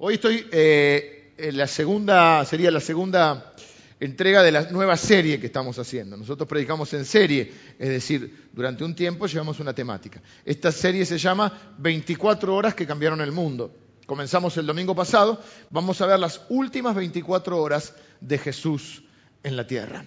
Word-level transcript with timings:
Hoy 0.00 0.14
estoy 0.14 0.46
eh, 0.52 1.34
en 1.36 1.56
la 1.56 1.66
segunda, 1.66 2.44
sería 2.44 2.70
la 2.70 2.78
segunda 2.78 3.52
entrega 3.98 4.44
de 4.44 4.52
la 4.52 4.70
nueva 4.70 4.96
serie 4.96 5.40
que 5.40 5.46
estamos 5.46 5.76
haciendo. 5.76 6.16
Nosotros 6.16 6.48
predicamos 6.48 6.94
en 6.94 7.04
serie, 7.04 7.52
es 7.80 7.88
decir, 7.88 8.48
durante 8.52 8.84
un 8.84 8.94
tiempo 8.94 9.26
llevamos 9.26 9.58
una 9.58 9.74
temática. 9.74 10.22
Esta 10.44 10.70
serie 10.70 11.04
se 11.04 11.18
llama 11.18 11.74
24 11.78 12.54
horas 12.54 12.76
que 12.76 12.86
cambiaron 12.86 13.20
el 13.22 13.32
mundo. 13.32 13.74
Comenzamos 14.06 14.56
el 14.56 14.66
domingo 14.66 14.94
pasado, 14.94 15.42
vamos 15.68 16.00
a 16.00 16.06
ver 16.06 16.20
las 16.20 16.42
últimas 16.48 16.94
24 16.94 17.60
horas 17.60 17.92
de 18.20 18.38
Jesús 18.38 19.02
en 19.42 19.56
la 19.56 19.66
tierra. 19.66 20.04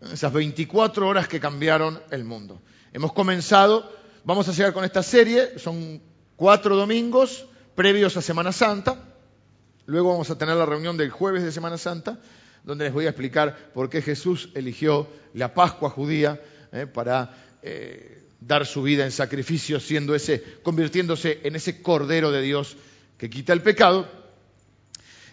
Esas 0.00 0.32
24 0.32 1.06
horas 1.06 1.28
que 1.28 1.38
cambiaron 1.38 2.00
el 2.10 2.24
mundo. 2.24 2.62
Hemos 2.90 3.12
comenzado, 3.12 3.92
vamos 4.24 4.48
a 4.48 4.52
llegar 4.52 4.72
con 4.72 4.82
esta 4.82 5.02
serie, 5.02 5.58
son 5.58 6.00
cuatro 6.36 6.74
domingos 6.74 7.44
previos 7.74 8.16
a 8.16 8.22
Semana 8.22 8.52
Santa. 8.52 8.96
Luego 9.86 10.10
vamos 10.10 10.30
a 10.30 10.38
tener 10.38 10.56
la 10.56 10.66
reunión 10.66 10.96
del 10.96 11.10
jueves 11.10 11.42
de 11.42 11.52
Semana 11.52 11.76
Santa, 11.76 12.18
donde 12.62 12.84
les 12.84 12.94
voy 12.94 13.06
a 13.06 13.10
explicar 13.10 13.70
por 13.74 13.90
qué 13.90 14.00
Jesús 14.00 14.50
eligió 14.54 15.08
la 15.34 15.52
Pascua 15.52 15.90
judía 15.90 16.40
eh, 16.72 16.86
para 16.86 17.34
eh, 17.62 18.22
dar 18.40 18.64
su 18.66 18.82
vida 18.82 19.04
en 19.04 19.10
sacrificio, 19.10 19.80
siendo 19.80 20.14
ese, 20.14 20.42
convirtiéndose 20.62 21.40
en 21.42 21.56
ese 21.56 21.82
Cordero 21.82 22.30
de 22.30 22.42
Dios 22.42 22.76
que 23.18 23.28
quita 23.28 23.52
el 23.52 23.62
pecado. 23.62 24.08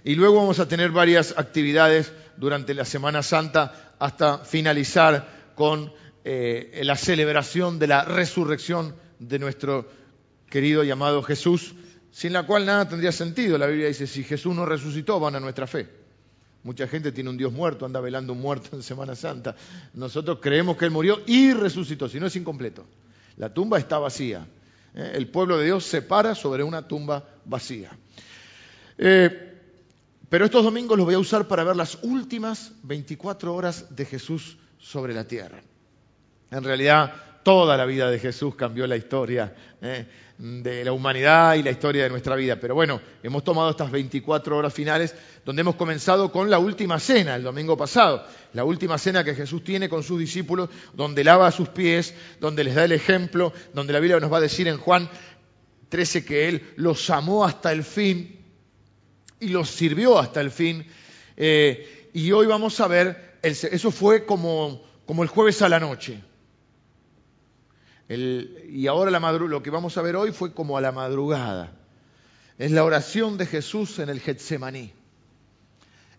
Y 0.03 0.15
luego 0.15 0.37
vamos 0.37 0.59
a 0.59 0.67
tener 0.67 0.89
varias 0.91 1.35
actividades 1.37 2.11
durante 2.37 2.73
la 2.73 2.85
Semana 2.85 3.21
Santa 3.21 3.93
hasta 3.99 4.39
finalizar 4.39 5.53
con 5.55 5.93
eh, 6.23 6.81
la 6.83 6.95
celebración 6.95 7.77
de 7.77 7.87
la 7.87 8.03
resurrección 8.03 8.95
de 9.19 9.37
nuestro 9.37 9.87
querido 10.49 10.83
llamado 10.83 11.21
Jesús 11.21 11.75
sin 12.11 12.33
la 12.33 12.43
cual 12.43 12.65
nada 12.65 12.87
tendría 12.87 13.11
sentido. 13.11 13.57
La 13.57 13.67
Biblia 13.67 13.87
dice, 13.87 14.05
si 14.05 14.23
Jesús 14.23 14.53
no 14.55 14.65
resucitó, 14.65 15.19
van 15.19 15.35
a 15.35 15.39
nuestra 15.39 15.65
fe. 15.65 15.87
Mucha 16.63 16.87
gente 16.87 17.11
tiene 17.11 17.29
un 17.29 17.37
Dios 17.37 17.51
muerto, 17.51 17.85
anda 17.85 17.99
velando 17.99 18.33
un 18.33 18.41
muerto 18.41 18.75
en 18.75 18.83
Semana 18.83 19.15
Santa. 19.15 19.55
Nosotros 19.93 20.39
creemos 20.41 20.77
que 20.77 20.85
Él 20.85 20.91
murió 20.91 21.21
y 21.25 21.53
resucitó, 21.53 22.07
si 22.07 22.19
no 22.19 22.27
es 22.27 22.35
incompleto. 22.35 22.85
La 23.37 23.51
tumba 23.51 23.79
está 23.79 23.97
vacía. 23.97 24.45
¿eh? 24.93 25.13
El 25.15 25.27
pueblo 25.29 25.57
de 25.57 25.65
Dios 25.65 25.85
se 25.85 26.01
para 26.01 26.35
sobre 26.35 26.63
una 26.63 26.87
tumba 26.87 27.25
vacía. 27.45 27.89
Eh, 28.97 29.51
pero 30.29 30.45
estos 30.45 30.63
domingos 30.63 30.97
los 30.97 31.05
voy 31.05 31.15
a 31.15 31.19
usar 31.19 31.47
para 31.47 31.63
ver 31.63 31.75
las 31.75 31.97
últimas 32.03 32.73
24 32.83 33.55
horas 33.55 33.95
de 33.95 34.05
Jesús 34.05 34.57
sobre 34.77 35.13
la 35.13 35.25
tierra. 35.25 35.61
En 36.51 36.63
realidad, 36.63 37.13
toda 37.43 37.77
la 37.77 37.85
vida 37.85 38.09
de 38.09 38.19
Jesús 38.19 38.55
cambió 38.55 38.87
la 38.87 38.97
historia. 38.97 39.53
¿eh? 39.81 40.05
de 40.41 40.83
la 40.83 40.91
humanidad 40.91 41.53
y 41.53 41.61
la 41.61 41.69
historia 41.69 42.03
de 42.03 42.09
nuestra 42.09 42.35
vida. 42.35 42.55
Pero 42.59 42.73
bueno, 42.73 42.99
hemos 43.21 43.43
tomado 43.43 43.69
estas 43.69 43.91
24 43.91 44.57
horas 44.57 44.73
finales 44.73 45.13
donde 45.45 45.61
hemos 45.61 45.75
comenzado 45.75 46.31
con 46.31 46.49
la 46.49 46.57
última 46.57 46.99
cena, 46.99 47.35
el 47.35 47.43
domingo 47.43 47.77
pasado, 47.77 48.25
la 48.53 48.63
última 48.63 48.97
cena 48.97 49.23
que 49.23 49.35
Jesús 49.35 49.63
tiene 49.63 49.87
con 49.87 50.01
sus 50.01 50.17
discípulos, 50.17 50.69
donde 50.93 51.23
lava 51.23 51.51
sus 51.51 51.69
pies, 51.69 52.15
donde 52.39 52.63
les 52.63 52.73
da 52.73 52.85
el 52.85 52.91
ejemplo, 52.91 53.53
donde 53.75 53.93
la 53.93 53.99
Biblia 53.99 54.19
nos 54.19 54.33
va 54.33 54.37
a 54.37 54.41
decir 54.41 54.67
en 54.67 54.77
Juan 54.77 55.07
13 55.89 56.25
que 56.25 56.49
Él 56.49 56.73
los 56.75 57.07
amó 57.11 57.45
hasta 57.45 57.71
el 57.71 57.83
fin 57.83 58.43
y 59.39 59.49
los 59.49 59.69
sirvió 59.69 60.17
hasta 60.17 60.41
el 60.41 60.49
fin. 60.49 60.87
Eh, 61.37 62.09
y 62.13 62.31
hoy 62.31 62.47
vamos 62.47 62.79
a 62.79 62.87
ver, 62.87 63.37
eso 63.43 63.91
fue 63.91 64.25
como, 64.25 64.81
como 65.05 65.21
el 65.21 65.29
jueves 65.29 65.61
a 65.61 65.69
la 65.69 65.79
noche 65.79 66.30
y 68.17 68.87
ahora 68.87 69.11
lo 69.19 69.63
que 69.63 69.69
vamos 69.69 69.97
a 69.97 70.01
ver 70.01 70.15
hoy 70.15 70.31
fue 70.31 70.53
como 70.53 70.77
a 70.77 70.81
la 70.81 70.91
madrugada. 70.91 71.71
Es 72.57 72.71
la 72.71 72.83
oración 72.83 73.37
de 73.37 73.45
Jesús 73.45 73.99
en 73.99 74.09
el 74.09 74.19
Getsemaní. 74.19 74.91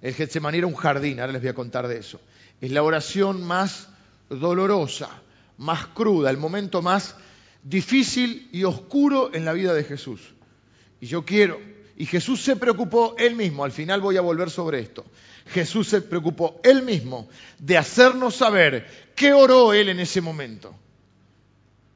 El 0.01 0.15
Getsemaní 0.15 0.59
era 0.59 0.67
un 0.67 0.75
jardín, 0.75 1.21
ahora 1.21 1.33
les 1.33 1.43
voy 1.43 1.51
a 1.51 1.55
contar 1.55 1.89
de 1.89 1.99
eso. 1.99 2.21
Es 2.61 2.71
la 2.71 2.83
oración 2.83 3.45
más 3.45 3.89
dolorosa, 4.31 5.11
más 5.59 5.87
cruda, 5.89 6.31
el 6.31 6.39
momento 6.39 6.81
más 6.81 7.15
difícil 7.63 8.49
y 8.53 8.65
oscuro 8.65 9.31
en 9.35 9.45
la 9.45 9.53
vida 9.53 9.75
de 9.75 9.85
Jesús. 9.85 10.21
Y 11.01 11.07
yo 11.07 11.25
quiero, 11.25 11.61
y 11.97 12.07
Jesús 12.07 12.43
se 12.43 12.57
preocupó 12.57 13.15
él 13.19 13.37
mismo, 13.37 13.65
al 13.65 13.73
final 13.73 14.01
voy 14.01 14.17
a 14.17 14.23
volver 14.23 14.51
sobre 14.51 14.81
esto. 14.81 15.05
Jesús 15.47 15.89
se 15.89 16.01
preocupó 16.01 16.61
él 16.65 16.83
mismo 16.83 17.29
de 17.59 17.77
hacernos 17.77 18.37
saber 18.37 18.87
qué 19.15 19.33
oró 19.33 19.75
él 19.75 19.91
en 19.91 20.01
ese 20.01 20.21
momento 20.21 20.75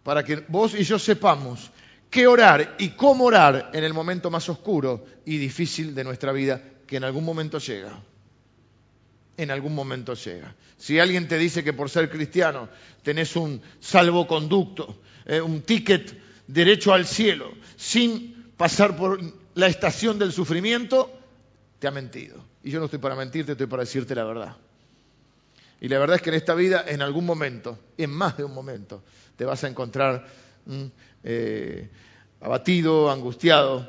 para 0.06 0.22
que 0.22 0.37
vos 0.47 0.72
y 0.78 0.84
yo 0.84 1.00
sepamos 1.00 1.72
qué 2.09 2.28
orar 2.28 2.77
y 2.78 2.91
cómo 2.91 3.25
orar 3.25 3.72
en 3.75 3.83
el 3.83 3.93
momento 3.93 4.31
más 4.31 4.49
oscuro 4.49 5.05
y 5.25 5.37
difícil 5.37 5.97
de 5.97 6.05
nuestra 6.05 6.31
vida, 6.31 6.62
que 6.87 6.99
en 6.99 7.03
algún 7.03 7.25
momento 7.25 7.59
llega. 7.59 7.99
En 9.37 9.50
algún 9.50 9.75
momento 9.75 10.15
llega. 10.15 10.55
Si 10.77 11.00
alguien 11.00 11.27
te 11.27 11.37
dice 11.37 11.65
que 11.65 11.72
por 11.72 11.91
ser 11.91 12.09
cristiano 12.09 12.69
tenés 13.03 13.34
un 13.34 13.61
salvoconducto, 13.81 15.03
eh, 15.25 15.41
un 15.41 15.62
ticket 15.62 16.16
derecho 16.47 16.95
al 16.95 17.05
cielo, 17.05 17.53
sin 17.77 18.53
pasar 18.56 18.97
por 18.97 19.19
la 19.56 19.66
estación 19.66 20.21
del 20.21 20.33
sufrimiento, 20.33 21.19
te 21.81 21.89
ha 21.89 21.91
mentido. 21.91 22.45
Y 22.62 22.71
yo 22.71 22.78
no 22.78 22.84
estoy 22.84 23.00
para 23.00 23.16
mentirte, 23.16 23.53
estoy 23.53 23.66
para 23.66 23.83
decirte 23.83 24.15
la 24.15 24.22
verdad. 24.22 24.56
Y 25.81 25.89
la 25.89 25.99
verdad 25.99 26.17
es 26.17 26.23
que 26.23 26.31
en 26.31 26.37
esta 26.37 26.55
vida, 26.55 26.85
en 26.87 27.03
algún 27.03 27.27
momento, 27.27 27.79
en 27.99 28.11
más 28.11 28.37
de 28.37 28.45
un 28.45 28.55
momento, 28.55 29.03
te 29.37 29.45
vas 29.45 29.63
a 29.65 29.69
encontrar 29.69 30.27
mm, 30.65 30.85
eh, 31.25 31.91
abatido, 32.41 33.11
angustiado, 33.11 33.89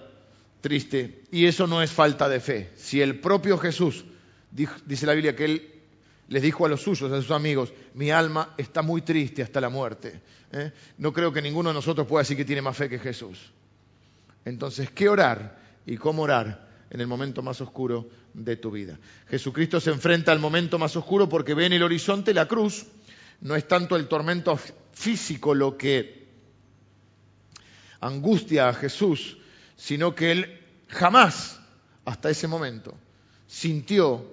triste. 0.61 1.23
Y 1.31 1.45
eso 1.45 1.67
no 1.67 1.81
es 1.81 1.91
falta 1.91 2.27
de 2.27 2.39
fe. 2.39 2.71
Si 2.75 3.01
el 3.01 3.19
propio 3.19 3.57
Jesús, 3.57 4.05
dice 4.51 5.05
la 5.05 5.13
Biblia 5.13 5.35
que 5.35 5.45
él 5.45 5.73
les 6.27 6.41
dijo 6.41 6.65
a 6.65 6.69
los 6.69 6.81
suyos, 6.81 7.11
a 7.11 7.21
sus 7.21 7.31
amigos, 7.31 7.73
mi 7.93 8.11
alma 8.11 8.53
está 8.57 8.81
muy 8.81 9.01
triste 9.01 9.41
hasta 9.41 9.61
la 9.61 9.69
muerte. 9.69 10.19
¿eh? 10.51 10.71
No 10.97 11.13
creo 11.13 11.31
que 11.31 11.41
ninguno 11.41 11.69
de 11.69 11.75
nosotros 11.75 12.05
pueda 12.05 12.23
decir 12.23 12.35
que 12.35 12.45
tiene 12.45 12.61
más 12.61 12.75
fe 12.75 12.89
que 12.89 12.99
Jesús. 12.99 13.51
Entonces, 14.43 14.91
¿qué 14.91 15.07
orar 15.07 15.57
y 15.85 15.97
cómo 15.97 16.23
orar 16.23 16.66
en 16.89 17.01
el 17.01 17.07
momento 17.07 17.41
más 17.41 17.61
oscuro 17.61 18.09
de 18.33 18.55
tu 18.55 18.71
vida? 18.71 18.99
Jesucristo 19.27 19.79
se 19.79 19.91
enfrenta 19.91 20.31
al 20.31 20.39
momento 20.39 20.79
más 20.79 20.95
oscuro 20.95 21.27
porque 21.27 21.53
ve 21.53 21.65
en 21.65 21.73
el 21.73 21.83
horizonte 21.83 22.33
la 22.33 22.47
cruz. 22.47 22.85
No 23.41 23.55
es 23.55 23.67
tanto 23.67 23.95
el 23.95 24.07
tormento 24.07 24.57
físico 24.93 25.53
lo 25.53 25.77
que 25.77 26.27
angustia 27.99 28.69
a 28.69 28.73
Jesús, 28.73 29.37
sino 29.75 30.15
que 30.15 30.31
él 30.31 30.61
jamás, 30.87 31.59
hasta 32.05 32.29
ese 32.29 32.47
momento, 32.47 32.97
sintió 33.47 34.25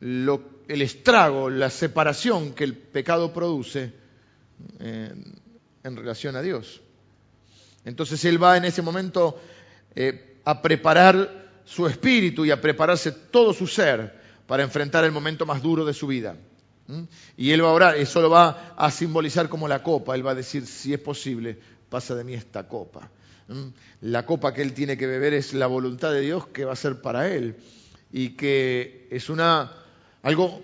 el 0.00 0.82
estrago, 0.82 1.50
la 1.50 1.70
separación 1.70 2.52
que 2.54 2.64
el 2.64 2.76
pecado 2.76 3.32
produce 3.32 3.92
eh, 4.80 5.14
en 5.82 5.96
relación 5.96 6.36
a 6.36 6.42
Dios. 6.42 6.80
Entonces 7.84 8.24
él 8.24 8.42
va 8.42 8.56
en 8.56 8.64
ese 8.64 8.82
momento 8.82 9.40
eh, 9.94 10.40
a 10.44 10.62
preparar 10.62 11.43
su 11.64 11.86
espíritu 11.86 12.44
y 12.44 12.50
a 12.50 12.60
prepararse 12.60 13.12
todo 13.12 13.52
su 13.52 13.66
ser 13.66 14.20
para 14.46 14.62
enfrentar 14.62 15.04
el 15.04 15.12
momento 15.12 15.46
más 15.46 15.62
duro 15.62 15.84
de 15.84 15.94
su 15.94 16.06
vida. 16.06 16.36
¿Mm? 16.86 17.02
Y 17.36 17.50
él 17.50 17.64
va 17.64 17.68
a 17.68 17.72
orar, 17.72 17.96
eso 17.96 18.20
lo 18.20 18.30
va 18.30 18.74
a 18.76 18.90
simbolizar 18.90 19.48
como 19.48 19.68
la 19.68 19.82
copa, 19.82 20.14
él 20.14 20.26
va 20.26 20.32
a 20.32 20.34
decir, 20.34 20.66
si 20.66 20.92
es 20.92 21.00
posible, 21.00 21.58
pasa 21.88 22.14
de 22.14 22.24
mí 22.24 22.34
esta 22.34 22.68
copa. 22.68 23.10
¿Mm? 23.48 23.68
La 24.02 24.26
copa 24.26 24.52
que 24.52 24.62
él 24.62 24.74
tiene 24.74 24.96
que 24.96 25.06
beber 25.06 25.34
es 25.34 25.54
la 25.54 25.66
voluntad 25.66 26.12
de 26.12 26.20
Dios 26.20 26.46
que 26.48 26.64
va 26.64 26.72
a 26.72 26.76
ser 26.76 27.00
para 27.00 27.28
él 27.28 27.56
y 28.12 28.30
que 28.30 29.08
es 29.10 29.28
una 29.28 29.72
algo 30.22 30.62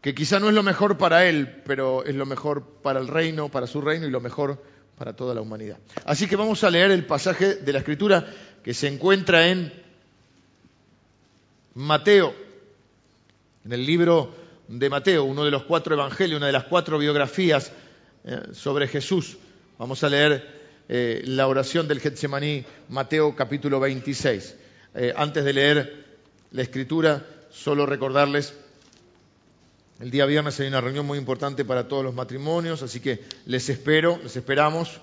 que 0.00 0.14
quizá 0.14 0.40
no 0.40 0.48
es 0.48 0.54
lo 0.54 0.62
mejor 0.62 0.98
para 0.98 1.26
él, 1.26 1.62
pero 1.64 2.04
es 2.04 2.14
lo 2.14 2.26
mejor 2.26 2.64
para 2.82 3.00
el 3.00 3.08
reino, 3.08 3.48
para 3.48 3.66
su 3.66 3.80
reino 3.80 4.06
y 4.06 4.10
lo 4.10 4.20
mejor 4.20 4.62
para 4.98 5.14
toda 5.14 5.34
la 5.34 5.40
humanidad. 5.40 5.78
Así 6.04 6.26
que 6.26 6.36
vamos 6.36 6.64
a 6.64 6.70
leer 6.70 6.90
el 6.90 7.06
pasaje 7.06 7.54
de 7.54 7.72
la 7.72 7.78
escritura 7.78 8.26
que 8.62 8.74
se 8.74 8.88
encuentra 8.88 9.48
en 9.48 9.72
Mateo, 11.74 12.34
en 13.64 13.72
el 13.72 13.86
libro 13.86 14.34
de 14.68 14.90
Mateo, 14.90 15.24
uno 15.24 15.44
de 15.44 15.50
los 15.50 15.62
cuatro 15.64 15.94
evangelios, 15.94 16.36
una 16.36 16.46
de 16.46 16.52
las 16.52 16.64
cuatro 16.64 16.98
biografías 16.98 17.72
eh, 18.24 18.40
sobre 18.52 18.88
Jesús. 18.88 19.38
Vamos 19.78 20.04
a 20.04 20.10
leer 20.10 20.60
eh, 20.88 21.22
la 21.24 21.46
oración 21.46 21.88
del 21.88 22.00
Getsemaní, 22.00 22.64
Mateo 22.90 23.34
capítulo 23.34 23.80
26. 23.80 24.56
Eh, 24.94 25.14
antes 25.16 25.44
de 25.44 25.52
leer 25.54 26.04
la 26.50 26.60
escritura, 26.60 27.26
solo 27.50 27.86
recordarles, 27.86 28.54
el 29.98 30.10
día 30.10 30.26
viernes 30.26 30.60
hay 30.60 30.68
una 30.68 30.80
reunión 30.82 31.06
muy 31.06 31.16
importante 31.16 31.64
para 31.64 31.88
todos 31.88 32.04
los 32.04 32.14
matrimonios, 32.14 32.82
así 32.82 33.00
que 33.00 33.20
les 33.46 33.68
espero, 33.70 34.18
les 34.22 34.36
esperamos 34.36 35.00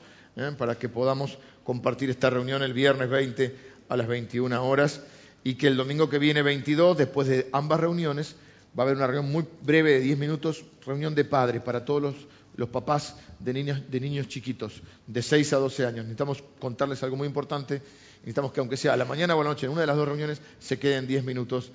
para 0.57 0.77
que 0.77 0.88
podamos 0.89 1.38
compartir 1.63 2.10
esta 2.10 2.30
reunión 2.30 2.62
el 2.63 2.74
viernes 2.74 3.10
20 3.10 3.56
a 3.89 3.98
las 3.98 4.07
21 4.07 4.63
horas 4.63 5.01
y 5.44 5.56
que 5.56 5.68
el 5.68 5.77
domingo 5.77 6.09
que 6.09 6.19
viene 6.19 6.41
22, 6.41 6.97
después 6.97 7.27
de 7.27 7.50
ambas 7.51 7.80
reuniones, 7.80 8.36
va 8.77 8.83
a 8.83 8.86
haber 8.86 8.97
una 8.97 9.07
reunión 9.07 9.31
muy 9.31 9.45
breve 9.62 9.94
de 9.94 10.00
10 10.01 10.18
minutos, 10.18 10.63
reunión 10.86 11.15
de 11.15 11.25
padres 11.25 11.62
para 11.62 11.86
todos 11.86 12.15
los, 12.56 12.69
papás 12.69 13.15
de 13.39 13.53
niños, 13.53 13.81
de 13.89 14.00
niños 14.01 14.27
chiquitos, 14.27 14.81
de 15.07 15.21
6 15.21 15.53
a 15.53 15.57
12 15.57 15.86
años. 15.86 16.06
Necesitamos 16.06 16.44
contarles 16.59 17.01
algo 17.03 17.15
muy 17.15 17.27
importante 17.27 17.81
necesitamos 18.21 18.51
que 18.51 18.59
aunque 18.59 18.77
sea 18.77 18.94
a 18.94 18.97
la 18.97 19.06
mañana 19.06 19.36
o 19.36 19.41
a 19.41 19.44
la 19.44 19.50
noche, 19.51 19.65
en 19.65 19.71
una 19.71 19.81
de 19.81 19.88
las 19.88 19.95
dos 19.95 20.07
reuniones, 20.07 20.41
se 20.59 20.77
queden 20.77 21.07
10 21.07 21.24
minutos 21.24 21.71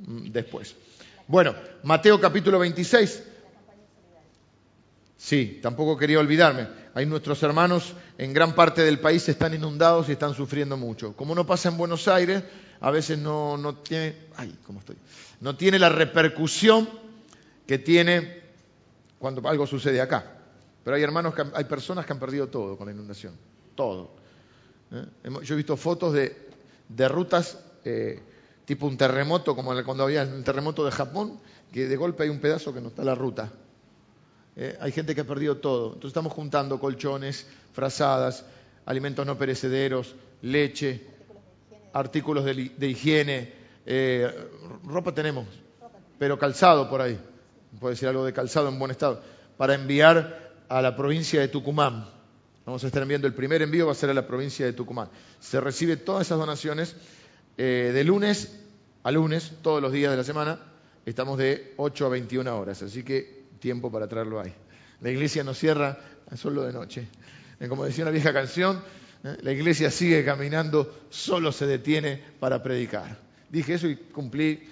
mm, 0.00 0.30
después. 0.30 0.74
Bueno, 1.26 1.54
Mateo 1.82 2.20
capítulo 2.20 2.58
26. 2.58 3.22
Sí, 5.16 5.58
tampoco 5.62 5.96
quería 5.96 6.20
olvidarme. 6.20 6.68
Hay 6.96 7.04
nuestros 7.04 7.42
hermanos 7.42 7.92
en 8.16 8.32
gran 8.32 8.54
parte 8.54 8.80
del 8.80 8.98
país 9.00 9.28
están 9.28 9.52
inundados 9.52 10.08
y 10.08 10.12
están 10.12 10.32
sufriendo 10.32 10.78
mucho. 10.78 11.14
Como 11.14 11.34
no 11.34 11.46
pasa 11.46 11.68
en 11.68 11.76
Buenos 11.76 12.08
Aires, 12.08 12.42
a 12.80 12.90
veces 12.90 13.18
no, 13.18 13.58
no 13.58 13.74
tiene, 13.74 14.16
ay, 14.34 14.58
¿cómo 14.64 14.78
estoy? 14.78 14.96
No 15.42 15.54
tiene 15.58 15.78
la 15.78 15.90
repercusión 15.90 16.88
que 17.66 17.78
tiene 17.78 18.40
cuando 19.18 19.46
algo 19.46 19.66
sucede 19.66 20.00
acá. 20.00 20.38
Pero 20.82 20.96
hay 20.96 21.02
hermanos, 21.02 21.34
que, 21.34 21.44
hay 21.52 21.64
personas 21.64 22.06
que 22.06 22.14
han 22.14 22.18
perdido 22.18 22.48
todo 22.48 22.78
con 22.78 22.86
la 22.86 22.94
inundación, 22.94 23.34
todo. 23.74 24.12
¿Eh? 24.90 25.04
Yo 25.42 25.52
he 25.52 25.56
visto 25.58 25.76
fotos 25.76 26.14
de, 26.14 26.48
de 26.88 27.08
rutas 27.08 27.58
eh, 27.84 28.22
tipo 28.64 28.86
un 28.86 28.96
terremoto, 28.96 29.54
como 29.54 29.74
cuando 29.84 30.04
había 30.04 30.22
el 30.22 30.42
terremoto 30.42 30.82
de 30.82 30.92
Japón, 30.92 31.40
que 31.70 31.88
de 31.88 31.96
golpe 31.96 32.22
hay 32.22 32.30
un 32.30 32.40
pedazo 32.40 32.72
que 32.72 32.80
no 32.80 32.88
está 32.88 33.04
la 33.04 33.14
ruta. 33.14 33.52
¿Eh? 34.56 34.76
hay 34.80 34.90
gente 34.90 35.14
que 35.14 35.20
ha 35.20 35.26
perdido 35.26 35.58
todo. 35.58 35.88
Entonces 35.88 36.08
estamos 36.08 36.32
juntando 36.32 36.80
colchones, 36.80 37.46
frazadas, 37.72 38.44
alimentos 38.86 39.26
no 39.26 39.36
perecederos, 39.36 40.14
leche, 40.42 41.06
artículos 41.92 42.44
de, 42.44 42.88
higiene, 42.88 43.52
ropa 44.84 45.12
tenemos, 45.12 45.46
pero 46.18 46.38
calzado 46.38 46.88
por 46.88 47.00
ahí, 47.00 47.18
puede 47.78 47.94
decir 47.94 48.08
algo 48.08 48.24
de 48.24 48.32
calzado 48.32 48.68
en 48.68 48.78
buen 48.78 48.90
estado, 48.90 49.22
para 49.56 49.74
enviar 49.74 50.52
a 50.68 50.82
la 50.82 50.96
provincia 50.96 51.40
de 51.40 51.48
Tucumán. 51.48 52.08
Vamos 52.64 52.82
a 52.82 52.88
estar 52.88 53.02
enviando 53.02 53.26
el 53.26 53.34
primer 53.34 53.62
envío, 53.62 53.86
va 53.86 53.92
a 53.92 53.94
ser 53.94 54.10
a 54.10 54.14
la 54.14 54.26
provincia 54.26 54.66
de 54.66 54.72
Tucumán. 54.72 55.08
Se 55.40 55.60
recibe 55.60 55.96
todas 55.96 56.26
esas 56.26 56.38
donaciones 56.38 56.96
eh, 57.56 57.92
de 57.94 58.04
lunes 58.04 58.60
a 59.04 59.12
lunes, 59.12 59.52
todos 59.62 59.80
los 59.80 59.92
días 59.92 60.10
de 60.10 60.16
la 60.16 60.24
semana. 60.24 60.58
Estamos 61.04 61.38
de 61.38 61.74
8 61.76 62.06
a 62.06 62.08
21 62.08 62.58
horas, 62.58 62.82
así 62.82 63.04
que 63.04 63.35
tiempo 63.60 63.90
para 63.90 64.08
traerlo 64.08 64.40
ahí. 64.40 64.52
La 65.00 65.10
iglesia 65.10 65.44
no 65.44 65.54
cierra 65.54 65.98
solo 66.36 66.62
de 66.62 66.72
noche. 66.72 67.08
Eh, 67.60 67.68
como 67.68 67.84
decía 67.84 68.04
una 68.04 68.10
vieja 68.10 68.32
canción, 68.32 68.82
eh, 69.24 69.36
la 69.42 69.52
iglesia 69.52 69.90
sigue 69.90 70.24
caminando, 70.24 71.06
solo 71.10 71.52
se 71.52 71.66
detiene 71.66 72.22
para 72.40 72.62
predicar. 72.62 73.18
Dije 73.50 73.74
eso 73.74 73.88
y 73.88 73.96
cumplí 73.96 74.68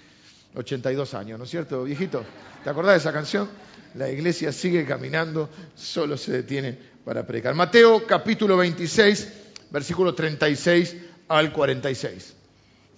82 0.55 1.15
años, 1.15 1.39
¿no 1.39 1.45
es 1.45 1.51
cierto, 1.51 1.85
viejito? 1.85 2.25
¿Te 2.63 2.71
acordás 2.71 2.95
de 2.95 2.99
esa 2.99 3.13
canción? 3.13 3.49
la 3.95 4.11
iglesia 4.11 4.53
sigue 4.53 4.85
caminando, 4.85 5.49
solo 5.75 6.17
se 6.17 6.33
detiene 6.33 6.77
para 7.05 7.27
predicar. 7.27 7.55
Mateo 7.55 8.07
capítulo 8.07 8.57
26, 8.57 9.29
versículo 9.71 10.15
36 10.15 10.97
al 11.29 11.53
46. 11.53 12.35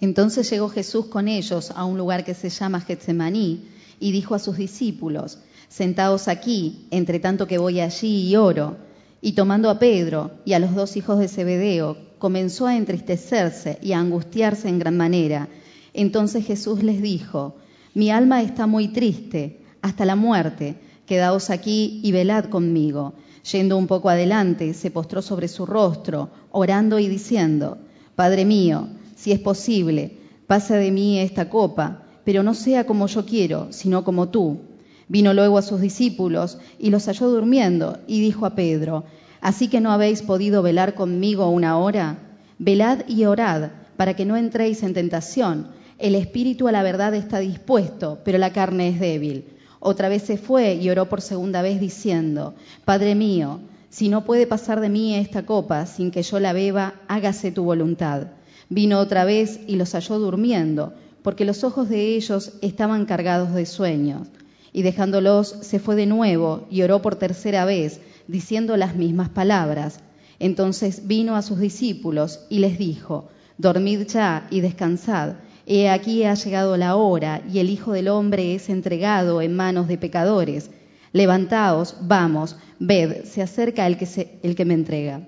Entonces 0.01 0.49
llegó 0.49 0.69
Jesús 0.69 1.07
con 1.07 1.27
ellos 1.27 1.71
a 1.71 1.85
un 1.85 1.97
lugar 1.97 2.23
que 2.23 2.33
se 2.33 2.49
llama 2.49 2.81
Getsemaní 2.81 3.67
y 3.99 4.11
dijo 4.11 4.35
a 4.35 4.39
sus 4.39 4.57
discípulos, 4.57 5.39
sentaos 5.69 6.27
aquí, 6.27 6.87
entre 6.91 7.19
tanto 7.19 7.47
que 7.47 7.57
voy 7.57 7.79
allí 7.79 8.29
y 8.29 8.35
oro. 8.35 8.77
Y 9.21 9.33
tomando 9.33 9.69
a 9.69 9.79
Pedro 9.79 10.31
y 10.45 10.53
a 10.53 10.59
los 10.59 10.75
dos 10.75 10.97
hijos 10.97 11.19
de 11.19 11.27
Zebedeo, 11.27 11.97
comenzó 12.19 12.67
a 12.67 12.75
entristecerse 12.75 13.77
y 13.81 13.93
a 13.93 13.99
angustiarse 13.99 14.69
en 14.69 14.79
gran 14.79 14.97
manera. 14.97 15.49
Entonces 15.93 16.45
Jesús 16.45 16.83
les 16.83 17.01
dijo, 17.01 17.55
mi 17.93 18.11
alma 18.11 18.41
está 18.41 18.67
muy 18.67 18.89
triste 18.89 19.61
hasta 19.81 20.05
la 20.05 20.15
muerte 20.15 20.77
quedaos 21.07 21.49
aquí 21.49 22.01
y 22.03 22.11
velad 22.11 22.45
conmigo. 22.45 23.13
Yendo 23.51 23.77
un 23.77 23.87
poco 23.87 24.09
adelante, 24.09 24.73
se 24.73 24.91
postró 24.91 25.21
sobre 25.23 25.47
su 25.47 25.65
rostro, 25.65 26.29
orando 26.51 26.99
y 26.99 27.07
diciendo, 27.07 27.79
Padre 28.15 28.45
mío, 28.45 28.89
si 29.15 29.31
es 29.31 29.39
posible, 29.39 30.17
pasa 30.45 30.75
de 30.75 30.91
mí 30.91 31.17
esta 31.19 31.49
copa, 31.49 32.03
pero 32.25 32.43
no 32.43 32.53
sea 32.53 32.85
como 32.85 33.07
yo 33.07 33.25
quiero, 33.25 33.67
sino 33.71 34.03
como 34.03 34.27
tú. 34.27 34.59
Vino 35.07 35.33
luego 35.33 35.57
a 35.57 35.61
sus 35.61 35.79
discípulos 35.79 36.57
y 36.79 36.89
los 36.89 37.05
halló 37.05 37.29
durmiendo, 37.29 37.99
y 38.07 38.21
dijo 38.21 38.45
a 38.45 38.55
Pedro, 38.55 39.05
¿Así 39.41 39.67
que 39.67 39.79
no 39.79 39.91
habéis 39.91 40.21
podido 40.21 40.61
velar 40.61 40.95
conmigo 40.95 41.49
una 41.49 41.77
hora? 41.77 42.17
Velad 42.59 43.07
y 43.07 43.25
orad, 43.25 43.69
para 43.95 44.15
que 44.15 44.25
no 44.25 44.35
entréis 44.35 44.83
en 44.83 44.93
tentación. 44.93 45.67
El 45.99 46.15
espíritu 46.15 46.67
a 46.67 46.71
la 46.71 46.83
verdad 46.83 47.13
está 47.15 47.39
dispuesto, 47.39 48.19
pero 48.23 48.37
la 48.37 48.51
carne 48.51 48.89
es 48.89 48.99
débil. 48.99 49.45
Otra 49.79 50.09
vez 50.09 50.23
se 50.23 50.37
fue 50.37 50.75
y 50.75 50.89
oró 50.89 51.07
por 51.07 51.21
segunda 51.21 51.61
vez 51.61 51.79
diciendo, 51.79 52.55
Padre 52.83 53.15
mío, 53.15 53.59
si 53.89 54.09
no 54.09 54.25
puede 54.25 54.47
pasar 54.47 54.81
de 54.81 54.89
mí 54.89 55.15
esta 55.15 55.45
copa 55.45 55.85
sin 55.85 56.11
que 56.11 56.23
yo 56.23 56.39
la 56.39 56.53
beba, 56.53 56.95
hágase 57.07 57.51
tu 57.51 57.63
voluntad. 57.63 58.27
Vino 58.69 58.99
otra 58.99 59.23
vez 59.23 59.59
y 59.67 59.75
los 59.75 59.93
halló 59.93 60.19
durmiendo, 60.19 60.93
porque 61.21 61.45
los 61.45 61.63
ojos 61.63 61.89
de 61.89 62.15
ellos 62.15 62.53
estaban 62.61 63.05
cargados 63.05 63.53
de 63.53 63.65
sueños. 63.65 64.27
Y 64.73 64.81
dejándolos, 64.81 65.55
se 65.61 65.79
fue 65.79 65.95
de 65.95 66.05
nuevo 66.05 66.67
y 66.69 66.81
oró 66.81 67.01
por 67.01 67.15
tercera 67.15 67.65
vez, 67.65 68.01
diciendo 68.27 68.77
las 68.77 68.95
mismas 68.95 69.29
palabras. 69.29 69.99
Entonces 70.39 71.07
vino 71.07 71.35
a 71.35 71.41
sus 71.41 71.59
discípulos 71.59 72.45
y 72.49 72.59
les 72.59 72.77
dijo, 72.77 73.29
Dormid 73.57 74.07
ya 74.07 74.47
y 74.51 74.61
descansad 74.61 75.35
He 75.69 75.89
aquí 75.89 76.23
ha 76.23 76.33
llegado 76.33 76.77
la 76.77 76.95
hora 76.95 77.41
y 77.51 77.59
el 77.59 77.69
Hijo 77.69 77.91
del 77.91 78.07
Hombre 78.07 78.55
es 78.55 78.69
entregado 78.69 79.41
en 79.41 79.53
manos 79.53 79.89
de 79.89 79.97
pecadores. 79.97 80.71
Levantaos, 81.11 81.97
vamos, 81.99 82.55
ved, 82.79 83.25
se 83.25 83.41
acerca 83.41 83.85
el 83.85 83.97
que, 83.97 84.39
el 84.43 84.55
que 84.55 84.63
me 84.63 84.75
entrega. 84.75 85.27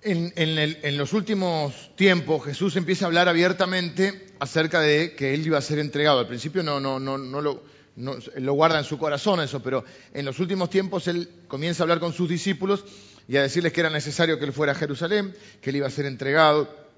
En, 0.00 0.96
los 0.96 1.12
últimos 1.12 1.90
tiempos 1.96 2.44
Jesús 2.44 2.76
empieza 2.76 3.04
a 3.04 3.08
hablar 3.08 3.28
abiertamente 3.28 4.28
acerca 4.38 4.80
de 4.80 5.14
que 5.16 5.34
Él 5.34 5.46
iba 5.46 5.58
a 5.58 5.62
ser 5.62 5.78
entregado. 5.78 6.20
Al 6.20 6.28
principio 6.28 6.62
no, 6.62 6.80
lo, 6.80 8.54
guarda 8.54 8.78
en 8.78 8.84
su 8.84 8.98
corazón 8.98 9.40
eso, 9.40 9.60
pero 9.62 9.84
en 10.14 10.24
los 10.24 10.38
últimos 10.38 10.70
tiempos 10.70 11.08
Él 11.08 11.28
comienza 11.48 11.82
a 11.82 11.84
hablar 11.84 12.00
con 12.00 12.12
sus 12.12 12.28
discípulos 12.28 12.84
y 13.26 13.36
a 13.36 13.42
decirles 13.42 13.72
que 13.72 13.80
era 13.80 13.90
necesario 13.90 14.38
que 14.38 14.44
Él 14.44 14.52
fuera 14.52 14.72
a 14.72 14.76
Jerusalén, 14.76 15.34
que 15.60 15.70
Él 15.70 15.76
iba 15.76 15.86
a 15.88 15.90
ser 15.90 16.06
entregado 16.06 16.88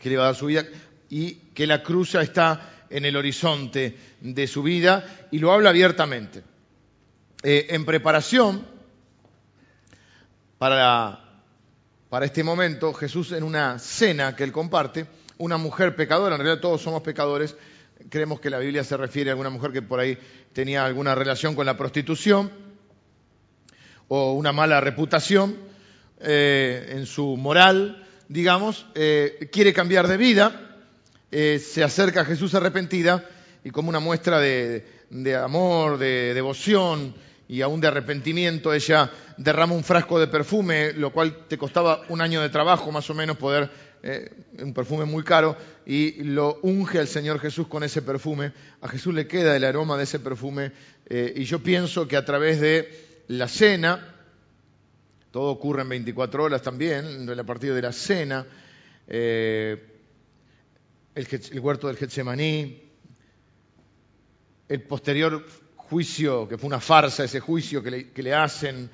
que 0.00 0.08
le 0.08 0.14
iba 0.14 0.24
a 0.24 0.26
dar 0.26 0.34
su 0.34 0.46
vida 0.46 0.64
y 1.08 1.34
que 1.54 1.66
la 1.66 1.82
cruz 1.82 2.12
ya 2.12 2.22
está 2.22 2.84
en 2.90 3.04
el 3.04 3.16
horizonte 3.16 3.96
de 4.20 4.46
su 4.46 4.62
vida 4.62 5.28
y 5.30 5.38
lo 5.38 5.52
habla 5.52 5.70
abiertamente. 5.70 6.42
Eh, 7.42 7.66
en 7.70 7.84
preparación 7.84 8.66
para, 10.58 11.25
para 12.08 12.26
este 12.26 12.44
momento, 12.44 12.92
Jesús 12.94 13.32
en 13.32 13.42
una 13.42 13.78
cena 13.78 14.36
que 14.36 14.44
él 14.44 14.52
comparte, 14.52 15.06
una 15.38 15.56
mujer 15.56 15.96
pecadora, 15.96 16.36
en 16.36 16.40
realidad 16.40 16.60
todos 16.60 16.80
somos 16.80 17.02
pecadores, 17.02 17.56
creemos 18.08 18.40
que 18.40 18.50
la 18.50 18.58
Biblia 18.58 18.84
se 18.84 18.96
refiere 18.96 19.30
a 19.30 19.32
alguna 19.32 19.50
mujer 19.50 19.72
que 19.72 19.82
por 19.82 19.98
ahí 19.98 20.16
tenía 20.52 20.84
alguna 20.84 21.14
relación 21.14 21.54
con 21.54 21.66
la 21.66 21.76
prostitución 21.76 22.50
o 24.08 24.34
una 24.34 24.52
mala 24.52 24.80
reputación 24.80 25.56
eh, 26.20 26.92
en 26.92 27.06
su 27.06 27.36
moral, 27.36 28.06
digamos, 28.28 28.86
eh, 28.94 29.48
quiere 29.52 29.72
cambiar 29.72 30.08
de 30.08 30.16
vida, 30.16 30.78
eh, 31.30 31.58
se 31.58 31.82
acerca 31.82 32.22
a 32.22 32.24
Jesús 32.24 32.54
arrepentida 32.54 33.28
y 33.64 33.70
como 33.70 33.88
una 33.88 34.00
muestra 34.00 34.38
de, 34.40 34.84
amor, 35.42 35.98
de 35.98 36.34
devoción 36.34 37.14
y 37.48 37.62
aún 37.62 37.80
de 37.80 37.88
arrepentimiento, 37.88 38.72
ella 38.72 39.10
derrama 39.36 39.74
un 39.74 39.84
frasco 39.84 40.18
de 40.18 40.26
perfume, 40.26 40.92
lo 40.92 41.12
cual 41.12 41.46
te 41.48 41.58
costaba 41.58 42.02
un 42.08 42.20
año 42.20 42.42
de 42.42 42.48
trabajo 42.48 42.90
más 42.90 43.08
o 43.10 43.14
menos 43.14 43.36
poder, 43.36 43.70
eh, 44.02 44.30
un 44.58 44.74
perfume 44.74 45.04
muy 45.04 45.22
caro, 45.22 45.56
y 45.84 46.24
lo 46.24 46.58
unge 46.62 46.98
al 46.98 47.08
Señor 47.08 47.38
Jesús 47.38 47.68
con 47.68 47.84
ese 47.84 48.02
perfume. 48.02 48.52
A 48.80 48.88
Jesús 48.88 49.14
le 49.14 49.26
queda 49.26 49.56
el 49.56 49.64
aroma 49.64 49.96
de 49.96 50.04
ese 50.04 50.18
perfume 50.18 50.72
y 51.08 51.44
yo 51.44 51.62
pienso 51.62 52.08
que 52.08 52.16
a 52.16 52.24
través 52.24 52.60
de 52.60 53.24
la 53.28 53.48
cena, 53.48 54.14
todo 55.30 55.50
ocurre 55.50 55.82
en 55.82 55.88
24 55.88 56.44
horas 56.44 56.62
también, 56.62 57.28
a 57.28 57.44
partir 57.44 57.74
de 57.74 57.82
la 57.82 57.92
cena, 57.92 58.46
eh, 59.08 59.96
el, 61.14 61.60
huerto 61.60 61.88
del 61.88 61.96
Getsemaní, 61.96 62.82
el 64.68 64.82
posterior 64.82 65.44
juicio, 65.88 66.48
que 66.48 66.58
fue 66.58 66.68
una 66.68 66.80
farsa 66.80 67.24
ese 67.24 67.40
juicio 67.40 67.82
que 67.82 68.22
le, 68.22 68.34
hacen 68.34 68.90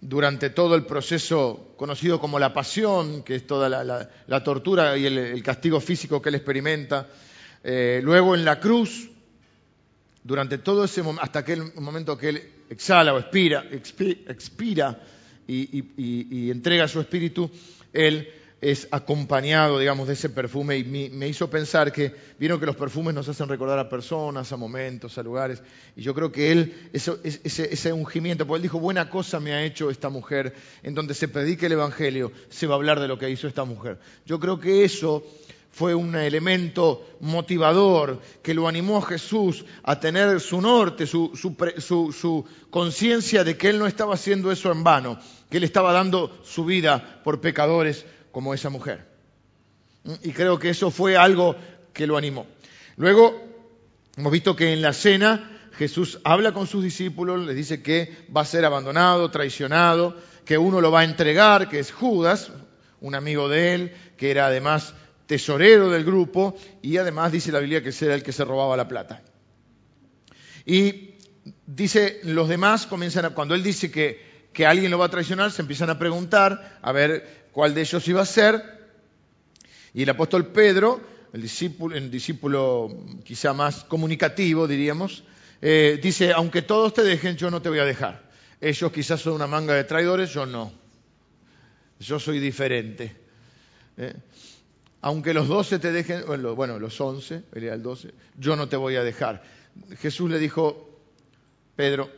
durante 0.00 0.50
todo 0.50 0.74
el 0.74 0.84
proceso 0.84 1.74
conocido 1.76 2.20
como 2.20 2.38
la 2.38 2.52
pasión, 2.52 3.22
que 3.22 3.34
es 3.34 3.46
toda 3.46 3.68
la, 3.68 4.44
tortura 4.44 4.96
y 4.96 5.06
el, 5.06 5.42
castigo 5.42 5.80
físico 5.80 6.22
que 6.22 6.28
él 6.28 6.36
experimenta. 6.36 7.08
Eh, 7.64 8.00
luego 8.02 8.34
en 8.34 8.44
la 8.44 8.60
cruz, 8.60 9.10
durante 10.22 10.58
todo 10.58 10.84
ese 10.84 11.02
momento, 11.02 11.24
hasta 11.24 11.40
aquel 11.40 11.74
momento 11.74 12.16
que 12.16 12.28
él 12.28 12.50
exhala 12.70 13.14
o 13.14 13.18
expira, 13.18 13.64
expira 13.70 15.00
y, 15.46 16.50
entrega 16.50 16.88
su 16.88 17.00
espíritu, 17.00 17.50
Él 17.92 18.28
es 18.60 18.88
acompañado, 18.90 19.78
digamos, 19.78 20.08
de 20.08 20.14
ese 20.14 20.30
perfume 20.30 20.78
y 20.78 20.84
me, 20.84 21.28
hizo 21.28 21.50
pensar 21.50 21.92
que 21.92 22.14
vieron 22.38 22.58
que 22.58 22.64
los 22.64 22.76
perfumes 22.76 23.14
nos 23.14 23.28
hacen 23.28 23.48
recordar 23.48 23.78
a 23.78 23.88
personas, 23.88 24.50
a 24.50 24.56
momentos, 24.56 25.18
a 25.18 25.22
lugares. 25.22 25.62
Y 25.94 26.02
yo 26.02 26.14
creo 26.14 26.32
que 26.32 26.52
él, 26.52 26.90
ese, 26.92 27.92
ungimiento, 27.92 28.46
porque 28.46 28.58
él 28.58 28.62
dijo, 28.62 28.80
buena 28.80 29.10
cosa 29.10 29.40
me 29.40 29.52
ha 29.52 29.62
hecho 29.62 29.90
esta 29.90 30.08
mujer, 30.08 30.54
en 30.82 30.94
donde 30.94 31.12
se 31.12 31.28
predique 31.28 31.66
el 31.66 31.72
Evangelio, 31.72 32.32
se 32.48 32.66
va 32.66 32.74
a 32.74 32.76
hablar 32.76 32.98
de 32.98 33.08
lo 33.08 33.18
que 33.18 33.28
hizo 33.28 33.46
esta 33.46 33.64
mujer. 33.64 33.98
Yo 34.24 34.40
creo 34.40 34.58
que 34.58 34.84
eso 34.84 35.22
fue 35.70 35.94
un 35.94 36.16
elemento 36.16 37.06
motivador 37.20 38.22
que 38.42 38.54
lo 38.54 38.66
animó 38.66 38.96
a 38.96 39.02
Jesús 39.02 39.66
a 39.82 40.00
tener 40.00 40.40
su 40.40 40.62
norte, 40.62 41.06
su, 41.06 41.32
su 41.34 42.44
conciencia 42.70 43.44
de 43.44 43.58
que 43.58 43.68
él 43.68 43.78
no 43.78 43.86
estaba 43.86 44.14
haciendo 44.14 44.50
eso 44.50 44.72
en 44.72 44.82
vano, 44.82 45.18
que 45.50 45.58
él 45.58 45.64
estaba 45.64 45.92
dando 45.92 46.40
su 46.42 46.64
vida 46.64 47.20
por 47.22 47.42
pecadores 47.42 48.06
como 48.36 48.52
esa 48.52 48.68
mujer. 48.68 49.02
Y 50.22 50.32
creo 50.32 50.58
que 50.58 50.68
eso 50.68 50.90
fue 50.90 51.16
algo 51.16 51.56
que 51.94 52.06
lo 52.06 52.18
animó. 52.18 52.46
Luego, 52.98 53.34
hemos 54.14 54.30
visto 54.30 54.54
que 54.54 54.74
en 54.74 54.82
la 54.82 54.92
cena 54.92 55.70
Jesús 55.72 56.20
habla 56.22 56.52
con 56.52 56.66
sus 56.66 56.84
discípulos, 56.84 57.46
les 57.46 57.56
dice 57.56 57.80
que 57.80 58.14
va 58.36 58.42
a 58.42 58.44
ser 58.44 58.66
abandonado, 58.66 59.30
traicionado, 59.30 60.20
que 60.44 60.58
uno 60.58 60.82
lo 60.82 60.90
va 60.90 61.00
a 61.00 61.04
entregar, 61.04 61.70
que 61.70 61.78
es 61.78 61.92
Judas, 61.92 62.52
un 63.00 63.14
amigo 63.14 63.48
de 63.48 63.72
él, 63.72 63.96
que 64.18 64.32
era 64.32 64.48
además 64.48 64.92
tesorero 65.24 65.88
del 65.88 66.04
grupo, 66.04 66.58
y 66.82 66.98
además 66.98 67.32
dice 67.32 67.52
la 67.52 67.60
Biblia 67.60 67.82
que 67.82 67.94
era 68.04 68.14
el 68.14 68.22
que 68.22 68.32
se 68.32 68.44
robaba 68.44 68.76
la 68.76 68.86
plata. 68.86 69.22
Y 70.66 71.14
dice, 71.64 72.20
los 72.22 72.50
demás 72.50 72.86
comienzan 72.86 73.24
a, 73.24 73.30
cuando 73.30 73.54
él 73.54 73.62
dice 73.62 73.90
que, 73.90 74.50
que 74.52 74.66
alguien 74.66 74.90
lo 74.90 74.98
va 74.98 75.06
a 75.06 75.10
traicionar, 75.10 75.50
se 75.52 75.62
empiezan 75.62 75.88
a 75.88 75.98
preguntar, 75.98 76.78
a 76.82 76.92
ver 76.92 77.45
cuál 77.56 77.72
de 77.72 77.80
ellos 77.80 78.06
iba 78.06 78.20
a 78.20 78.26
ser. 78.26 78.62
Y 79.94 80.02
el 80.02 80.10
apóstol 80.10 80.48
Pedro, 80.48 81.00
el 81.32 81.40
discípulo, 81.40 81.98
discípulo 81.98 82.94
quizá 83.24 83.54
más 83.54 83.82
comunicativo, 83.84 84.68
diríamos, 84.68 85.24
eh, 85.62 85.98
dice, 86.02 86.34
aunque 86.34 86.60
todos 86.60 86.92
te 86.92 87.02
dejen, 87.02 87.38
yo 87.38 87.50
no 87.50 87.62
te 87.62 87.70
voy 87.70 87.78
a 87.78 87.86
dejar. 87.86 88.28
Ellos 88.60 88.92
quizás 88.92 89.22
son 89.22 89.32
una 89.32 89.46
manga 89.46 89.72
de 89.72 89.84
traidores, 89.84 90.34
yo 90.34 90.44
no. 90.44 90.70
Yo 91.98 92.20
soy 92.20 92.40
diferente. 92.40 93.16
Eh, 93.96 94.12
aunque 95.00 95.32
los 95.32 95.48
doce 95.48 95.78
te 95.78 95.92
dejen, 95.92 96.24
bueno, 96.54 96.78
los 96.78 97.00
once, 97.00 97.42
el 97.52 97.82
doce, 97.82 98.12
yo 98.38 98.54
no 98.54 98.68
te 98.68 98.76
voy 98.76 98.96
a 98.96 99.02
dejar. 99.02 99.42
Jesús 99.98 100.30
le 100.30 100.38
dijo, 100.38 100.90
Pedro, 101.74 102.10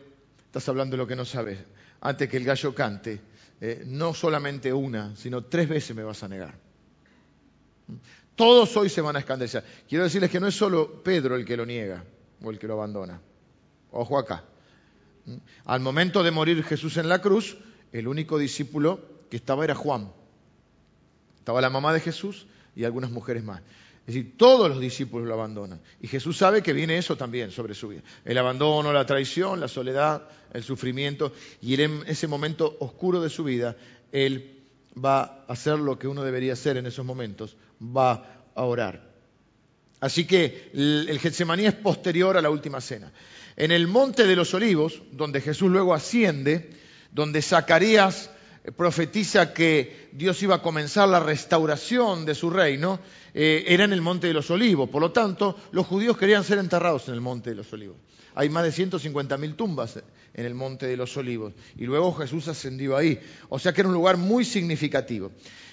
estás 0.46 0.68
hablando 0.68 0.96
de 0.96 0.98
lo 0.98 1.06
que 1.06 1.14
no 1.14 1.24
sabes. 1.24 1.60
Antes 2.00 2.28
que 2.28 2.38
el 2.38 2.44
gallo 2.44 2.74
cante, 2.74 3.20
eh, 3.60 3.82
no 3.86 4.14
solamente 4.14 4.72
una, 4.72 5.16
sino 5.16 5.44
tres 5.44 5.68
veces 5.68 5.96
me 5.96 6.02
vas 6.02 6.22
a 6.22 6.28
negar. 6.28 6.54
Todos 8.34 8.76
hoy 8.76 8.88
se 8.88 9.00
van 9.00 9.16
a 9.16 9.18
escandalizar. 9.18 9.64
Quiero 9.88 10.04
decirles 10.04 10.30
que 10.30 10.38
no 10.38 10.46
es 10.46 10.54
solo 10.54 11.02
Pedro 11.02 11.34
el 11.34 11.44
que 11.44 11.56
lo 11.56 11.66
niega 11.66 12.04
o 12.42 12.50
el 12.50 12.58
que 12.58 12.68
lo 12.68 12.74
abandona. 12.74 13.20
Ojo 13.90 14.18
acá. 14.18 14.44
Al 15.64 15.80
momento 15.80 16.22
de 16.22 16.30
morir 16.30 16.62
Jesús 16.62 16.96
en 16.98 17.08
la 17.08 17.20
cruz, 17.20 17.58
el 17.92 18.06
único 18.06 18.38
discípulo 18.38 19.00
que 19.30 19.36
estaba 19.36 19.64
era 19.64 19.74
Juan. 19.74 20.12
Estaba 21.38 21.60
la 21.60 21.70
mamá 21.70 21.92
de 21.92 22.00
Jesús 22.00 22.46
y 22.76 22.84
algunas 22.84 23.10
mujeres 23.10 23.42
más. 23.42 23.62
Es 24.08 24.14
decir, 24.14 24.38
todos 24.38 24.70
los 24.70 24.80
discípulos 24.80 25.28
lo 25.28 25.34
abandonan. 25.34 25.82
Y 26.00 26.08
Jesús 26.08 26.38
sabe 26.38 26.62
que 26.62 26.72
viene 26.72 26.96
eso 26.96 27.18
también 27.18 27.50
sobre 27.50 27.74
su 27.74 27.88
vida. 27.88 28.00
El 28.24 28.38
abandono, 28.38 28.90
la 28.90 29.04
traición, 29.04 29.60
la 29.60 29.68
soledad, 29.68 30.22
el 30.54 30.64
sufrimiento. 30.64 31.34
Y 31.60 31.78
en 31.78 32.02
ese 32.06 32.26
momento 32.26 32.74
oscuro 32.80 33.20
de 33.20 33.28
su 33.28 33.44
vida, 33.44 33.76
Él 34.10 34.62
va 34.96 35.44
a 35.46 35.52
hacer 35.52 35.78
lo 35.78 35.98
que 35.98 36.08
uno 36.08 36.24
debería 36.24 36.54
hacer 36.54 36.78
en 36.78 36.86
esos 36.86 37.04
momentos. 37.04 37.58
Va 37.82 38.46
a 38.54 38.64
orar. 38.64 39.12
Así 40.00 40.26
que 40.26 40.70
el 40.72 41.18
Getsemaní 41.20 41.66
es 41.66 41.74
posterior 41.74 42.38
a 42.38 42.40
la 42.40 42.48
última 42.48 42.80
cena. 42.80 43.12
En 43.56 43.72
el 43.72 43.88
monte 43.88 44.26
de 44.26 44.36
los 44.36 44.54
olivos, 44.54 45.02
donde 45.12 45.42
Jesús 45.42 45.70
luego 45.70 45.92
asciende, 45.92 46.70
donde 47.12 47.42
Zacarías 47.42 48.30
profetiza 48.76 49.52
que 49.52 50.08
Dios 50.12 50.42
iba 50.42 50.56
a 50.56 50.62
comenzar 50.62 51.08
la 51.08 51.20
restauración 51.20 52.24
de 52.24 52.34
su 52.34 52.50
reino, 52.50 53.00
eh, 53.34 53.64
era 53.68 53.84
en 53.84 53.92
el 53.92 54.00
Monte 54.00 54.26
de 54.26 54.34
los 54.34 54.50
Olivos. 54.50 54.88
Por 54.88 55.00
lo 55.00 55.12
tanto, 55.12 55.56
los 55.72 55.86
judíos 55.86 56.16
querían 56.16 56.44
ser 56.44 56.58
enterrados 56.58 57.08
en 57.08 57.14
el 57.14 57.20
Monte 57.20 57.50
de 57.50 57.56
los 57.56 57.72
Olivos. 57.72 57.96
Hay 58.34 58.48
más 58.48 58.64
de 58.64 58.70
150.000 58.70 59.56
tumbas 59.56 60.00
en 60.34 60.44
el 60.44 60.54
Monte 60.54 60.86
de 60.86 60.96
los 60.96 61.16
Olivos. 61.16 61.54
Y 61.76 61.84
luego 61.84 62.14
Jesús 62.14 62.48
ascendió 62.48 62.96
ahí. 62.96 63.18
O 63.48 63.58
sea 63.58 63.72
que 63.72 63.80
era 63.80 63.88
un 63.88 63.94
lugar 63.94 64.16
muy 64.16 64.44
significativo. 64.44 65.32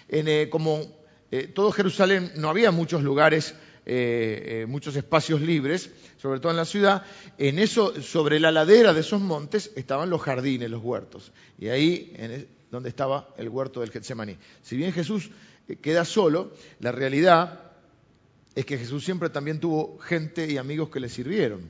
Eh, 0.09 0.47
como 0.49 0.81
eh, 1.31 1.47
todo 1.47 1.71
Jerusalén 1.71 2.31
no 2.35 2.49
había 2.49 2.71
muchos 2.71 3.03
lugares 3.03 3.55
muchos 4.67 4.95
espacios 4.95 5.41
libres, 5.41 5.91
sobre 6.17 6.39
todo 6.39 6.49
en 6.49 6.57
la 6.57 6.65
ciudad, 6.65 7.03
en 7.37 7.59
eso, 7.59 8.01
sobre 8.01 8.39
la 8.39 8.51
ladera 8.51 8.95
de 8.95 9.01
esos 9.01 9.21
montes 9.21 9.71
estaban 9.75 10.09
los 10.09 10.23
jardines, 10.23 10.71
los 10.71 10.83
huertos. 10.83 11.31
Y 11.59 11.67
ahí, 11.67 12.11
en, 12.15 12.47
donde 12.71 12.89
estaba 12.89 13.33
el 13.37 13.49
huerto 13.49 13.81
del 13.81 13.91
Getsemaní. 13.91 14.37
Si 14.61 14.75
bien 14.77 14.91
Jesús 14.91 15.31
eh, 15.67 15.77
queda 15.77 16.05
solo, 16.05 16.51
la 16.79 16.91
realidad 16.91 17.71
es 18.55 18.65
que 18.65 18.77
Jesús 18.77 19.03
siempre 19.03 19.29
también 19.29 19.59
tuvo 19.59 19.99
gente 19.99 20.49
y 20.49 20.57
amigos 20.57 20.89
que 20.89 20.99
le 20.99 21.09
sirvieron. 21.09 21.69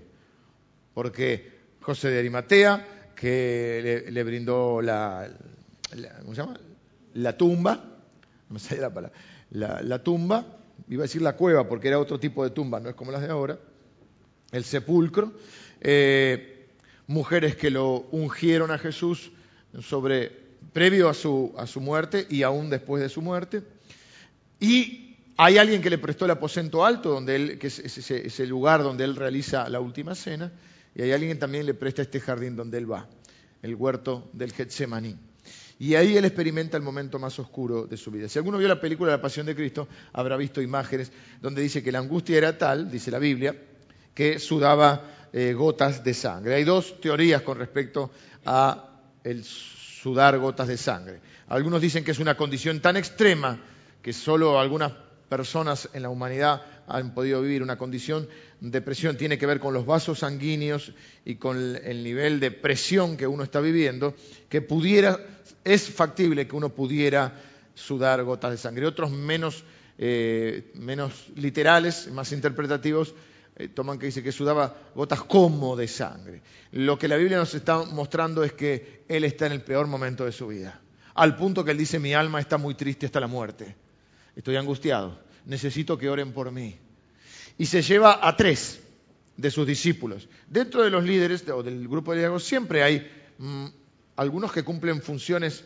Porque 0.93 1.51
José 1.81 2.09
de 2.09 2.19
Arimatea, 2.19 3.13
que 3.15 4.05
le, 4.09 4.23
brindó 4.23 4.81
la, 4.81 5.29
¿cómo 6.21 6.35
se 6.35 6.41
llama? 6.41 6.59
La 7.15 7.37
tumba, 7.37 7.75
no 8.49 8.59
me 8.59 8.77
la 8.77 8.93
palabra, 8.93 9.17
la, 9.51 10.03
tumba, 10.03 10.45
iba 10.89 11.03
a 11.03 11.07
decir 11.07 11.21
la 11.21 11.35
cueva 11.35 11.67
porque 11.67 11.87
era 11.87 11.99
otro 11.99 12.19
tipo 12.19 12.43
de 12.43 12.51
tumba, 12.51 12.79
no 12.79 12.89
es 12.89 12.95
como 12.95 13.11
las 13.11 13.21
de 13.21 13.29
ahora, 13.29 13.57
el 14.51 14.63
sepulcro, 14.63 15.33
eh, 15.81 16.67
mujeres 17.07 17.55
que 17.55 17.71
lo 17.71 18.07
ungieron 18.11 18.71
a 18.71 18.77
Jesús 18.77 19.31
sobre 19.81 20.44
previo 20.75 21.07
a 21.07 21.13
su, 21.13 21.53
a 21.57 21.65
su 21.67 21.79
muerte 21.79 22.27
y 22.29 22.43
aún 22.43 22.69
después 22.69 23.01
de 23.01 23.07
su 23.07 23.21
muerte. 23.21 23.63
Y 24.59 25.15
hay 25.37 25.57
alguien 25.57 25.81
que 25.81 25.89
le 25.89 25.97
prestó 25.97 26.25
el 26.25 26.31
aposento 26.31 26.83
alto, 26.83 27.11
donde 27.11 27.35
él, 27.37 27.57
que 27.57 27.67
es, 27.67 28.39
el 28.41 28.49
lugar 28.49 28.83
donde 28.83 29.05
él 29.05 29.15
realiza 29.15 29.69
la 29.69 29.79
última 29.79 30.15
cena, 30.15 30.51
y 30.93 31.03
hay 31.03 31.13
alguien 31.13 31.31
que 31.31 31.39
también 31.39 31.65
le 31.65 31.75
presta 31.75 32.01
este 32.01 32.19
jardín 32.19 32.57
donde 32.57 32.77
él 32.77 32.91
va, 32.91 33.07
el 33.61 33.73
huerto 33.73 34.29
del 34.33 34.51
Getsemaní. 34.51 35.15
Y 35.79 35.95
ahí 35.95 36.17
él 36.17 36.25
experimenta 36.25 36.75
el 36.75 36.83
momento 36.83 37.19
más 37.19 37.39
oscuro 37.39 37.87
de 37.87 37.95
su 37.95 38.11
vida. 38.11 38.27
Si 38.27 38.37
alguno 38.37 38.57
vio 38.57 38.67
la 38.67 38.81
película 38.81 39.11
La 39.11 39.21
Pasión 39.21 39.45
de 39.45 39.55
Cristo, 39.55 39.87
habrá 40.11 40.35
visto 40.35 40.61
imágenes 40.61 41.09
donde 41.41 41.61
dice 41.61 41.81
que 41.81 41.93
la 41.93 41.99
angustia 41.99 42.37
era 42.37 42.57
tal, 42.57 42.91
dice 42.91 43.11
la 43.11 43.19
Biblia, 43.19 43.55
que 44.13 44.39
sudaba 44.39 45.29
eh, 45.31 45.53
gotas 45.53 46.03
de 46.03 46.13
sangre. 46.13 46.55
Hay 46.55 46.65
dos 46.65 46.99
teorías 46.99 47.43
con 47.43 47.57
respecto 47.57 48.11
a 48.45 48.89
el 49.23 49.45
sudar 50.05 50.37
gotas 50.37 50.67
de 50.67 50.77
sangre. 50.77 51.19
Algunos 51.47 51.81
dicen 51.81 52.03
que 52.03 52.11
es 52.11 52.19
una 52.19 52.37
condición 52.37 52.79
tan 52.79 52.95
extrema 52.95 53.57
que 54.03 54.13
solo 54.13 54.59
algunas 54.59 54.91
personas 55.27 55.89
en 55.93 56.03
la 56.03 56.09
humanidad 56.09 56.61
han 56.87 57.15
podido 57.15 57.41
vivir 57.41 57.63
una 57.63 57.79
condición 57.79 58.29
de 58.61 58.69
depresión, 58.69 59.17
tiene 59.17 59.39
que 59.39 59.47
ver 59.47 59.59
con 59.59 59.73
los 59.73 59.87
vasos 59.87 60.19
sanguíneos 60.19 60.93
y 61.25 61.37
con 61.37 61.57
el 61.57 62.03
nivel 62.03 62.39
de 62.39 62.51
presión 62.51 63.17
que 63.17 63.25
uno 63.25 63.41
está 63.43 63.61
viviendo, 63.61 64.13
que 64.47 64.61
pudiera, 64.61 65.19
es 65.63 65.89
factible 65.89 66.47
que 66.47 66.55
uno 66.55 66.69
pudiera 66.69 67.41
sudar 67.73 68.23
gotas 68.23 68.51
de 68.51 68.57
sangre. 68.57 68.85
Otros 68.85 69.09
menos, 69.09 69.63
eh, 69.97 70.71
menos 70.75 71.29
literales, 71.35 72.11
más 72.11 72.31
interpretativos, 72.31 73.15
eh, 73.57 73.69
toman 73.69 73.97
que 73.97 74.07
dice 74.07 74.21
que 74.21 74.33
sudaba 74.33 74.75
gotas 74.93 75.23
como 75.23 75.75
de 75.75 75.87
sangre. 75.87 76.41
Lo 76.71 76.99
que 76.99 77.07
la 77.07 77.15
Biblia 77.15 77.37
nos 77.37 77.53
está 77.55 77.83
mostrando 77.83 78.43
es 78.43 78.53
que 78.53 79.05
él 79.07 79.23
está 79.23 79.45
en 79.45 79.53
el 79.53 79.61
peor 79.61 79.87
momento 79.87 80.25
de 80.25 80.33
su 80.33 80.47
vida, 80.47 80.81
al 81.13 81.37
punto 81.37 81.63
que 81.63 81.71
él 81.71 81.77
dice, 81.77 81.99
mi 81.99 82.13
alma 82.13 82.41
está 82.41 82.57
muy 82.57 82.75
triste 82.75 83.05
hasta 83.05 83.21
la 83.21 83.27
muerte, 83.27 83.75
estoy 84.35 84.57
angustiado, 84.57 85.17
necesito 85.45 85.97
que 85.97 86.09
oren 86.09 86.33
por 86.33 86.51
mí. 86.51 86.75
Y 87.57 87.67
se 87.67 87.81
lleva 87.81 88.27
a 88.27 88.35
tres 88.35 88.81
de 89.37 89.49
sus 89.49 89.65
discípulos. 89.65 90.27
Dentro 90.49 90.83
de 90.83 90.89
los 90.89 91.05
líderes 91.05 91.47
o 91.47 91.63
del 91.63 91.87
grupo 91.87 92.11
de 92.11 92.17
liderazgo 92.17 92.39
siempre 92.39 92.83
hay 92.83 93.09
mm, 93.37 93.67
algunos 94.17 94.51
que 94.51 94.63
cumplen 94.63 95.01
funciones 95.01 95.63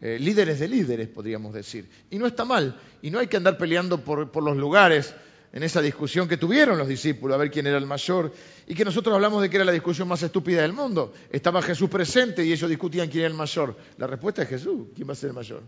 eh, 0.00 0.18
líderes 0.20 0.60
de 0.60 0.68
líderes, 0.68 1.08
podríamos 1.08 1.52
decir. 1.52 1.88
Y 2.08 2.18
no 2.18 2.28
está 2.28 2.44
mal, 2.44 2.80
y 3.02 3.10
no 3.10 3.18
hay 3.18 3.26
que 3.26 3.36
andar 3.36 3.58
peleando 3.58 3.98
por 4.04 4.42
los 4.42 4.56
lugares 4.56 5.12
en 5.52 5.62
esa 5.62 5.82
discusión 5.82 6.28
que 6.28 6.38
tuvieron 6.38 6.78
los 6.78 6.88
discípulos, 6.88 7.34
a 7.34 7.38
ver 7.38 7.50
quién 7.50 7.66
era 7.66 7.76
el 7.76 7.86
mayor, 7.86 8.32
y 8.66 8.74
que 8.74 8.84
nosotros 8.84 9.14
hablamos 9.14 9.42
de 9.42 9.50
que 9.50 9.56
era 9.56 9.64
la 9.64 9.72
discusión 9.72 10.08
más 10.08 10.22
estúpida 10.22 10.62
del 10.62 10.72
mundo. 10.72 11.12
Estaba 11.30 11.60
Jesús 11.60 11.90
presente 11.90 12.44
y 12.44 12.52
ellos 12.52 12.70
discutían 12.70 13.08
quién 13.08 13.24
era 13.24 13.32
el 13.32 13.36
mayor. 13.36 13.76
La 13.98 14.06
respuesta 14.06 14.42
es 14.42 14.48
Jesús, 14.48 14.88
¿quién 14.94 15.08
va 15.08 15.12
a 15.12 15.16
ser 15.16 15.28
el 15.28 15.34
mayor? 15.34 15.62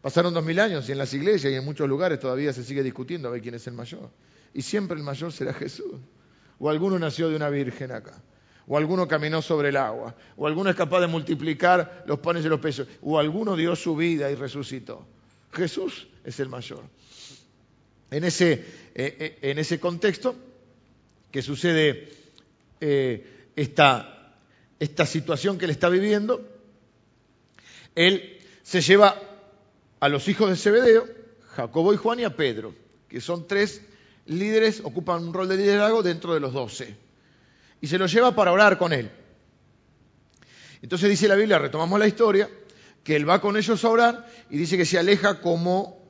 Pasaron 0.00 0.34
dos 0.34 0.44
mil 0.44 0.58
años 0.58 0.88
y 0.88 0.92
en 0.92 0.98
las 0.98 1.14
iglesias 1.14 1.52
y 1.52 1.56
en 1.56 1.64
muchos 1.64 1.88
lugares 1.88 2.18
todavía 2.18 2.52
se 2.52 2.64
sigue 2.64 2.82
discutiendo 2.82 3.28
a 3.28 3.30
ver 3.30 3.40
quién 3.40 3.54
es 3.54 3.64
el 3.68 3.74
mayor. 3.74 4.10
Y 4.52 4.62
siempre 4.62 4.96
el 4.96 5.04
mayor 5.04 5.32
será 5.32 5.54
Jesús. 5.54 5.94
O 6.58 6.68
alguno 6.68 6.98
nació 6.98 7.28
de 7.28 7.36
una 7.36 7.48
virgen 7.50 7.92
acá. 7.92 8.20
O 8.66 8.76
alguno 8.76 9.06
caminó 9.06 9.42
sobre 9.42 9.68
el 9.68 9.76
agua. 9.76 10.16
O 10.36 10.48
alguno 10.48 10.70
es 10.70 10.76
capaz 10.76 11.00
de 11.00 11.06
multiplicar 11.06 12.04
los 12.06 12.18
panes 12.18 12.44
y 12.44 12.48
los 12.48 12.58
pesos. 12.58 12.88
O 13.00 13.18
alguno 13.18 13.54
dio 13.54 13.76
su 13.76 13.94
vida 13.94 14.28
y 14.28 14.34
resucitó. 14.34 15.06
Jesús 15.52 16.08
es 16.24 16.40
el 16.40 16.48
mayor. 16.48 16.82
En 18.12 18.24
ese, 18.24 18.52
eh, 18.52 18.60
eh, 18.94 19.38
en 19.40 19.58
ese 19.58 19.80
contexto 19.80 20.36
que 21.30 21.40
sucede 21.40 22.10
eh, 22.78 23.48
esta, 23.56 24.36
esta 24.78 25.06
situación 25.06 25.56
que 25.56 25.64
él 25.64 25.70
está 25.70 25.88
viviendo, 25.88 26.46
él 27.94 28.38
se 28.62 28.82
lleva 28.82 29.18
a 29.98 30.08
los 30.10 30.28
hijos 30.28 30.50
de 30.50 30.56
Zebedeo, 30.56 31.08
Jacobo 31.56 31.94
y 31.94 31.96
Juan 31.96 32.20
y 32.20 32.24
a 32.24 32.36
Pedro, 32.36 32.74
que 33.08 33.22
son 33.22 33.46
tres 33.46 33.80
líderes, 34.26 34.82
ocupan 34.84 35.24
un 35.24 35.32
rol 35.32 35.48
de 35.48 35.56
liderazgo 35.56 36.02
dentro 36.02 36.34
de 36.34 36.40
los 36.40 36.52
doce. 36.52 36.94
Y 37.80 37.86
se 37.86 37.96
los 37.96 38.12
lleva 38.12 38.34
para 38.34 38.52
orar 38.52 38.76
con 38.76 38.92
él. 38.92 39.10
Entonces 40.82 41.08
dice 41.08 41.28
la 41.28 41.34
Biblia, 41.34 41.58
retomamos 41.58 41.98
la 41.98 42.06
historia, 42.06 42.50
que 43.02 43.16
él 43.16 43.26
va 43.26 43.40
con 43.40 43.56
ellos 43.56 43.82
a 43.82 43.88
orar 43.88 44.28
y 44.50 44.58
dice 44.58 44.76
que 44.76 44.84
se 44.84 44.98
aleja 44.98 45.40
como 45.40 46.01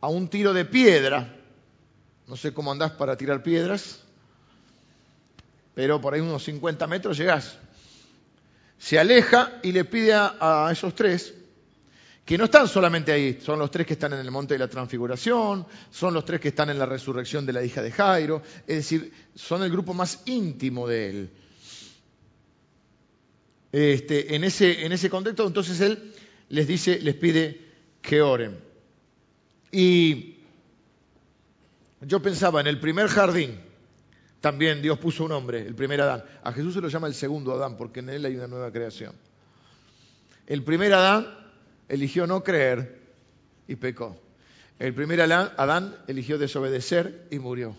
a 0.00 0.08
un 0.08 0.28
tiro 0.28 0.52
de 0.52 0.64
piedra. 0.64 1.36
No 2.26 2.36
sé 2.36 2.52
cómo 2.52 2.72
andás 2.72 2.92
para 2.92 3.16
tirar 3.16 3.42
piedras, 3.42 4.00
pero 5.74 6.00
por 6.00 6.14
ahí 6.14 6.20
unos 6.20 6.44
50 6.44 6.86
metros 6.86 7.16
llegás. 7.16 7.58
Se 8.78 8.98
aleja 8.98 9.58
y 9.62 9.72
le 9.72 9.84
pide 9.84 10.14
a, 10.14 10.68
esos 10.72 10.94
tres 10.94 11.34
que 12.24 12.38
no 12.38 12.44
están 12.44 12.68
solamente 12.68 13.10
ahí, 13.10 13.40
son 13.42 13.58
los 13.58 13.70
tres 13.70 13.86
que 13.86 13.94
están 13.94 14.12
en 14.12 14.20
el 14.20 14.30
monte 14.30 14.54
de 14.54 14.58
la 14.58 14.68
transfiguración, 14.68 15.66
son 15.90 16.14
los 16.14 16.24
tres 16.24 16.40
que 16.40 16.48
están 16.48 16.70
en 16.70 16.78
la 16.78 16.86
resurrección 16.86 17.44
de 17.44 17.52
la 17.52 17.64
hija 17.64 17.82
de 17.82 17.90
Jairo, 17.90 18.40
es 18.68 18.76
decir, 18.76 19.12
son 19.34 19.64
el 19.64 19.70
grupo 19.70 19.94
más 19.94 20.22
íntimo 20.26 20.86
de 20.86 21.10
él. 21.10 21.30
Este, 23.72 24.36
en, 24.36 24.44
ese, 24.44 24.84
en 24.84 24.92
ese 24.92 25.10
contexto, 25.10 25.44
entonces 25.46 25.80
él 25.80 26.12
les 26.50 26.68
dice, 26.68 27.00
les 27.00 27.16
pide 27.16 27.60
que 28.00 28.22
oren. 28.22 28.69
Y 29.72 30.36
yo 32.00 32.20
pensaba, 32.20 32.60
en 32.60 32.66
el 32.66 32.80
primer 32.80 33.08
jardín, 33.08 33.60
también 34.40 34.80
Dios 34.80 34.98
puso 34.98 35.24
un 35.24 35.32
hombre, 35.32 35.66
el 35.66 35.74
primer 35.74 36.00
Adán. 36.00 36.24
A 36.42 36.52
Jesús 36.52 36.74
se 36.74 36.80
lo 36.80 36.88
llama 36.88 37.06
el 37.06 37.14
segundo 37.14 37.52
Adán, 37.52 37.76
porque 37.76 38.00
en 38.00 38.08
él 38.08 38.24
hay 38.24 38.36
una 38.36 38.46
nueva 38.46 38.72
creación. 38.72 39.14
El 40.46 40.64
primer 40.64 40.92
Adán 40.94 41.26
eligió 41.88 42.26
no 42.26 42.42
creer 42.42 43.00
y 43.68 43.76
pecó. 43.76 44.20
El 44.78 44.94
primer 44.94 45.20
Adán 45.20 45.94
eligió 46.06 46.38
desobedecer 46.38 47.26
y 47.30 47.38
murió. 47.38 47.76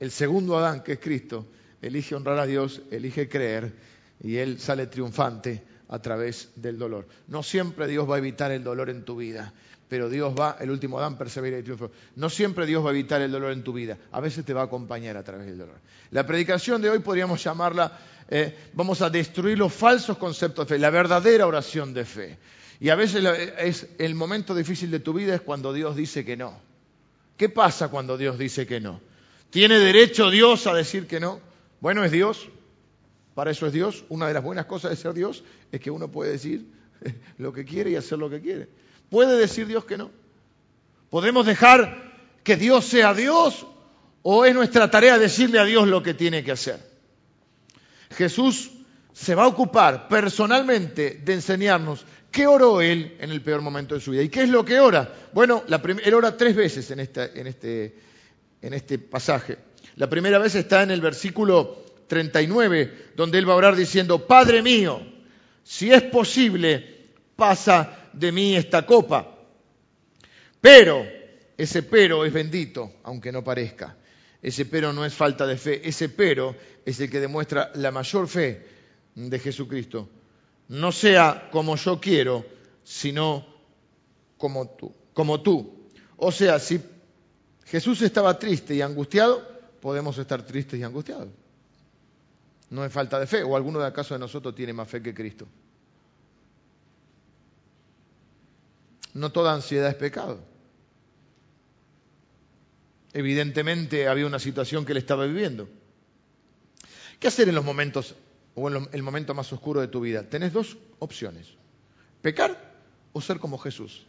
El 0.00 0.10
segundo 0.10 0.56
Adán, 0.56 0.82
que 0.82 0.92
es 0.92 0.98
Cristo, 0.98 1.46
elige 1.82 2.14
honrar 2.14 2.38
a 2.38 2.46
Dios, 2.46 2.80
elige 2.90 3.28
creer 3.28 3.74
y 4.20 4.36
él 4.36 4.58
sale 4.58 4.86
triunfante 4.86 5.62
a 5.88 6.00
través 6.00 6.50
del 6.56 6.78
dolor. 6.78 7.06
No 7.26 7.42
siempre 7.42 7.86
Dios 7.86 8.08
va 8.08 8.16
a 8.16 8.18
evitar 8.18 8.50
el 8.50 8.64
dolor 8.64 8.90
en 8.90 9.04
tu 9.04 9.16
vida, 9.16 9.52
pero 9.88 10.08
Dios 10.08 10.34
va, 10.38 10.56
el 10.60 10.70
último 10.70 10.98
Adán 10.98 11.16
persevera 11.16 11.58
y 11.58 11.62
triunfa. 11.62 11.88
No 12.16 12.28
siempre 12.28 12.66
Dios 12.66 12.84
va 12.84 12.90
a 12.90 12.92
evitar 12.92 13.22
el 13.22 13.30
dolor 13.30 13.52
en 13.52 13.64
tu 13.64 13.72
vida, 13.72 13.96
a 14.12 14.20
veces 14.20 14.44
te 14.44 14.52
va 14.52 14.62
a 14.62 14.64
acompañar 14.64 15.16
a 15.16 15.24
través 15.24 15.46
del 15.46 15.58
dolor. 15.58 15.76
La 16.10 16.26
predicación 16.26 16.82
de 16.82 16.90
hoy 16.90 16.98
podríamos 16.98 17.42
llamarla, 17.42 17.98
eh, 18.28 18.54
vamos 18.74 19.00
a 19.02 19.10
destruir 19.10 19.58
los 19.58 19.72
falsos 19.72 20.18
conceptos 20.18 20.68
de 20.68 20.74
fe, 20.74 20.78
la 20.78 20.90
verdadera 20.90 21.46
oración 21.46 21.94
de 21.94 22.04
fe. 22.04 22.38
Y 22.80 22.90
a 22.90 22.94
veces 22.94 23.24
es 23.58 23.88
el 23.98 24.14
momento 24.14 24.54
difícil 24.54 24.90
de 24.90 25.00
tu 25.00 25.12
vida 25.12 25.34
es 25.34 25.40
cuando 25.40 25.72
Dios 25.72 25.96
dice 25.96 26.24
que 26.24 26.36
no. 26.36 26.60
¿Qué 27.36 27.48
pasa 27.48 27.88
cuando 27.88 28.16
Dios 28.16 28.38
dice 28.38 28.66
que 28.66 28.80
no? 28.80 29.00
¿Tiene 29.50 29.78
derecho 29.78 30.30
Dios 30.30 30.66
a 30.66 30.74
decir 30.74 31.06
que 31.06 31.18
no? 31.18 31.40
Bueno, 31.80 32.04
es 32.04 32.12
Dios, 32.12 32.48
para 33.34 33.50
eso 33.50 33.66
es 33.66 33.72
Dios. 33.72 34.04
Una 34.08 34.28
de 34.28 34.34
las 34.34 34.42
buenas 34.42 34.66
cosas 34.66 34.90
de 34.90 34.96
ser 34.96 35.14
Dios 35.14 35.44
es 35.72 35.80
que 35.80 35.90
uno 35.90 36.10
puede 36.10 36.32
decir 36.32 36.66
lo 37.38 37.52
que 37.52 37.64
quiere 37.64 37.90
y 37.90 37.96
hacer 37.96 38.18
lo 38.18 38.28
que 38.28 38.40
quiere. 38.40 38.68
¿Puede 39.10 39.38
decir 39.38 39.66
Dios 39.66 39.84
que 39.84 39.96
no? 39.96 40.10
¿Podemos 41.10 41.46
dejar 41.46 42.12
que 42.42 42.56
Dios 42.56 42.84
sea 42.84 43.14
Dios 43.14 43.66
o 44.22 44.44
es 44.44 44.54
nuestra 44.54 44.90
tarea 44.90 45.18
decirle 45.18 45.58
a 45.58 45.64
Dios 45.64 45.88
lo 45.88 46.02
que 46.02 46.14
tiene 46.14 46.44
que 46.44 46.52
hacer? 46.52 46.78
Jesús 48.10 48.70
se 49.12 49.34
va 49.34 49.44
a 49.44 49.48
ocupar 49.48 50.08
personalmente 50.08 51.20
de 51.24 51.34
enseñarnos 51.34 52.04
qué 52.30 52.46
oró 52.46 52.80
Él 52.80 53.16
en 53.20 53.30
el 53.30 53.42
peor 53.42 53.62
momento 53.62 53.94
de 53.94 54.00
su 54.00 54.12
vida. 54.12 54.22
¿Y 54.22 54.28
qué 54.28 54.42
es 54.42 54.48
lo 54.48 54.64
que 54.64 54.78
ora? 54.78 55.12
Bueno, 55.32 55.64
él 55.66 56.14
ora 56.14 56.36
tres 56.36 56.54
veces 56.54 56.90
en, 56.90 57.00
en, 57.00 57.46
este, 57.46 57.94
en 58.62 58.74
este 58.74 58.98
pasaje. 58.98 59.58
La 59.96 60.08
primera 60.08 60.38
vez 60.38 60.54
está 60.54 60.82
en 60.82 60.90
el 60.90 61.00
versículo 61.00 61.84
39, 62.06 63.12
donde 63.16 63.38
él 63.38 63.48
va 63.48 63.54
a 63.54 63.56
orar 63.56 63.76
diciendo, 63.76 64.26
Padre 64.26 64.62
mío, 64.62 65.00
si 65.64 65.90
es 65.92 66.02
posible, 66.02 67.08
pasa 67.36 67.97
de 68.12 68.32
mí 68.32 68.56
esta 68.56 68.84
copa. 68.86 69.36
Pero, 70.60 71.06
ese 71.56 71.82
pero 71.82 72.24
es 72.24 72.32
bendito, 72.32 72.92
aunque 73.04 73.32
no 73.32 73.44
parezca. 73.44 73.96
Ese 74.40 74.66
pero 74.66 74.92
no 74.92 75.04
es 75.04 75.14
falta 75.14 75.46
de 75.46 75.56
fe, 75.56 75.88
ese 75.88 76.08
pero 76.08 76.54
es 76.84 77.00
el 77.00 77.10
que 77.10 77.20
demuestra 77.20 77.72
la 77.74 77.90
mayor 77.90 78.28
fe 78.28 78.66
de 79.14 79.38
Jesucristo. 79.38 80.08
No 80.68 80.92
sea 80.92 81.48
como 81.50 81.76
yo 81.76 82.00
quiero, 82.00 82.44
sino 82.84 83.46
como 84.36 84.68
tú, 84.70 84.94
como 85.12 85.40
tú. 85.40 85.88
O 86.16 86.30
sea, 86.30 86.58
si 86.58 86.80
Jesús 87.64 88.02
estaba 88.02 88.38
triste 88.38 88.74
y 88.74 88.82
angustiado, 88.82 89.46
podemos 89.80 90.16
estar 90.18 90.42
tristes 90.44 90.78
y 90.78 90.82
angustiados. 90.82 91.28
No 92.70 92.84
es 92.84 92.92
falta 92.92 93.18
de 93.18 93.26
fe, 93.26 93.42
o 93.42 93.56
alguno 93.56 93.80
de 93.80 93.86
acaso 93.86 94.14
de 94.14 94.20
nosotros 94.20 94.54
tiene 94.54 94.72
más 94.72 94.88
fe 94.88 95.02
que 95.02 95.14
Cristo. 95.14 95.46
No 99.14 99.32
toda 99.32 99.54
ansiedad 99.54 99.88
es 99.88 99.94
pecado. 99.94 100.40
Evidentemente 103.12 104.08
había 104.08 104.26
una 104.26 104.38
situación 104.38 104.84
que 104.84 104.92
él 104.92 104.98
estaba 104.98 105.26
viviendo. 105.26 105.68
¿Qué 107.18 107.28
hacer 107.28 107.48
en 107.48 107.54
los 107.54 107.64
momentos 107.64 108.14
o 108.54 108.68
en 108.68 108.88
el 108.92 109.02
momento 109.02 109.34
más 109.34 109.52
oscuro 109.52 109.80
de 109.80 109.88
tu 109.88 110.00
vida? 110.00 110.22
Tenés 110.22 110.52
dos 110.52 110.76
opciones. 110.98 111.48
Pecar 112.22 112.80
o 113.12 113.20
ser 113.20 113.38
como 113.38 113.58
Jesús. 113.58 114.06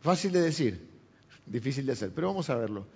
Fácil 0.00 0.32
de 0.32 0.40
decir, 0.40 0.88
difícil 1.46 1.86
de 1.86 1.92
hacer, 1.92 2.10
pero 2.14 2.28
vamos 2.28 2.50
a 2.50 2.56
verlo. 2.56 2.86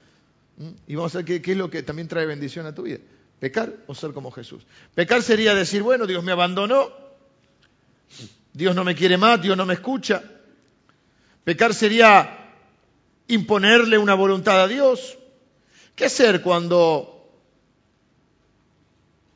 ¿Mm? 0.56 0.70
Y 0.86 0.94
vamos 0.94 1.14
a 1.14 1.22
ver 1.22 1.42
qué 1.42 1.52
es 1.52 1.58
lo 1.58 1.70
que 1.70 1.82
también 1.82 2.08
trae 2.08 2.26
bendición 2.26 2.66
a 2.66 2.74
tu 2.74 2.82
vida. 2.82 2.98
Pecar 3.38 3.74
o 3.88 3.94
ser 3.94 4.12
como 4.12 4.30
Jesús. 4.30 4.64
Pecar 4.94 5.22
sería 5.22 5.54
decir, 5.54 5.82
bueno, 5.82 6.06
Dios 6.06 6.22
me 6.22 6.32
abandonó, 6.32 6.90
Dios 8.52 8.74
no 8.76 8.84
me 8.84 8.94
quiere 8.94 9.16
más, 9.16 9.42
Dios 9.42 9.56
no 9.56 9.66
me 9.66 9.74
escucha. 9.74 10.22
Pecar 11.44 11.74
sería 11.74 12.38
imponerle 13.28 13.98
una 13.98 14.14
voluntad 14.14 14.62
a 14.62 14.68
Dios. 14.68 15.18
¿Qué 15.94 16.06
hacer 16.06 16.42
cuando 16.42 17.30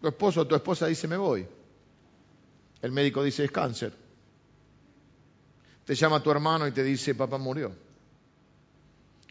tu 0.01 0.09
esposo 0.09 0.43
o 0.43 0.47
tu 0.47 0.55
esposa 0.55 0.87
dice 0.87 1.09
me 1.09 1.17
voy? 1.17 1.47
El 2.83 2.93
médico 2.93 3.23
dice 3.23 3.45
es 3.45 3.51
cáncer. 3.51 3.93
Te 5.85 5.95
llama 5.95 6.23
tu 6.23 6.31
hermano 6.31 6.67
y 6.67 6.73
te 6.73 6.83
dice 6.83 7.15
papá 7.15 7.39
murió. 7.39 7.73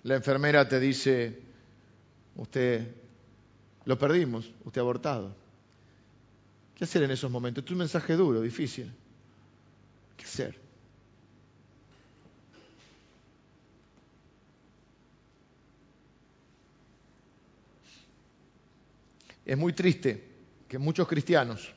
La 0.03 0.15
enfermera 0.15 0.67
te 0.67 0.79
dice 0.79 1.41
usted 2.35 2.93
lo 3.85 3.97
perdimos, 3.97 4.51
usted 4.63 4.81
ha 4.81 4.83
abortado. 4.83 5.35
¿Qué 6.75 6.83
hacer 6.83 7.03
en 7.03 7.11
esos 7.11 7.31
momentos? 7.31 7.63
Es 7.63 7.71
un 7.71 7.77
mensaje 7.77 8.15
duro, 8.15 8.41
difícil. 8.41 8.91
¿Qué 10.17 10.25
hacer? 10.25 10.64
Es 19.45 19.58
muy 19.58 19.73
triste 19.73 20.27
que 20.67 20.79
muchos 20.79 21.08
cristianos, 21.08 21.71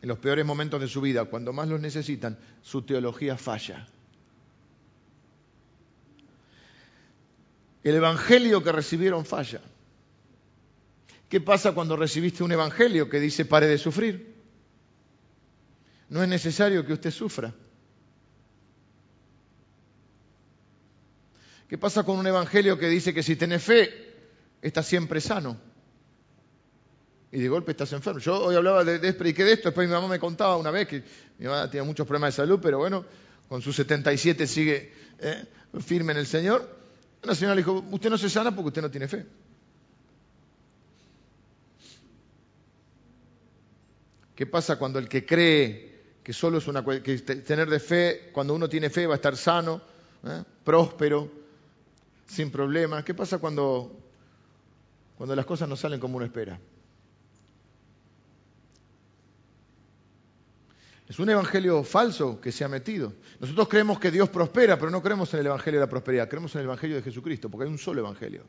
en 0.00 0.08
los 0.08 0.18
peores 0.18 0.44
momentos 0.44 0.80
de 0.80 0.88
su 0.88 1.00
vida, 1.00 1.26
cuando 1.26 1.52
más 1.52 1.68
los 1.68 1.80
necesitan, 1.80 2.38
su 2.62 2.82
teología 2.82 3.36
falla. 3.36 3.86
El 7.84 7.96
evangelio 7.96 8.62
que 8.62 8.72
recibieron 8.72 9.24
falla. 9.24 9.60
¿Qué 11.28 11.40
pasa 11.40 11.72
cuando 11.72 11.96
recibiste 11.96 12.42
un 12.42 12.52
evangelio 12.52 13.08
que 13.08 13.20
dice 13.20 13.44
pare 13.44 13.66
de 13.66 13.78
sufrir? 13.78 14.34
No 16.08 16.22
es 16.22 16.28
necesario 16.28 16.86
que 16.86 16.92
usted 16.92 17.10
sufra. 17.10 17.54
¿Qué 21.68 21.78
pasa 21.78 22.04
con 22.04 22.18
un 22.18 22.26
evangelio 22.26 22.78
que 22.78 22.88
dice 22.88 23.14
que 23.14 23.22
si 23.22 23.36
tenés 23.36 23.62
fe, 23.62 24.14
estás 24.60 24.86
siempre 24.86 25.20
sano? 25.20 25.71
Y 27.32 27.40
de 27.40 27.48
golpe 27.48 27.70
estás 27.72 27.92
enfermo. 27.94 28.20
Yo 28.20 28.44
hoy 28.44 28.54
hablaba 28.54 28.84
de, 28.84 28.98
de, 28.98 29.12
de 29.12 29.52
esto, 29.52 29.68
después 29.68 29.88
mi 29.88 29.94
mamá 29.94 30.06
me 30.06 30.18
contaba 30.18 30.56
una 30.58 30.70
vez 30.70 30.86
que 30.86 31.02
mi 31.38 31.46
mamá 31.46 31.68
tenía 31.70 31.82
muchos 31.82 32.06
problemas 32.06 32.34
de 32.34 32.42
salud, 32.42 32.60
pero 32.62 32.78
bueno, 32.78 33.06
con 33.48 33.62
sus 33.62 33.74
77 33.74 34.46
sigue 34.46 34.92
eh, 35.18 35.44
firme 35.80 36.12
en 36.12 36.18
el 36.18 36.26
Señor. 36.26 36.68
Una 37.24 37.34
señora 37.34 37.54
le 37.54 37.62
dijo, 37.62 37.84
usted 37.90 38.10
no 38.10 38.18
se 38.18 38.28
sana 38.28 38.54
porque 38.54 38.68
usted 38.68 38.82
no 38.82 38.90
tiene 38.90 39.08
fe. 39.08 39.24
¿Qué 44.34 44.46
pasa 44.46 44.76
cuando 44.76 44.98
el 44.98 45.08
que 45.08 45.24
cree 45.24 45.92
que 46.22 46.32
solo 46.32 46.58
es 46.58 46.66
una 46.68 46.84
que 46.84 47.18
tener 47.18 47.70
de 47.70 47.80
fe, 47.80 48.30
cuando 48.32 48.54
uno 48.54 48.68
tiene 48.68 48.90
fe 48.90 49.06
va 49.06 49.14
a 49.14 49.16
estar 49.16 49.36
sano? 49.36 49.80
¿eh? 50.24 50.42
próspero, 50.64 51.30
sin 52.26 52.50
problemas. 52.50 53.04
¿Qué 53.04 53.14
pasa 53.14 53.38
cuando, 53.38 53.90
cuando 55.16 55.34
las 55.34 55.46
cosas 55.46 55.68
no 55.68 55.76
salen 55.76 56.00
como 56.00 56.16
uno 56.16 56.26
espera? 56.26 56.58
Es 61.12 61.18
un 61.18 61.28
evangelio 61.28 61.84
falso 61.84 62.40
que 62.40 62.50
se 62.50 62.64
ha 62.64 62.68
metido. 62.68 63.12
Nosotros 63.38 63.68
creemos 63.68 64.00
que 64.00 64.10
Dios 64.10 64.30
prospera, 64.30 64.78
pero 64.78 64.90
no 64.90 65.02
creemos 65.02 65.34
en 65.34 65.40
el 65.40 65.46
evangelio 65.46 65.78
de 65.78 65.84
la 65.84 65.90
prosperidad, 65.90 66.26
creemos 66.26 66.54
en 66.54 66.60
el 66.60 66.64
evangelio 66.64 66.96
de 66.96 67.02
Jesucristo, 67.02 67.50
porque 67.50 67.66
hay 67.66 67.70
un 67.70 67.76
solo 67.76 68.00
evangelio, 68.00 68.44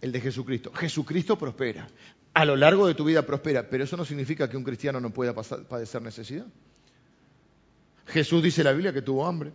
el 0.00 0.10
de 0.10 0.18
Jesucristo. 0.22 0.72
Jesucristo 0.72 1.36
prospera. 1.36 1.86
A 2.32 2.46
lo 2.46 2.56
largo 2.56 2.86
de 2.86 2.94
tu 2.94 3.04
vida 3.04 3.26
prospera, 3.26 3.68
pero 3.68 3.84
eso 3.84 3.94
no 3.94 4.06
significa 4.06 4.48
que 4.48 4.56
un 4.56 4.64
cristiano 4.64 5.00
no 5.00 5.10
pueda 5.10 5.34
padecer 5.34 6.00
necesidad. 6.00 6.46
Jesús 8.06 8.42
dice 8.42 8.62
en 8.62 8.68
la 8.68 8.72
Biblia 8.72 8.94
que 8.94 9.02
tuvo 9.02 9.26
hambre, 9.26 9.52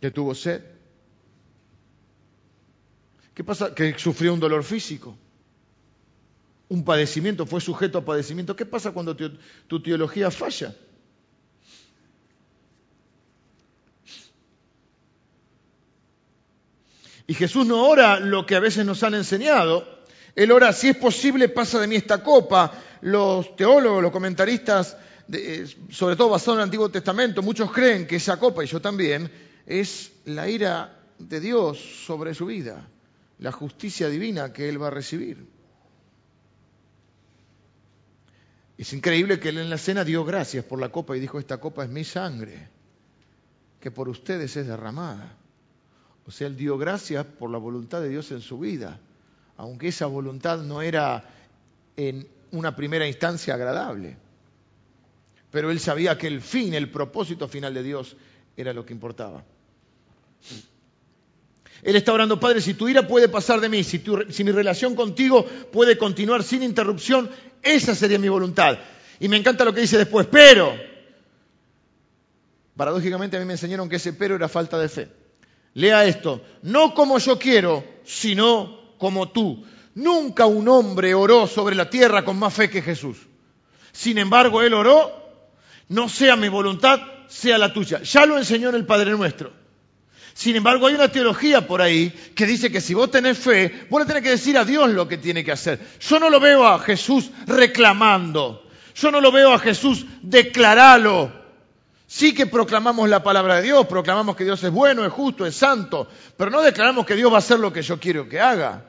que 0.00 0.10
tuvo 0.10 0.34
sed. 0.34 0.64
¿Qué 3.34 3.44
pasa? 3.44 3.72
Que 3.72 3.96
sufrió 3.96 4.34
un 4.34 4.40
dolor 4.40 4.64
físico 4.64 5.16
un 6.74 6.84
padecimiento, 6.84 7.46
fue 7.46 7.60
sujeto 7.60 7.98
a 7.98 8.04
padecimiento. 8.04 8.56
¿Qué 8.56 8.66
pasa 8.66 8.92
cuando 8.92 9.16
tu 9.16 9.82
teología 9.82 10.30
falla? 10.30 10.74
Y 17.26 17.34
Jesús 17.34 17.66
no 17.66 17.88
ora 17.88 18.20
lo 18.20 18.44
que 18.44 18.56
a 18.56 18.60
veces 18.60 18.84
nos 18.84 19.02
han 19.02 19.14
enseñado. 19.14 20.02
Él 20.34 20.50
ora, 20.50 20.72
si 20.72 20.88
es 20.88 20.96
posible, 20.96 21.48
pasa 21.48 21.80
de 21.80 21.86
mí 21.86 21.96
esta 21.96 22.22
copa. 22.22 22.72
Los 23.00 23.56
teólogos, 23.56 24.02
los 24.02 24.12
comentaristas, 24.12 24.96
eh, 25.32 25.66
sobre 25.90 26.16
todo 26.16 26.30
basados 26.30 26.56
en 26.56 26.60
el 26.60 26.64
Antiguo 26.64 26.90
Testamento, 26.90 27.40
muchos 27.40 27.70
creen 27.70 28.06
que 28.06 28.16
esa 28.16 28.38
copa, 28.38 28.64
y 28.64 28.66
yo 28.66 28.80
también, 28.80 29.30
es 29.66 30.12
la 30.26 30.48
ira 30.48 30.98
de 31.18 31.40
Dios 31.40 31.78
sobre 31.78 32.34
su 32.34 32.46
vida, 32.46 32.88
la 33.38 33.52
justicia 33.52 34.08
divina 34.08 34.52
que 34.52 34.68
Él 34.68 34.82
va 34.82 34.88
a 34.88 34.90
recibir. 34.90 35.53
Es 38.84 38.92
increíble 38.92 39.40
que 39.40 39.48
él 39.48 39.56
en 39.56 39.70
la 39.70 39.78
cena 39.78 40.04
dio 40.04 40.26
gracias 40.26 40.62
por 40.62 40.78
la 40.78 40.90
copa 40.90 41.16
y 41.16 41.20
dijo, 41.20 41.38
esta 41.38 41.56
copa 41.56 41.84
es 41.84 41.88
mi 41.88 42.04
sangre, 42.04 42.68
que 43.80 43.90
por 43.90 44.10
ustedes 44.10 44.54
es 44.58 44.66
derramada. 44.66 45.38
O 46.26 46.30
sea, 46.30 46.48
él 46.48 46.54
dio 46.58 46.76
gracias 46.76 47.24
por 47.24 47.48
la 47.48 47.56
voluntad 47.56 48.02
de 48.02 48.10
Dios 48.10 48.30
en 48.30 48.42
su 48.42 48.58
vida, 48.58 49.00
aunque 49.56 49.88
esa 49.88 50.04
voluntad 50.04 50.58
no 50.58 50.82
era 50.82 51.24
en 51.96 52.28
una 52.50 52.76
primera 52.76 53.08
instancia 53.08 53.54
agradable. 53.54 54.18
Pero 55.50 55.70
él 55.70 55.80
sabía 55.80 56.18
que 56.18 56.26
el 56.26 56.42
fin, 56.42 56.74
el 56.74 56.90
propósito 56.90 57.48
final 57.48 57.72
de 57.72 57.84
Dios 57.84 58.18
era 58.54 58.74
lo 58.74 58.84
que 58.84 58.92
importaba. 58.92 59.42
Él 61.84 61.96
está 61.96 62.14
orando, 62.14 62.40
Padre, 62.40 62.62
si 62.62 62.72
tu 62.72 62.88
ira 62.88 63.06
puede 63.06 63.28
pasar 63.28 63.60
de 63.60 63.68
mí, 63.68 63.84
si, 63.84 64.02
si 64.30 64.42
mi 64.42 64.50
relación 64.50 64.96
contigo 64.96 65.44
puede 65.70 65.98
continuar 65.98 66.42
sin 66.42 66.62
interrupción, 66.62 67.30
esa 67.62 67.94
sería 67.94 68.18
mi 68.18 68.28
voluntad. 68.28 68.78
Y 69.20 69.28
me 69.28 69.36
encanta 69.36 69.66
lo 69.66 69.74
que 69.74 69.82
dice 69.82 69.98
después, 69.98 70.26
pero, 70.30 70.74
paradójicamente 72.74 73.36
a 73.36 73.40
mí 73.40 73.46
me 73.46 73.52
enseñaron 73.52 73.90
que 73.90 73.96
ese 73.96 74.14
pero 74.14 74.34
era 74.34 74.48
falta 74.48 74.78
de 74.78 74.88
fe. 74.88 75.08
Lea 75.74 76.06
esto, 76.06 76.40
no 76.62 76.94
como 76.94 77.18
yo 77.18 77.38
quiero, 77.38 77.84
sino 78.04 78.94
como 78.96 79.30
tú. 79.30 79.64
Nunca 79.94 80.46
un 80.46 80.66
hombre 80.68 81.14
oró 81.14 81.46
sobre 81.46 81.76
la 81.76 81.90
tierra 81.90 82.24
con 82.24 82.38
más 82.38 82.54
fe 82.54 82.70
que 82.70 82.80
Jesús. 82.80 83.18
Sin 83.92 84.16
embargo, 84.16 84.62
él 84.62 84.72
oró, 84.72 85.12
no 85.88 86.08
sea 86.08 86.34
mi 86.34 86.48
voluntad, 86.48 87.00
sea 87.28 87.58
la 87.58 87.74
tuya. 87.74 88.02
Ya 88.02 88.24
lo 88.24 88.38
enseñó 88.38 88.70
en 88.70 88.76
el 88.76 88.86
Padre 88.86 89.10
Nuestro. 89.10 89.63
Sin 90.34 90.56
embargo, 90.56 90.88
hay 90.88 90.96
una 90.96 91.08
teología 91.08 91.64
por 91.64 91.80
ahí 91.80 92.10
que 92.34 92.44
dice 92.44 92.70
que 92.70 92.80
si 92.80 92.92
vos 92.92 93.08
tenés 93.08 93.38
fe, 93.38 93.86
vos 93.88 94.00
le 94.00 94.06
tenés 94.06 94.24
que 94.24 94.30
decir 94.30 94.58
a 94.58 94.64
Dios 94.64 94.90
lo 94.90 95.06
que 95.06 95.16
tiene 95.16 95.44
que 95.44 95.52
hacer. 95.52 95.78
Yo 96.00 96.18
no 96.18 96.28
lo 96.28 96.40
veo 96.40 96.66
a 96.66 96.80
Jesús 96.80 97.30
reclamando. 97.46 98.68
Yo 98.96 99.12
no 99.12 99.20
lo 99.20 99.30
veo 99.30 99.52
a 99.52 99.60
Jesús 99.60 100.04
declaralo. 100.22 101.32
Sí 102.08 102.34
que 102.34 102.46
proclamamos 102.46 103.08
la 103.08 103.22
palabra 103.22 103.56
de 103.56 103.62
Dios, 103.62 103.86
proclamamos 103.86 104.34
que 104.34 104.44
Dios 104.44 104.62
es 104.64 104.72
bueno, 104.72 105.04
es 105.04 105.12
justo, 105.12 105.46
es 105.46 105.54
santo, 105.54 106.08
pero 106.36 106.50
no 106.50 106.62
declaramos 106.62 107.06
que 107.06 107.14
Dios 107.14 107.30
va 107.30 107.36
a 107.36 107.38
hacer 107.38 107.60
lo 107.60 107.72
que 107.72 107.82
yo 107.82 108.00
quiero 108.00 108.28
que 108.28 108.40
haga. 108.40 108.84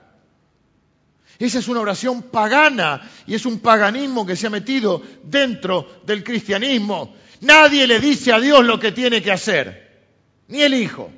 Esa 1.37 1.59
es 1.59 1.67
una 1.67 1.79
oración 1.79 2.23
pagana 2.23 3.07
y 3.27 3.35
es 3.35 3.45
un 3.45 3.59
paganismo 3.59 4.25
que 4.25 4.35
se 4.35 4.47
ha 4.47 4.49
metido 4.49 5.01
dentro 5.23 6.01
del 6.05 6.23
cristianismo. 6.23 7.15
Nadie 7.41 7.85
le 7.85 7.99
dice 7.99 8.33
a 8.33 8.39
Dios 8.39 8.65
lo 8.65 8.79
que 8.79 8.91
tiene 8.91 9.21
que 9.21 9.31
hacer, 9.31 10.07
ni 10.47 10.63
el 10.63 10.73
Hijo 10.73 11.11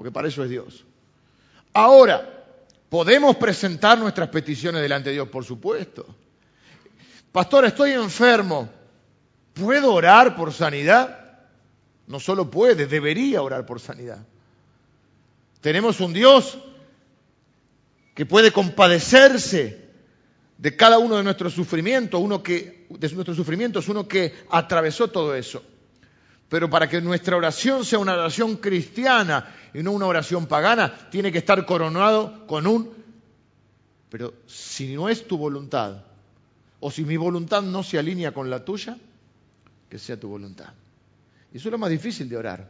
porque 0.00 0.12
para 0.12 0.28
eso 0.28 0.42
es 0.42 0.48
Dios. 0.48 0.86
Ahora, 1.74 2.46
podemos 2.88 3.36
presentar 3.36 3.98
nuestras 3.98 4.30
peticiones 4.30 4.80
delante 4.80 5.10
de 5.10 5.16
Dios, 5.16 5.28
por 5.28 5.44
supuesto. 5.44 6.06
Pastor, 7.30 7.66
estoy 7.66 7.90
enfermo. 7.90 8.70
¿Puedo 9.52 9.92
orar 9.92 10.36
por 10.36 10.54
sanidad? 10.54 11.36
No 12.06 12.18
solo 12.18 12.50
puede, 12.50 12.86
debería 12.86 13.42
orar 13.42 13.66
por 13.66 13.78
sanidad. 13.78 14.24
Tenemos 15.60 16.00
un 16.00 16.14
Dios 16.14 16.56
que 18.14 18.24
puede 18.24 18.52
compadecerse 18.52 19.84
de 20.56 20.76
cada 20.76 20.96
uno 20.96 21.18
de 21.18 21.24
nuestros 21.24 21.52
sufrimientos, 21.52 22.18
uno 22.18 22.42
que, 22.42 22.86
de 22.88 23.08
nuestros 23.10 23.36
sufrimientos, 23.36 23.86
uno 23.90 24.08
que 24.08 24.32
atravesó 24.48 25.08
todo 25.08 25.34
eso. 25.34 25.62
Pero 26.50 26.68
para 26.68 26.88
que 26.88 27.00
nuestra 27.00 27.36
oración 27.36 27.84
sea 27.84 28.00
una 28.00 28.14
oración 28.14 28.56
cristiana 28.56 29.54
y 29.72 29.84
no 29.84 29.92
una 29.92 30.06
oración 30.06 30.46
pagana, 30.46 30.92
tiene 31.08 31.30
que 31.30 31.38
estar 31.38 31.64
coronado 31.64 32.44
con 32.48 32.66
un... 32.66 32.90
Pero 34.10 34.34
si 34.46 34.92
no 34.92 35.08
es 35.08 35.28
tu 35.28 35.38
voluntad, 35.38 36.02
o 36.80 36.90
si 36.90 37.04
mi 37.04 37.16
voluntad 37.16 37.62
no 37.62 37.84
se 37.84 38.00
alinea 38.00 38.32
con 38.32 38.50
la 38.50 38.64
tuya, 38.64 38.98
que 39.88 39.96
sea 39.96 40.18
tu 40.18 40.28
voluntad. 40.28 40.70
Y 41.54 41.58
eso 41.58 41.68
es 41.68 41.72
lo 41.72 41.78
más 41.78 41.90
difícil 41.90 42.28
de 42.28 42.36
orar. 42.36 42.68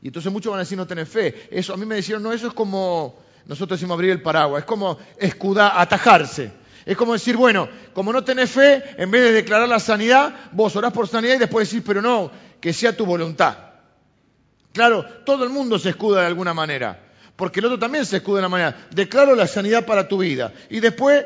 Y 0.00 0.06
entonces 0.06 0.32
muchos 0.32 0.50
van 0.50 0.60
a 0.60 0.62
decir 0.62 0.78
no 0.78 0.86
tenés 0.86 1.10
fe. 1.10 1.48
Eso, 1.50 1.74
a 1.74 1.76
mí 1.76 1.84
me 1.84 1.96
decían, 1.96 2.22
no, 2.22 2.32
eso 2.32 2.46
es 2.46 2.54
como, 2.54 3.18
nosotros 3.44 3.78
decimos 3.78 3.96
abrir 3.96 4.12
el 4.12 4.22
paraguas, 4.22 4.60
es 4.60 4.66
como 4.66 4.96
escudar, 5.18 5.72
atajarse. 5.74 6.50
Es 6.86 6.96
como 6.96 7.12
decir, 7.12 7.36
bueno, 7.36 7.68
como 7.92 8.14
no 8.14 8.24
tenés 8.24 8.50
fe, 8.50 8.82
en 8.96 9.10
vez 9.10 9.22
de 9.22 9.32
declarar 9.32 9.68
la 9.68 9.78
sanidad, 9.80 10.34
vos 10.52 10.74
orás 10.74 10.90
por 10.90 11.06
sanidad 11.06 11.34
y 11.34 11.38
después 11.38 11.68
decís, 11.68 11.84
pero 11.86 12.00
no, 12.00 12.30
que 12.60 12.72
sea 12.72 12.96
tu 12.96 13.06
voluntad. 13.06 13.56
Claro, 14.72 15.04
todo 15.24 15.44
el 15.44 15.50
mundo 15.50 15.78
se 15.78 15.90
escuda 15.90 16.20
de 16.20 16.26
alguna 16.26 16.54
manera, 16.54 17.00
porque 17.36 17.60
el 17.60 17.66
otro 17.66 17.78
también 17.78 18.04
se 18.04 18.18
escuda 18.18 18.36
de 18.36 18.46
una 18.46 18.48
manera. 18.48 18.88
Declaro 18.90 19.34
la 19.34 19.46
sanidad 19.46 19.86
para 19.86 20.08
tu 20.08 20.18
vida. 20.18 20.52
Y 20.70 20.80
después, 20.80 21.24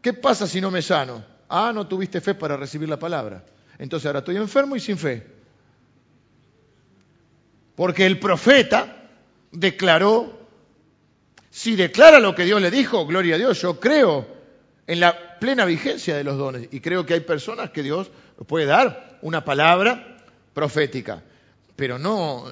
¿qué 0.00 0.12
pasa 0.12 0.46
si 0.46 0.60
no 0.60 0.70
me 0.70 0.82
sano? 0.82 1.24
Ah, 1.48 1.72
no 1.74 1.86
tuviste 1.86 2.20
fe 2.20 2.34
para 2.34 2.56
recibir 2.56 2.88
la 2.88 2.98
palabra. 2.98 3.44
Entonces 3.78 4.06
ahora 4.06 4.20
estoy 4.20 4.36
enfermo 4.36 4.76
y 4.76 4.80
sin 4.80 4.98
fe. 4.98 5.26
Porque 7.74 8.06
el 8.06 8.18
profeta 8.18 9.08
declaró, 9.52 10.38
si 11.50 11.76
declara 11.76 12.20
lo 12.20 12.34
que 12.34 12.44
Dios 12.44 12.60
le 12.60 12.70
dijo, 12.70 13.06
gloria 13.06 13.34
a 13.34 13.38
Dios, 13.38 13.60
yo 13.62 13.80
creo 13.80 14.26
en 14.86 15.00
la 15.00 15.38
plena 15.38 15.64
vigencia 15.64 16.16
de 16.16 16.24
los 16.24 16.36
dones. 16.36 16.68
Y 16.70 16.80
creo 16.80 17.06
que 17.06 17.14
hay 17.14 17.20
personas 17.20 17.70
que 17.70 17.82
Dios 17.82 18.10
puede 18.46 18.66
dar 18.66 19.18
una 19.22 19.44
palabra 19.44 20.09
profética, 20.52 21.22
pero 21.76 21.98
no, 21.98 22.46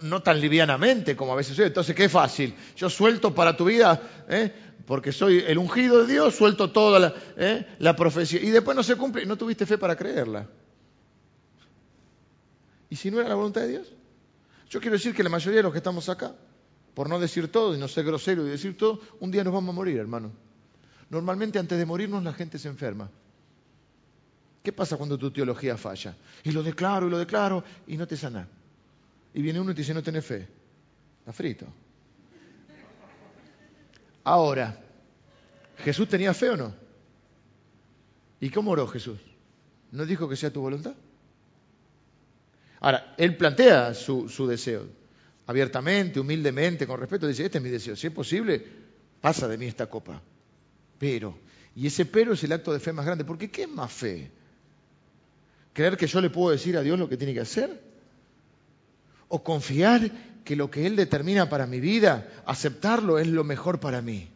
no, 0.00 0.22
tan 0.22 0.40
livianamente 0.40 1.16
como 1.16 1.32
a 1.32 1.36
veces 1.36 1.56
soy. 1.56 1.66
Entonces, 1.66 1.94
qué 1.94 2.08
fácil. 2.08 2.54
Yo 2.76 2.88
suelto 2.88 3.34
para 3.34 3.56
tu 3.56 3.66
vida, 3.66 4.00
¿eh? 4.28 4.52
porque 4.86 5.12
soy 5.12 5.44
el 5.46 5.58
ungido 5.58 6.04
de 6.04 6.12
Dios, 6.12 6.34
suelto 6.34 6.70
toda 6.70 6.98
la, 6.98 7.14
¿eh? 7.36 7.66
la 7.78 7.94
profecía. 7.94 8.40
Y 8.40 8.50
después 8.50 8.76
no 8.76 8.82
se 8.82 8.96
cumple, 8.96 9.26
no 9.26 9.36
tuviste 9.36 9.66
fe 9.66 9.76
para 9.78 9.96
creerla. 9.96 10.48
¿Y 12.90 12.96
si 12.96 13.10
no 13.10 13.20
era 13.20 13.28
la 13.28 13.34
voluntad 13.34 13.62
de 13.62 13.68
Dios? 13.68 13.92
Yo 14.70 14.80
quiero 14.80 14.94
decir 14.94 15.14
que 15.14 15.22
la 15.22 15.28
mayoría 15.28 15.58
de 15.58 15.62
los 15.62 15.72
que 15.72 15.78
estamos 15.78 16.08
acá, 16.08 16.34
por 16.94 17.08
no 17.08 17.18
decir 17.18 17.50
todo 17.52 17.74
y 17.74 17.78
no 17.78 17.88
ser 17.88 18.04
grosero 18.04 18.46
y 18.46 18.50
decir 18.50 18.76
todo, 18.76 19.00
un 19.20 19.30
día 19.30 19.44
nos 19.44 19.52
vamos 19.52 19.72
a 19.72 19.76
morir, 19.76 19.98
hermano. 19.98 20.32
Normalmente 21.10 21.58
antes 21.58 21.78
de 21.78 21.86
morirnos 21.86 22.22
la 22.22 22.32
gente 22.32 22.58
se 22.58 22.68
enferma. 22.68 23.10
¿Qué 24.68 24.72
pasa 24.74 24.98
cuando 24.98 25.16
tu 25.16 25.30
teología 25.30 25.78
falla? 25.78 26.14
Y 26.44 26.52
lo 26.52 26.62
declaro 26.62 27.06
y 27.06 27.10
lo 27.10 27.16
declaro 27.16 27.64
y 27.86 27.96
no 27.96 28.06
te 28.06 28.18
sana. 28.18 28.46
Y 29.32 29.40
viene 29.40 29.60
uno 29.60 29.70
y 29.70 29.74
te 29.74 29.80
dice, 29.80 29.94
no 29.94 30.02
tenés 30.02 30.26
fe. 30.26 30.46
Está 31.20 31.32
frito. 31.32 31.66
Ahora, 34.24 34.78
¿Jesús 35.78 36.06
tenía 36.06 36.34
fe 36.34 36.50
o 36.50 36.56
no? 36.58 36.74
¿Y 38.40 38.50
cómo 38.50 38.72
oró 38.72 38.86
Jesús? 38.88 39.18
¿No 39.90 40.04
dijo 40.04 40.28
que 40.28 40.36
sea 40.36 40.52
tu 40.52 40.60
voluntad? 40.60 40.92
Ahora, 42.80 43.14
él 43.16 43.38
plantea 43.38 43.94
su, 43.94 44.28
su, 44.28 44.46
deseo, 44.46 44.84
abiertamente, 45.46 46.20
humildemente, 46.20 46.86
con 46.86 47.00
respeto, 47.00 47.26
dice, 47.26 47.46
este 47.46 47.56
es 47.56 47.64
mi 47.64 47.70
deseo, 47.70 47.96
si 47.96 48.06
es 48.06 48.12
posible, 48.12 48.62
pasa 49.22 49.48
de 49.48 49.56
mí 49.56 49.64
esta 49.64 49.86
copa. 49.86 50.20
Pero, 50.98 51.38
y 51.74 51.86
ese 51.86 52.04
pero 52.04 52.34
es 52.34 52.44
el 52.44 52.52
acto 52.52 52.70
de 52.70 52.80
fe 52.80 52.92
más 52.92 53.06
grande, 53.06 53.24
porque 53.24 53.50
¿qué 53.50 53.62
es 53.62 53.70
más 53.70 53.90
fe? 53.90 54.30
¿Creer 55.78 55.96
que 55.96 56.08
yo 56.08 56.20
le 56.20 56.28
puedo 56.28 56.50
decir 56.50 56.76
a 56.76 56.82
Dios 56.82 56.98
lo 56.98 57.08
que 57.08 57.16
tiene 57.16 57.32
que 57.32 57.38
hacer? 57.38 57.80
O 59.28 59.44
confiar 59.44 60.10
que 60.44 60.56
lo 60.56 60.68
que 60.72 60.84
Él 60.88 60.96
determina 60.96 61.48
para 61.48 61.68
mi 61.68 61.78
vida, 61.78 62.28
aceptarlo 62.46 63.20
es 63.20 63.28
lo 63.28 63.44
mejor 63.44 63.78
para 63.78 64.02
mí. 64.02 64.28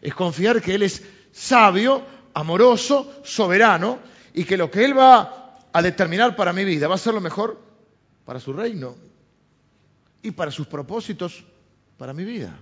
Es 0.00 0.12
confiar 0.12 0.60
que 0.60 0.74
Él 0.74 0.82
es 0.82 1.04
sabio, 1.30 2.04
amoroso, 2.34 3.14
soberano 3.22 4.00
y 4.34 4.42
que 4.42 4.56
lo 4.56 4.72
que 4.72 4.84
Él 4.84 4.98
va 4.98 5.60
a 5.72 5.82
determinar 5.82 6.34
para 6.34 6.52
mi 6.52 6.64
vida 6.64 6.88
va 6.88 6.96
a 6.96 6.98
ser 6.98 7.14
lo 7.14 7.20
mejor 7.20 7.60
para 8.24 8.40
su 8.40 8.52
reino 8.52 8.96
y 10.20 10.32
para 10.32 10.50
sus 10.50 10.66
propósitos 10.66 11.44
para 11.96 12.12
mi 12.12 12.24
vida. 12.24 12.58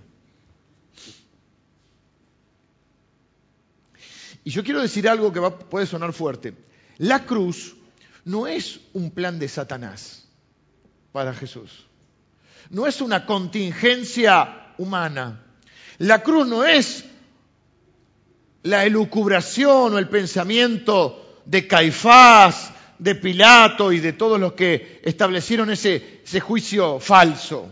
Y 4.43 4.51
yo 4.51 4.63
quiero 4.63 4.79
decir 4.79 5.09
algo 5.09 5.33
que 5.33 5.41
puede 5.71 5.87
sonar 5.87 6.13
fuerte. 6.13 6.53
La 6.99 7.25
cruz 7.25 7.80
no 8.25 8.47
es 8.47 8.79
un 8.93 9.11
plan 9.11 9.39
de 9.39 9.47
Satanás 9.47 10.27
para 11.11 11.33
Jesús. 11.33 11.85
No 12.69 12.87
es 12.87 13.01
una 13.01 13.25
contingencia 13.25 14.73
humana. 14.77 15.43
La 15.97 16.23
cruz 16.23 16.47
no 16.47 16.63
es 16.63 17.05
la 18.63 18.85
elucubración 18.85 19.93
o 19.93 19.97
el 19.97 20.07
pensamiento 20.07 21.41
de 21.45 21.67
Caifás, 21.67 22.71
de 22.99 23.15
Pilato 23.15 23.91
y 23.91 23.99
de 23.99 24.13
todos 24.13 24.39
los 24.39 24.53
que 24.53 25.01
establecieron 25.03 25.71
ese, 25.71 26.21
juicio 26.39 26.99
falso. 26.99 27.71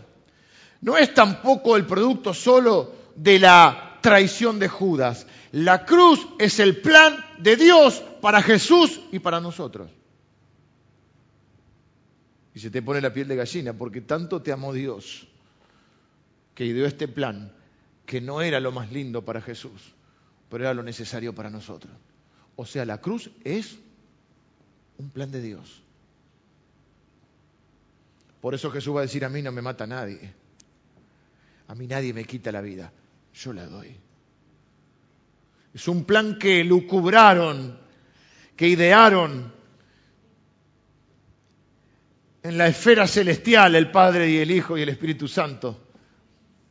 No 0.80 0.96
es 0.96 1.14
tampoco 1.14 1.76
el 1.76 1.86
producto 1.86 2.34
solo 2.34 2.92
de 3.14 3.38
la 3.38 3.98
traición 4.00 4.58
de 4.58 4.68
Judas. 4.68 5.26
La 5.52 5.84
cruz 5.84 6.26
es 6.38 6.58
el 6.58 6.80
plan 6.80 7.24
de 7.38 7.56
Dios 7.56 8.02
para 8.20 8.42
Jesús 8.42 9.00
y 9.12 9.20
para 9.20 9.40
nosotros. 9.40 9.90
Y 12.54 12.60
se 12.60 12.70
te 12.70 12.82
pone 12.82 13.00
la 13.00 13.12
piel 13.12 13.28
de 13.28 13.36
gallina 13.36 13.72
porque 13.72 14.00
tanto 14.00 14.42
te 14.42 14.52
amó 14.52 14.72
Dios 14.72 15.26
que 16.54 16.64
ideó 16.64 16.86
este 16.86 17.08
plan 17.08 17.52
que 18.06 18.20
no 18.20 18.42
era 18.42 18.58
lo 18.58 18.72
más 18.72 18.90
lindo 18.90 19.24
para 19.24 19.40
Jesús, 19.40 19.94
pero 20.48 20.64
era 20.64 20.74
lo 20.74 20.82
necesario 20.82 21.34
para 21.34 21.48
nosotros. 21.48 21.92
O 22.56 22.66
sea, 22.66 22.84
la 22.84 23.00
cruz 23.00 23.30
es 23.44 23.78
un 24.98 25.10
plan 25.10 25.30
de 25.30 25.40
Dios. 25.40 25.82
Por 28.40 28.54
eso 28.54 28.70
Jesús 28.70 28.94
va 28.96 29.00
a 29.00 29.02
decir, 29.02 29.24
a 29.24 29.28
mí 29.28 29.42
no 29.42 29.52
me 29.52 29.62
mata 29.62 29.86
nadie. 29.86 30.32
A 31.68 31.74
mí 31.74 31.86
nadie 31.86 32.12
me 32.12 32.24
quita 32.24 32.50
la 32.50 32.60
vida. 32.60 32.92
Yo 33.32 33.52
la 33.52 33.66
doy. 33.66 33.96
Es 35.72 35.86
un 35.86 36.04
plan 36.04 36.38
que 36.38 36.64
lucubraron, 36.64 37.78
que 38.56 38.66
idearon 38.66 39.52
en 42.42 42.58
la 42.58 42.66
esfera 42.68 43.06
celestial 43.06 43.74
el 43.74 43.90
Padre 43.90 44.30
y 44.30 44.38
el 44.38 44.50
Hijo 44.50 44.78
y 44.78 44.82
el 44.82 44.88
Espíritu 44.88 45.28
Santo 45.28 45.78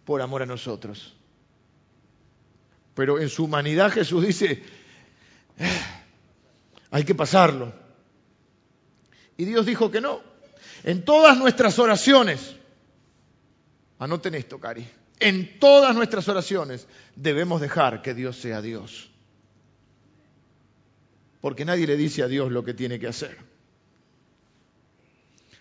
por 0.05 0.21
amor 0.21 0.41
a 0.41 0.45
nosotros. 0.45 1.15
Pero 2.95 3.19
en 3.19 3.29
su 3.29 3.45
humanidad 3.45 3.91
Jesús 3.91 4.25
dice, 4.25 4.63
eh, 5.57 5.81
hay 6.91 7.03
que 7.03 7.15
pasarlo. 7.15 7.71
Y 9.37 9.45
Dios 9.45 9.65
dijo 9.65 9.91
que 9.91 10.01
no. 10.01 10.21
En 10.83 11.05
todas 11.05 11.37
nuestras 11.37 11.77
oraciones, 11.79 12.55
anoten 13.99 14.35
esto, 14.35 14.59
Cari, 14.59 14.85
en 15.19 15.59
todas 15.59 15.95
nuestras 15.95 16.27
oraciones 16.27 16.87
debemos 17.15 17.61
dejar 17.61 18.01
que 18.01 18.13
Dios 18.13 18.37
sea 18.37 18.61
Dios. 18.61 19.09
Porque 21.41 21.65
nadie 21.65 21.87
le 21.87 21.95
dice 21.95 22.23
a 22.23 22.27
Dios 22.27 22.51
lo 22.51 22.63
que 22.63 22.73
tiene 22.73 22.99
que 22.99 23.07
hacer. 23.07 23.48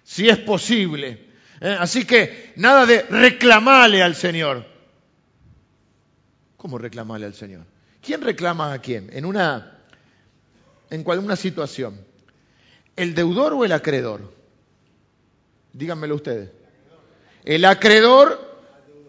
Si 0.08 0.26
es 0.26 0.38
posible. 0.38 1.26
¿eh? 1.60 1.76
Así 1.78 2.06
que 2.06 2.54
nada 2.56 2.86
de 2.86 3.02
reclamarle 3.02 4.02
al 4.02 4.14
Señor. 4.14 4.64
¿Cómo 6.56 6.78
reclamarle 6.78 7.26
al 7.26 7.34
Señor? 7.34 7.66
¿Quién 8.00 8.22
reclama 8.22 8.72
a 8.72 8.78
quién? 8.78 9.10
En 9.12 9.26
una, 9.26 9.80
en 10.88 11.06
una 11.06 11.36
situación. 11.36 12.00
¿El 12.96 13.14
deudor 13.14 13.52
o 13.52 13.66
el 13.66 13.72
acreedor? 13.72 14.32
Díganmelo 15.74 16.14
ustedes. 16.14 16.52
El 17.44 17.66
acreedor 17.66 18.40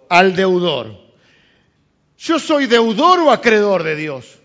al 0.09 0.35
deudor. 0.35 0.97
¿Yo 2.17 2.39
soy 2.39 2.65
deudor 2.65 3.19
o 3.21 3.31
acreedor 3.31 3.83
de 3.83 3.95
Dios? 3.95 4.39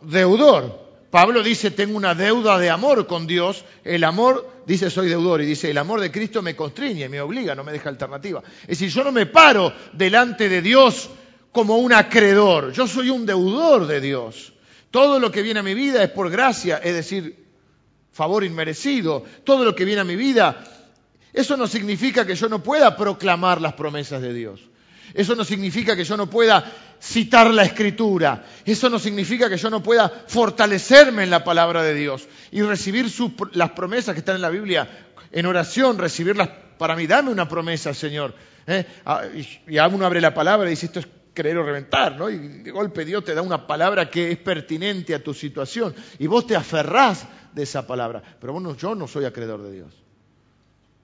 Deudor. 0.00 0.89
Pablo 1.10 1.42
dice, 1.42 1.70
tengo 1.70 1.96
una 1.96 2.14
deuda 2.14 2.58
de 2.58 2.70
amor 2.70 3.06
con 3.06 3.26
Dios. 3.26 3.64
El 3.84 4.04
amor, 4.04 4.62
dice, 4.66 4.90
soy 4.90 5.08
deudor. 5.08 5.42
Y 5.42 5.46
dice, 5.46 5.70
el 5.70 5.78
amor 5.78 6.00
de 6.00 6.10
Cristo 6.10 6.42
me 6.42 6.54
constriñe, 6.54 7.08
me 7.08 7.20
obliga, 7.20 7.54
no 7.54 7.64
me 7.64 7.72
deja 7.72 7.88
alternativa. 7.88 8.42
Es 8.62 8.78
decir, 8.78 8.90
yo 8.90 9.04
no 9.04 9.12
me 9.12 9.26
paro 9.26 9.72
delante 9.92 10.48
de 10.48 10.62
Dios 10.62 11.10
como 11.52 11.78
un 11.78 11.92
acreedor. 11.92 12.72
Yo 12.72 12.86
soy 12.86 13.10
un 13.10 13.26
deudor 13.26 13.86
de 13.86 14.00
Dios. 14.00 14.52
Todo 14.90 15.18
lo 15.18 15.30
que 15.30 15.42
viene 15.42 15.60
a 15.60 15.64
mi 15.64 15.74
vida 15.74 16.02
es 16.02 16.10
por 16.10 16.30
gracia, 16.30 16.78
es 16.78 16.94
decir, 16.94 17.44
favor 18.12 18.44
inmerecido. 18.44 19.24
Todo 19.44 19.64
lo 19.64 19.74
que 19.74 19.84
viene 19.84 20.00
a 20.00 20.04
mi 20.04 20.16
vida 20.16 20.64
eso 21.32 21.56
no 21.56 21.66
significa 21.66 22.26
que 22.26 22.34
yo 22.34 22.48
no 22.48 22.62
pueda 22.62 22.96
proclamar 22.96 23.60
las 23.60 23.74
promesas 23.74 24.20
de 24.20 24.34
Dios. 24.34 24.60
Eso 25.14 25.34
no 25.34 25.44
significa 25.44 25.96
que 25.96 26.04
yo 26.04 26.16
no 26.16 26.28
pueda 26.28 26.64
citar 27.00 27.50
la 27.52 27.64
escritura. 27.64 28.44
Eso 28.64 28.88
no 28.90 28.98
significa 28.98 29.48
que 29.48 29.56
yo 29.56 29.70
no 29.70 29.82
pueda 29.82 30.08
fortalecerme 30.26 31.24
en 31.24 31.30
la 31.30 31.44
palabra 31.44 31.82
de 31.82 31.94
Dios 31.94 32.28
y 32.50 32.62
recibir 32.62 33.06
las 33.52 33.70
promesas 33.70 34.14
que 34.14 34.20
están 34.20 34.36
en 34.36 34.42
la 34.42 34.50
Biblia 34.50 34.88
en 35.32 35.46
oración, 35.46 35.98
recibirlas 35.98 36.48
para 36.78 36.96
mí. 36.96 37.06
Dame 37.06 37.30
una 37.30 37.48
promesa, 37.48 37.94
Señor. 37.94 38.34
¿eh? 38.66 38.84
Ah, 39.04 39.24
y, 39.34 39.78
uno 39.78 40.06
abre 40.06 40.20
la 40.20 40.34
palabra 40.34 40.66
y 40.66 40.70
dice, 40.70 40.86
esto 40.86 41.00
es 41.00 41.08
creer 41.32 41.58
o 41.58 41.62
reventar, 41.62 42.16
¿no? 42.16 42.28
Y 42.28 42.38
de 42.38 42.70
golpe 42.70 43.04
Dios 43.04 43.24
te 43.24 43.34
da 43.34 43.42
una 43.42 43.66
palabra 43.66 44.10
que 44.10 44.32
es 44.32 44.38
pertinente 44.38 45.14
a 45.14 45.22
tu 45.22 45.32
situación 45.32 45.94
y 46.18 46.26
vos 46.26 46.46
te 46.46 46.56
aferrás 46.56 47.26
de 47.52 47.62
esa 47.62 47.86
palabra. 47.86 48.22
Pero 48.40 48.52
bueno, 48.52 48.76
yo 48.76 48.94
no 48.94 49.06
soy 49.06 49.24
acreedor 49.24 49.62
de 49.62 49.72
Dios. 49.72 49.94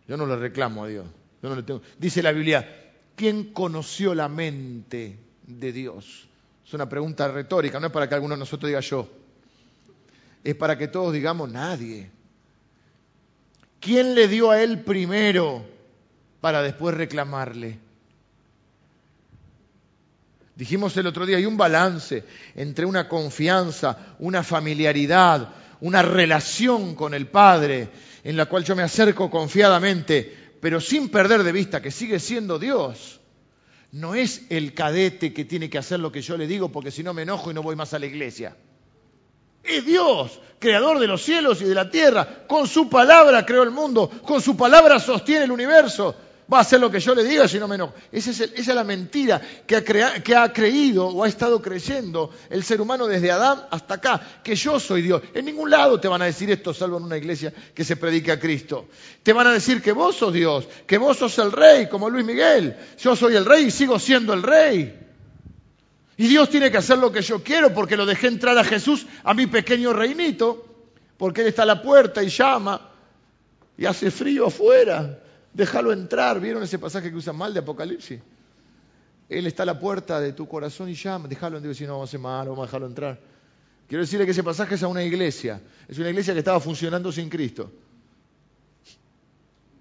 Yo 0.08 0.16
no 0.16 0.26
le 0.26 0.36
reclamo 0.36 0.84
a 0.84 0.88
Dios. 0.88 1.06
Yo 1.42 1.48
no 1.48 1.56
le 1.56 1.62
tengo. 1.62 1.82
Dice 1.98 2.22
la 2.22 2.32
Biblia, 2.32 2.85
¿quién 3.16 3.52
conoció 3.52 4.14
la 4.14 4.28
mente 4.28 5.18
de 5.46 5.72
Dios? 5.72 6.28
Es 6.64 6.74
una 6.74 6.88
pregunta 6.88 7.28
retórica, 7.28 7.80
no 7.80 7.86
es 7.86 7.92
para 7.92 8.08
que 8.08 8.14
alguno 8.14 8.34
de 8.34 8.40
nosotros 8.40 8.68
diga 8.68 8.80
yo. 8.80 9.08
Es 10.44 10.54
para 10.54 10.78
que 10.78 10.88
todos 10.88 11.12
digamos 11.12 11.50
nadie. 11.50 12.10
¿Quién 13.80 14.14
le 14.14 14.28
dio 14.28 14.50
a 14.50 14.62
él 14.62 14.80
primero 14.80 15.64
para 16.40 16.62
después 16.62 16.94
reclamarle? 16.94 17.78
Dijimos 20.54 20.96
el 20.96 21.06
otro 21.06 21.26
día, 21.26 21.36
hay 21.36 21.46
un 21.46 21.56
balance 21.56 22.24
entre 22.54 22.86
una 22.86 23.08
confianza, 23.08 24.16
una 24.18 24.42
familiaridad, 24.42 25.50
una 25.80 26.02
relación 26.02 26.94
con 26.94 27.12
el 27.12 27.26
Padre 27.26 27.90
en 28.24 28.36
la 28.36 28.46
cual 28.46 28.64
yo 28.64 28.74
me 28.74 28.82
acerco 28.82 29.30
confiadamente, 29.30 30.45
pero 30.60 30.80
sin 30.80 31.08
perder 31.08 31.42
de 31.42 31.52
vista 31.52 31.82
que 31.82 31.90
sigue 31.90 32.18
siendo 32.18 32.58
Dios. 32.58 33.20
No 33.92 34.14
es 34.14 34.42
el 34.50 34.74
cadete 34.74 35.32
que 35.32 35.44
tiene 35.44 35.70
que 35.70 35.78
hacer 35.78 36.00
lo 36.00 36.12
que 36.12 36.22
yo 36.22 36.36
le 36.36 36.46
digo 36.46 36.70
porque 36.70 36.90
si 36.90 37.02
no 37.02 37.14
me 37.14 37.22
enojo 37.22 37.50
y 37.50 37.54
no 37.54 37.62
voy 37.62 37.76
más 37.76 37.94
a 37.94 37.98
la 37.98 38.06
iglesia. 38.06 38.56
Es 39.62 39.84
Dios, 39.84 40.40
creador 40.58 40.98
de 40.98 41.06
los 41.06 41.22
cielos 41.22 41.60
y 41.62 41.64
de 41.64 41.74
la 41.74 41.90
tierra. 41.90 42.46
Con 42.46 42.68
su 42.68 42.88
palabra 42.88 43.44
creó 43.44 43.62
el 43.62 43.70
mundo, 43.70 44.10
con 44.24 44.40
su 44.40 44.56
palabra 44.56 44.98
sostiene 45.00 45.44
el 45.44 45.50
universo 45.50 46.14
va 46.52 46.58
a 46.58 46.60
hacer 46.60 46.80
lo 46.80 46.90
que 46.90 47.00
yo 47.00 47.14
le 47.14 47.24
diga 47.24 47.48
si 47.48 47.58
no 47.58 47.66
me 47.66 47.74
enojo. 47.74 47.94
Esa 48.12 48.30
es, 48.30 48.66
la 48.68 48.84
mentira 48.84 49.40
que 49.66 49.76
ha, 49.76 49.82
que 49.82 50.34
ha, 50.34 50.52
creído 50.52 51.08
o 51.08 51.24
ha 51.24 51.28
estado 51.28 51.60
creyendo 51.60 52.30
el 52.50 52.62
ser 52.62 52.80
humano 52.80 53.06
desde 53.06 53.30
Adán 53.30 53.66
hasta 53.70 53.94
acá, 53.94 54.20
que 54.42 54.54
yo 54.54 54.78
soy 54.78 55.02
Dios. 55.02 55.22
En 55.34 55.44
ningún 55.44 55.70
lado 55.70 55.98
te 55.98 56.08
van 56.08 56.22
a 56.22 56.26
decir 56.26 56.50
esto, 56.50 56.72
salvo 56.72 56.98
en 56.98 57.04
una 57.04 57.16
iglesia 57.16 57.52
que 57.74 57.84
se 57.84 57.96
predique 57.96 58.30
a 58.30 58.38
Cristo. 58.38 58.88
Te 59.22 59.32
van 59.32 59.48
a 59.48 59.52
decir 59.52 59.82
que 59.82 59.92
vos 59.92 60.16
sos 60.16 60.32
Dios, 60.32 60.68
que 60.86 60.98
vos 60.98 61.16
sos 61.16 61.36
el 61.38 61.50
rey, 61.50 61.88
como 61.88 62.08
Luis 62.08 62.24
Miguel. 62.24 62.76
Yo 62.98 63.16
soy 63.16 63.34
el 63.34 63.44
rey 63.44 63.64
y 63.64 63.70
sigo 63.70 63.98
siendo 63.98 64.32
el 64.32 64.42
rey. 64.42 65.00
Y 66.18 66.28
Dios 66.28 66.48
tiene 66.48 66.70
que 66.70 66.78
hacer 66.78 66.98
lo 66.98 67.12
que 67.12 67.22
yo 67.22 67.42
quiero 67.42 67.74
porque 67.74 67.96
lo 67.96 68.06
dejé 68.06 68.28
entrar 68.28 68.56
a 68.56 68.64
Jesús, 68.64 69.06
a 69.22 69.34
mi 69.34 69.46
pequeño 69.46 69.92
reinito, 69.92 70.64
porque 71.18 71.42
Él 71.42 71.48
está 71.48 71.64
a 71.64 71.66
la 71.66 71.82
puerta 71.82 72.22
y 72.22 72.28
llama 72.28 72.92
y 73.76 73.84
hace 73.84 74.10
frío 74.10 74.46
afuera. 74.46 75.20
Déjalo 75.56 75.90
entrar. 75.90 76.38
¿Vieron 76.38 76.62
ese 76.62 76.78
pasaje 76.78 77.10
que 77.10 77.16
usan 77.16 77.34
mal 77.34 77.54
de 77.54 77.60
Apocalipsis? 77.60 78.20
Él 79.26 79.46
está 79.46 79.62
a 79.62 79.66
la 79.66 79.78
puerta 79.78 80.20
de 80.20 80.34
tu 80.34 80.46
corazón 80.46 80.90
y 80.90 80.94
llama. 80.94 81.28
Déjalo 81.28 81.56
entrar. 81.56 81.74
Si 81.74 81.84
no, 81.84 81.94
vamos 81.94 82.08
a 82.08 82.10
hacer 82.10 82.20
mal, 82.20 82.46
vamos 82.46 82.64
a 82.64 82.66
dejarlo 82.66 82.86
entrar. 82.86 83.18
Quiero 83.88 84.02
decirle 84.02 84.26
que 84.26 84.32
ese 84.32 84.44
pasaje 84.44 84.74
es 84.74 84.82
a 84.82 84.88
una 84.88 85.02
iglesia. 85.02 85.62
Es 85.88 85.98
una 85.98 86.10
iglesia 86.10 86.34
que 86.34 86.40
estaba 86.40 86.60
funcionando 86.60 87.10
sin 87.10 87.30
Cristo. 87.30 87.72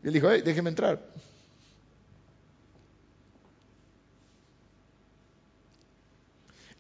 Y 0.02 0.08
él 0.08 0.14
dijo, 0.14 0.32
hey, 0.32 0.44
déjeme 0.46 0.70
entrar. 0.70 0.98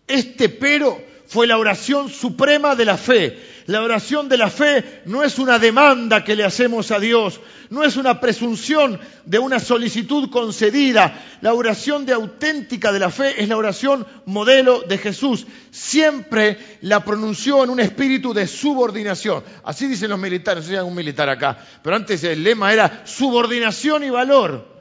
Este 0.07 0.49
pero 0.49 1.01
fue 1.27 1.47
la 1.47 1.57
oración 1.57 2.09
suprema 2.09 2.75
de 2.75 2.85
la 2.85 2.97
fe. 2.97 3.37
La 3.67 3.81
oración 3.81 4.29
de 4.29 4.37
la 4.37 4.51
fe 4.51 5.01
no 5.05 5.23
es 5.23 5.39
una 5.39 5.57
demanda 5.57 6.23
que 6.23 6.35
le 6.35 6.43
hacemos 6.43 6.91
a 6.91 6.99
Dios, 6.99 7.41
no 7.71 7.83
es 7.83 7.97
una 7.97 8.19
presunción 8.19 8.99
de 9.25 9.39
una 9.39 9.59
solicitud 9.59 10.29
concedida. 10.29 11.23
La 11.41 11.55
oración 11.55 12.05
de 12.05 12.13
auténtica 12.13 12.91
de 12.91 12.99
la 12.99 13.09
fe 13.09 13.41
es 13.41 13.49
la 13.49 13.57
oración 13.57 14.05
modelo 14.25 14.81
de 14.81 14.99
Jesús. 14.99 15.47
Siempre 15.71 16.77
la 16.81 17.03
pronunció 17.03 17.63
en 17.63 17.71
un 17.71 17.79
espíritu 17.79 18.35
de 18.35 18.45
subordinación. 18.45 19.43
Así 19.63 19.87
dicen 19.87 20.11
los 20.11 20.19
militares, 20.19 20.63
no 20.63 20.67
sé 20.67 20.69
si 20.73 20.77
hay 20.77 20.87
un 20.87 20.93
militar 20.93 21.27
acá, 21.27 21.57
pero 21.81 21.95
antes 21.95 22.23
el 22.23 22.43
lema 22.43 22.71
era 22.71 23.01
subordinación 23.03 24.03
y 24.03 24.11
valor. 24.11 24.74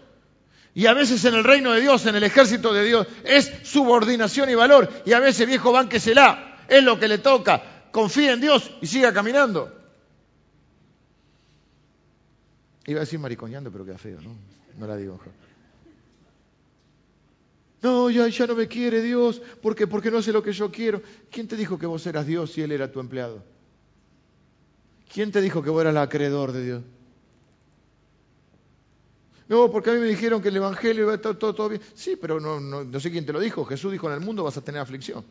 Y 0.75 0.87
a 0.87 0.95
veces 0.95 1.25
en 1.25 1.35
el 1.35 1.45
reino 1.45 1.73
de 1.73 1.81
Dios, 1.81 2.05
en 2.07 2.17
el 2.17 2.25
ejército 2.25 2.73
de 2.73 2.85
Dios, 2.85 3.07
es 3.25 3.53
subordinación 3.63 4.51
y 4.51 4.57
valor. 4.57 4.91
Y 5.07 5.13
a 5.13 5.21
veces 5.21 5.47
viejo 5.47 5.71
bánquesela, 5.71 6.65
es 6.69 6.83
lo 6.83 6.99
que 6.99 7.07
le 7.07 7.19
toca. 7.19 7.63
Confía 7.93 8.33
en 8.33 8.41
Dios 8.41 8.73
y 8.81 8.89
siga 8.89 9.13
caminando. 9.13 9.73
Iba 12.87 12.99
a 12.99 13.01
decir 13.01 13.21
maricoñando, 13.21 13.71
pero 13.71 13.85
queda 13.85 13.99
feo, 13.99 14.21
¿no? 14.21 14.35
No 14.77 14.87
la 14.87 14.97
digo. 14.97 15.21
No, 17.81 18.11
ya, 18.11 18.27
ya 18.29 18.47
no 18.47 18.57
me 18.57 18.67
quiere 18.67 19.01
Dios, 19.01 19.41
porque, 19.63 19.87
porque 19.87 20.11
no 20.11 20.19
hace 20.19 20.33
lo 20.33 20.43
que 20.43 20.53
yo 20.53 20.73
quiero. 20.73 21.03
¿Quién 21.31 21.47
te 21.47 21.57
dijo 21.57 21.79
que 21.79 21.87
vos 21.87 22.05
eras 22.07 22.27
Dios 22.27 22.57
y 22.59 22.63
Él 22.63 22.73
era 22.73 22.91
tu 22.91 22.99
empleado? 22.99 23.45
¿Quién 25.13 25.31
te 25.31 25.41
dijo 25.41 25.63
que 25.63 25.71
vos 25.71 25.83
eras 25.83 25.93
el 25.93 25.99
acreedor 25.99 26.51
de 26.53 26.65
Dios? 26.65 26.83
No, 29.49 29.71
porque 29.71 29.91
a 29.91 29.93
mí 29.93 30.01
me 30.01 30.07
dijeron 30.07 30.41
que 30.41 30.49
el 30.49 30.57
Evangelio 30.57 31.07
va 31.07 31.13
a 31.13 31.17
estar 31.17 31.35
todo, 31.37 31.69
bien. 31.69 31.83
Sí, 31.95 32.17
pero 32.17 32.41
no, 32.41 32.61
no, 32.61 33.01
sé 33.01 33.11
quién 33.11 33.27
te 33.27 33.33
lo 33.33 33.41
dijo. 33.41 33.65
Jesús 33.65 33.93
dijo, 33.93 34.09
en 34.09 34.15
el 34.15 34.21
mundo 34.21 34.43
vas 34.43 34.57
a 34.57 34.63
tener 34.63 34.81
aflicción. 34.81 35.25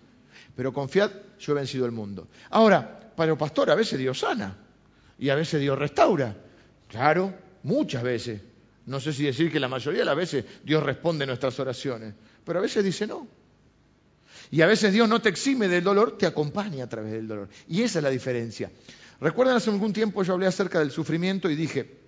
Pero 0.56 0.72
confiad, 0.72 1.12
yo 1.40 1.54
he 1.54 1.56
vencido 1.56 1.86
el 1.86 1.92
mundo. 1.92 2.28
Ahora, 2.52 3.12
para 3.16 3.32
el 3.32 3.38
pastor 3.38 3.72
a 3.72 3.76
veces 3.76 3.98
Dios 3.98 4.20
sana 4.20 4.56
y 5.18 5.30
a 5.30 5.36
veces 5.36 5.60
Dios 5.60 5.78
restaura. 5.78 6.36
Claro, 6.88 7.34
muchas 7.64 8.04
veces. 8.04 8.42
No 8.86 9.00
sé 9.00 9.14
si 9.14 9.24
decir 9.24 9.52
que 9.52 9.60
la 9.60 9.68
mayoría 9.68 10.02
de 10.02 10.06
las 10.06 10.16
veces 10.16 10.46
Dios 10.64 10.84
responde 10.84 11.26
nuestras 11.26 11.60
oraciones, 11.60 12.14
pero 12.44 12.60
a 12.60 12.62
veces 12.62 12.84
dice 12.84 13.08
no. 13.08 13.28
Y 14.52 14.62
a 14.62 14.68
veces 14.68 14.94
Dios 14.94 15.10
no 15.10 15.22
te 15.22 15.30
exime 15.30 15.68
del 15.68 15.84
dolor, 15.84 16.18
te 16.18 16.28
acompaña 16.28 16.84
a 16.84 16.90
través 16.90 17.14
del 17.14 17.28
dolor. 17.28 17.50
Y 17.68 17.82
esa 17.82 18.00
es 18.00 18.04
la 18.04 18.10
diferencia. 18.10 18.70
Recuerdan 19.20 19.56
hace 19.56 19.72
algún 19.72 19.94
tiempo 19.94 20.22
yo 20.22 20.34
hablé 20.34 20.46
acerca 20.46 20.80
del 20.80 20.92
sufrimiento 20.92 21.50
y 21.50 21.56
dije, 21.56 22.03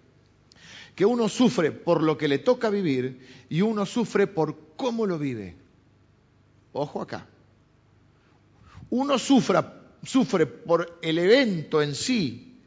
que 0.96 1.06
uno 1.06 1.28
sufre 1.30 1.72
por 1.72 2.02
lo 2.02 2.18
que 2.18 2.28
le 2.28 2.40
toca 2.40 2.70
vivir 2.70 3.46
y 3.50 3.62
uno 3.62 3.86
sufre 3.86 4.28
por 4.28 4.58
cómo 4.78 5.06
lo 5.06 5.20
vive. 5.20 5.56
Ojo 6.72 7.02
acá. 7.02 7.28
Uno 8.90 9.20
sufre 9.20 10.46
por 10.46 11.00
el 11.02 11.18
evento 11.18 11.82
en 11.82 11.96
sí, 11.96 12.60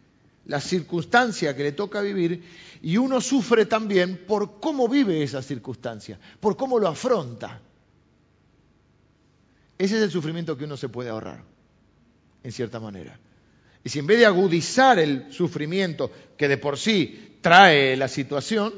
la 0.44 0.60
circunstancia 0.60 1.56
que 1.56 1.62
le 1.62 1.72
toca 1.72 2.00
vivir, 2.00 2.42
y 2.82 2.96
uno 2.96 3.20
sufre 3.20 3.66
también 3.66 4.24
por 4.26 4.60
cómo 4.60 4.88
vive 4.88 5.22
esa 5.22 5.42
circunstancia, 5.42 6.18
por 6.40 6.56
cómo 6.56 6.78
lo 6.78 6.88
afronta. 6.88 7.60
Ese 9.78 9.96
es 9.96 10.02
el 10.02 10.10
sufrimiento 10.10 10.56
que 10.56 10.64
uno 10.64 10.76
se 10.76 10.88
puede 10.88 11.10
ahorrar, 11.10 11.44
en 12.42 12.52
cierta 12.52 12.80
manera. 12.80 13.18
Y 13.84 13.90
si 13.90 14.00
en 14.00 14.06
vez 14.06 14.18
de 14.18 14.26
agudizar 14.26 14.98
el 14.98 15.32
sufrimiento 15.32 16.10
que 16.36 16.48
de 16.48 16.58
por 16.58 16.78
sí 16.78 17.27
trae 17.40 17.96
la 17.96 18.08
situación, 18.08 18.72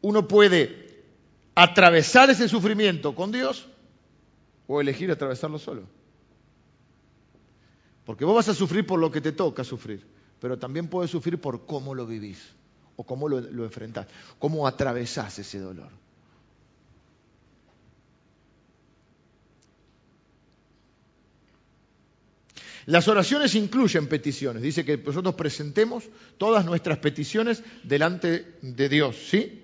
uno 0.00 0.28
puede 0.28 1.04
atravesar 1.54 2.30
ese 2.30 2.48
sufrimiento 2.48 3.14
con 3.14 3.32
Dios 3.32 3.66
o 4.66 4.80
elegir 4.80 5.10
atravesarlo 5.10 5.58
solo. 5.58 5.82
Porque 8.04 8.24
vos 8.24 8.34
vas 8.34 8.48
a 8.48 8.54
sufrir 8.54 8.86
por 8.86 8.98
lo 8.98 9.10
que 9.10 9.20
te 9.20 9.32
toca 9.32 9.64
sufrir, 9.64 10.06
pero 10.40 10.58
también 10.58 10.88
puedes 10.88 11.10
sufrir 11.10 11.40
por 11.40 11.66
cómo 11.66 11.94
lo 11.94 12.06
vivís 12.06 12.42
o 12.96 13.04
cómo 13.04 13.28
lo, 13.28 13.40
lo 13.40 13.64
enfrentás, 13.64 14.06
cómo 14.38 14.66
atravesás 14.66 15.38
ese 15.38 15.58
dolor. 15.58 15.90
Las 22.88 23.06
oraciones 23.06 23.54
incluyen 23.54 24.06
peticiones. 24.06 24.62
Dice 24.62 24.82
que 24.82 24.96
nosotros 24.96 25.34
presentemos 25.34 26.04
todas 26.38 26.64
nuestras 26.64 26.96
peticiones 26.96 27.62
delante 27.82 28.54
de 28.62 28.88
Dios. 28.88 29.14
¿Sí? 29.28 29.62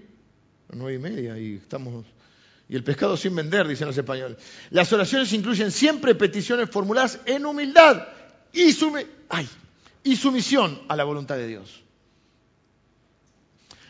Nueve 0.71 0.97
y 0.97 0.99
media 0.99 1.39
y 1.39 1.55
estamos. 1.55 2.05
Y 2.69 2.77
el 2.77 2.85
pescado 2.85 3.17
sin 3.17 3.35
vender, 3.35 3.67
dicen 3.67 3.87
los 3.87 3.97
españoles. 3.97 4.37
Las 4.69 4.93
oraciones 4.93 5.33
incluyen 5.33 5.71
siempre 5.71 6.15
peticiones 6.15 6.69
formuladas 6.69 7.19
en 7.25 7.47
humildad 7.47 8.09
y, 8.53 8.77
y 10.03 10.17
sumisión 10.17 10.83
a 10.87 10.95
la 10.95 11.05
voluntad 11.05 11.37
de 11.37 11.47
Dios. 11.47 11.83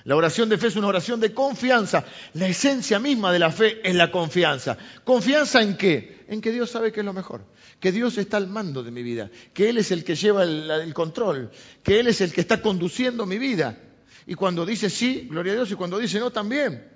La 0.04 0.14
oración 0.14 0.48
de 0.48 0.58
fe 0.58 0.68
es 0.68 0.76
una 0.76 0.86
oración 0.86 1.18
de 1.18 1.34
confianza. 1.34 2.04
La 2.34 2.46
esencia 2.46 3.00
misma 3.00 3.32
de 3.32 3.40
la 3.40 3.50
fe 3.50 3.80
es 3.82 3.96
la 3.96 4.12
confianza. 4.12 4.78
¿Confianza 5.02 5.60
en 5.60 5.76
qué? 5.76 6.13
En 6.28 6.40
que 6.40 6.52
Dios 6.52 6.70
sabe 6.70 6.92
que 6.92 7.00
es 7.00 7.06
lo 7.06 7.12
mejor. 7.12 7.44
Que 7.80 7.92
Dios 7.92 8.16
está 8.18 8.36
al 8.36 8.48
mando 8.48 8.82
de 8.82 8.90
mi 8.90 9.02
vida. 9.02 9.30
Que 9.52 9.68
Él 9.68 9.78
es 9.78 9.90
el 9.90 10.04
que 10.04 10.14
lleva 10.14 10.42
el, 10.44 10.94
control. 10.94 11.50
Que 11.82 12.00
Él 12.00 12.06
es 12.06 12.20
el 12.20 12.32
que 12.32 12.40
está 12.40 12.62
conduciendo 12.62 13.26
mi 13.26 13.38
vida. 13.38 13.78
Y 14.26 14.34
cuando 14.34 14.64
dice 14.64 14.88
sí, 14.90 15.28
gloria 15.30 15.52
a 15.52 15.56
Dios. 15.56 15.70
Y 15.70 15.74
cuando 15.74 15.98
dice 15.98 16.18
no, 16.18 16.30
también. 16.30 16.88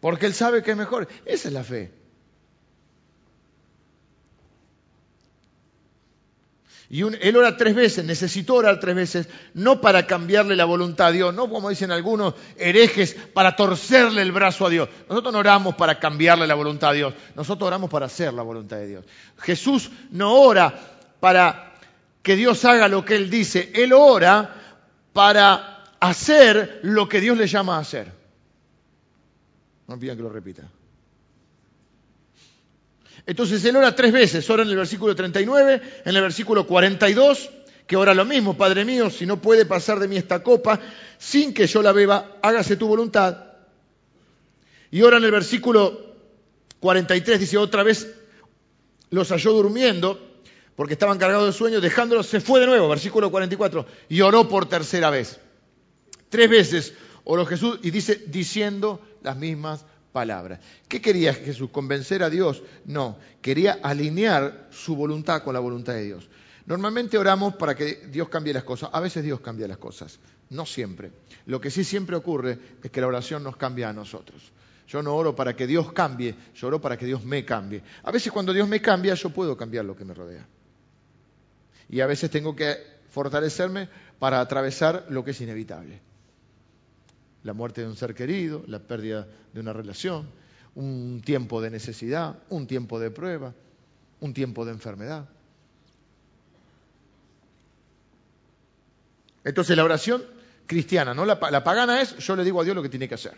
Porque 0.00 0.26
Él 0.26 0.34
sabe 0.34 0.62
que 0.62 0.72
es 0.72 0.76
mejor. 0.76 1.08
Esa 1.24 1.48
es 1.48 1.54
la 1.54 1.64
fe. 1.64 1.99
Y 6.92 7.02
él 7.02 7.36
ora 7.36 7.56
tres 7.56 7.76
veces, 7.76 8.04
necesitó 8.04 8.54
orar 8.54 8.80
tres 8.80 8.96
veces, 8.96 9.28
no 9.54 9.80
para 9.80 10.08
cambiarle 10.08 10.56
la 10.56 10.64
voluntad 10.64 11.06
a 11.06 11.12
Dios, 11.12 11.32
no 11.32 11.48
como 11.48 11.70
dicen 11.70 11.92
algunos 11.92 12.34
herejes, 12.56 13.14
para 13.32 13.54
torcerle 13.54 14.22
el 14.22 14.32
brazo 14.32 14.66
a 14.66 14.70
Dios. 14.70 14.88
Nosotros 15.08 15.32
no 15.32 15.38
oramos 15.38 15.76
para 15.76 16.00
cambiarle 16.00 16.48
la 16.48 16.56
voluntad 16.56 16.90
a 16.90 16.94
Dios, 16.94 17.14
nosotros 17.36 17.68
oramos 17.68 17.88
para 17.88 18.06
hacer 18.06 18.34
la 18.34 18.42
voluntad 18.42 18.78
de 18.78 18.88
Dios. 18.88 19.04
Jesús 19.38 19.88
no 20.10 20.34
ora 20.34 20.74
para 21.20 21.74
que 22.22 22.34
Dios 22.34 22.64
haga 22.64 22.88
lo 22.88 23.04
que 23.04 23.14
Él 23.14 23.30
dice, 23.30 23.70
Él 23.72 23.92
ora 23.92 24.52
para 25.12 25.84
hacer 26.00 26.80
lo 26.82 27.08
que 27.08 27.20
Dios 27.20 27.38
le 27.38 27.46
llama 27.46 27.76
a 27.76 27.80
hacer. 27.80 28.10
No 29.86 29.96
pidan 29.96 30.16
que 30.16 30.24
lo 30.24 30.30
repita. 30.30 30.64
Entonces 33.26 33.64
él 33.64 33.76
ora 33.76 33.94
tres 33.94 34.12
veces, 34.12 34.48
ora 34.50 34.62
en 34.62 34.70
el 34.70 34.76
versículo 34.76 35.14
39, 35.14 35.82
en 36.04 36.16
el 36.16 36.22
versículo 36.22 36.66
42, 36.66 37.50
que 37.86 37.96
ora 37.96 38.14
lo 38.14 38.24
mismo, 38.24 38.56
Padre 38.56 38.84
mío, 38.84 39.10
si 39.10 39.26
no 39.26 39.40
puede 39.40 39.66
pasar 39.66 39.98
de 39.98 40.08
mí 40.08 40.16
esta 40.16 40.42
copa 40.42 40.80
sin 41.18 41.52
que 41.52 41.66
yo 41.66 41.82
la 41.82 41.92
beba, 41.92 42.38
hágase 42.42 42.76
tu 42.76 42.86
voluntad. 42.86 43.44
Y 44.90 45.02
ora 45.02 45.18
en 45.18 45.24
el 45.24 45.30
versículo 45.30 46.14
43, 46.80 47.40
dice 47.40 47.58
otra 47.58 47.82
vez, 47.82 48.14
los 49.10 49.30
halló 49.30 49.52
durmiendo, 49.52 50.18
porque 50.76 50.94
estaban 50.94 51.18
cargados 51.18 51.46
de 51.46 51.52
sueño, 51.52 51.80
dejándolos, 51.80 52.26
se 52.26 52.40
fue 52.40 52.60
de 52.60 52.66
nuevo, 52.66 52.88
versículo 52.88 53.30
44, 53.30 53.86
y 54.08 54.20
oró 54.20 54.48
por 54.48 54.68
tercera 54.68 55.10
vez. 55.10 55.38
Tres 56.28 56.48
veces 56.48 56.94
oró 57.24 57.44
Jesús 57.44 57.80
y 57.82 57.90
dice, 57.90 58.22
diciendo 58.28 59.00
las 59.22 59.36
mismas 59.36 59.84
palabras. 60.12 60.60
¿Qué 60.88 61.00
quería 61.00 61.32
Jesús? 61.34 61.70
¿Convencer 61.70 62.22
a 62.22 62.30
Dios? 62.30 62.62
No, 62.84 63.18
quería 63.40 63.78
alinear 63.82 64.68
su 64.70 64.96
voluntad 64.96 65.42
con 65.42 65.54
la 65.54 65.60
voluntad 65.60 65.94
de 65.94 66.04
Dios. 66.04 66.28
Normalmente 66.66 67.18
oramos 67.18 67.54
para 67.54 67.74
que 67.74 68.06
Dios 68.10 68.28
cambie 68.28 68.52
las 68.52 68.64
cosas. 68.64 68.90
A 68.92 69.00
veces 69.00 69.24
Dios 69.24 69.40
cambia 69.40 69.66
las 69.66 69.78
cosas, 69.78 70.18
no 70.50 70.66
siempre. 70.66 71.10
Lo 71.46 71.60
que 71.60 71.70
sí 71.70 71.84
siempre 71.84 72.16
ocurre 72.16 72.58
es 72.82 72.90
que 72.90 73.00
la 73.00 73.06
oración 73.06 73.42
nos 73.42 73.56
cambia 73.56 73.88
a 73.88 73.92
nosotros. 73.92 74.52
Yo 74.86 75.02
no 75.02 75.14
oro 75.14 75.36
para 75.36 75.54
que 75.54 75.66
Dios 75.66 75.92
cambie, 75.92 76.34
yo 76.54 76.66
oro 76.66 76.80
para 76.80 76.96
que 76.98 77.06
Dios 77.06 77.24
me 77.24 77.44
cambie. 77.44 77.82
A 78.02 78.10
veces 78.10 78.32
cuando 78.32 78.52
Dios 78.52 78.68
me 78.68 78.82
cambia, 78.82 79.14
yo 79.14 79.30
puedo 79.30 79.56
cambiar 79.56 79.84
lo 79.84 79.96
que 79.96 80.04
me 80.04 80.14
rodea. 80.14 80.46
Y 81.88 82.00
a 82.00 82.06
veces 82.06 82.30
tengo 82.30 82.54
que 82.54 82.76
fortalecerme 83.08 83.88
para 84.18 84.40
atravesar 84.40 85.06
lo 85.08 85.24
que 85.24 85.30
es 85.30 85.40
inevitable 85.40 86.09
la 87.42 87.52
muerte 87.52 87.82
de 87.82 87.88
un 87.88 87.96
ser 87.96 88.14
querido, 88.14 88.62
la 88.66 88.80
pérdida 88.80 89.26
de 89.52 89.60
una 89.60 89.72
relación, 89.72 90.28
un 90.74 91.22
tiempo 91.24 91.60
de 91.60 91.70
necesidad, 91.70 92.38
un 92.48 92.66
tiempo 92.66 93.00
de 93.00 93.10
prueba, 93.10 93.54
un 94.20 94.34
tiempo 94.34 94.64
de 94.64 94.72
enfermedad. 94.72 95.28
Entonces 99.44 99.76
la 99.76 99.84
oración 99.84 100.22
cristiana, 100.66 101.14
¿no? 101.14 101.24
La, 101.24 101.38
pagana 101.38 102.00
es 102.00 102.16
yo 102.18 102.36
le 102.36 102.44
digo 102.44 102.60
a 102.60 102.64
Dios 102.64 102.76
lo 102.76 102.82
que 102.82 102.88
tiene 102.88 103.08
que 103.08 103.14
hacer. 103.14 103.34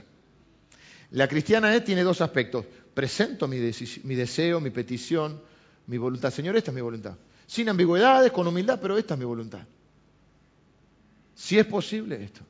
La 1.12 1.28
cristiana 1.28 1.74
es, 1.74 1.84
tiene 1.84 2.03
dos 2.03 2.20
aspectos. 2.20 2.64
Presento 2.94 3.46
mi, 3.46 3.59
mi 4.05 4.14
deseo, 4.14 4.61
mi 4.61 4.70
petición, 4.70 5.40
mi 5.86 5.98
voluntad. 5.98 6.30
Señor, 6.30 6.57
esta 6.57 6.70
es 6.70 6.74
mi 6.74 6.80
voluntad. 6.80 7.16
Sin 7.46 7.68
ambigüedades, 7.68 8.32
con 8.32 8.46
humildad, 8.46 8.78
pero 8.80 8.96
esta 8.96 9.14
es 9.14 9.20
mi 9.20 9.26
voluntad. 9.26 9.61
Si 11.34 11.59
es 11.59 11.66
posible 11.66 12.22
esto. 12.22 12.42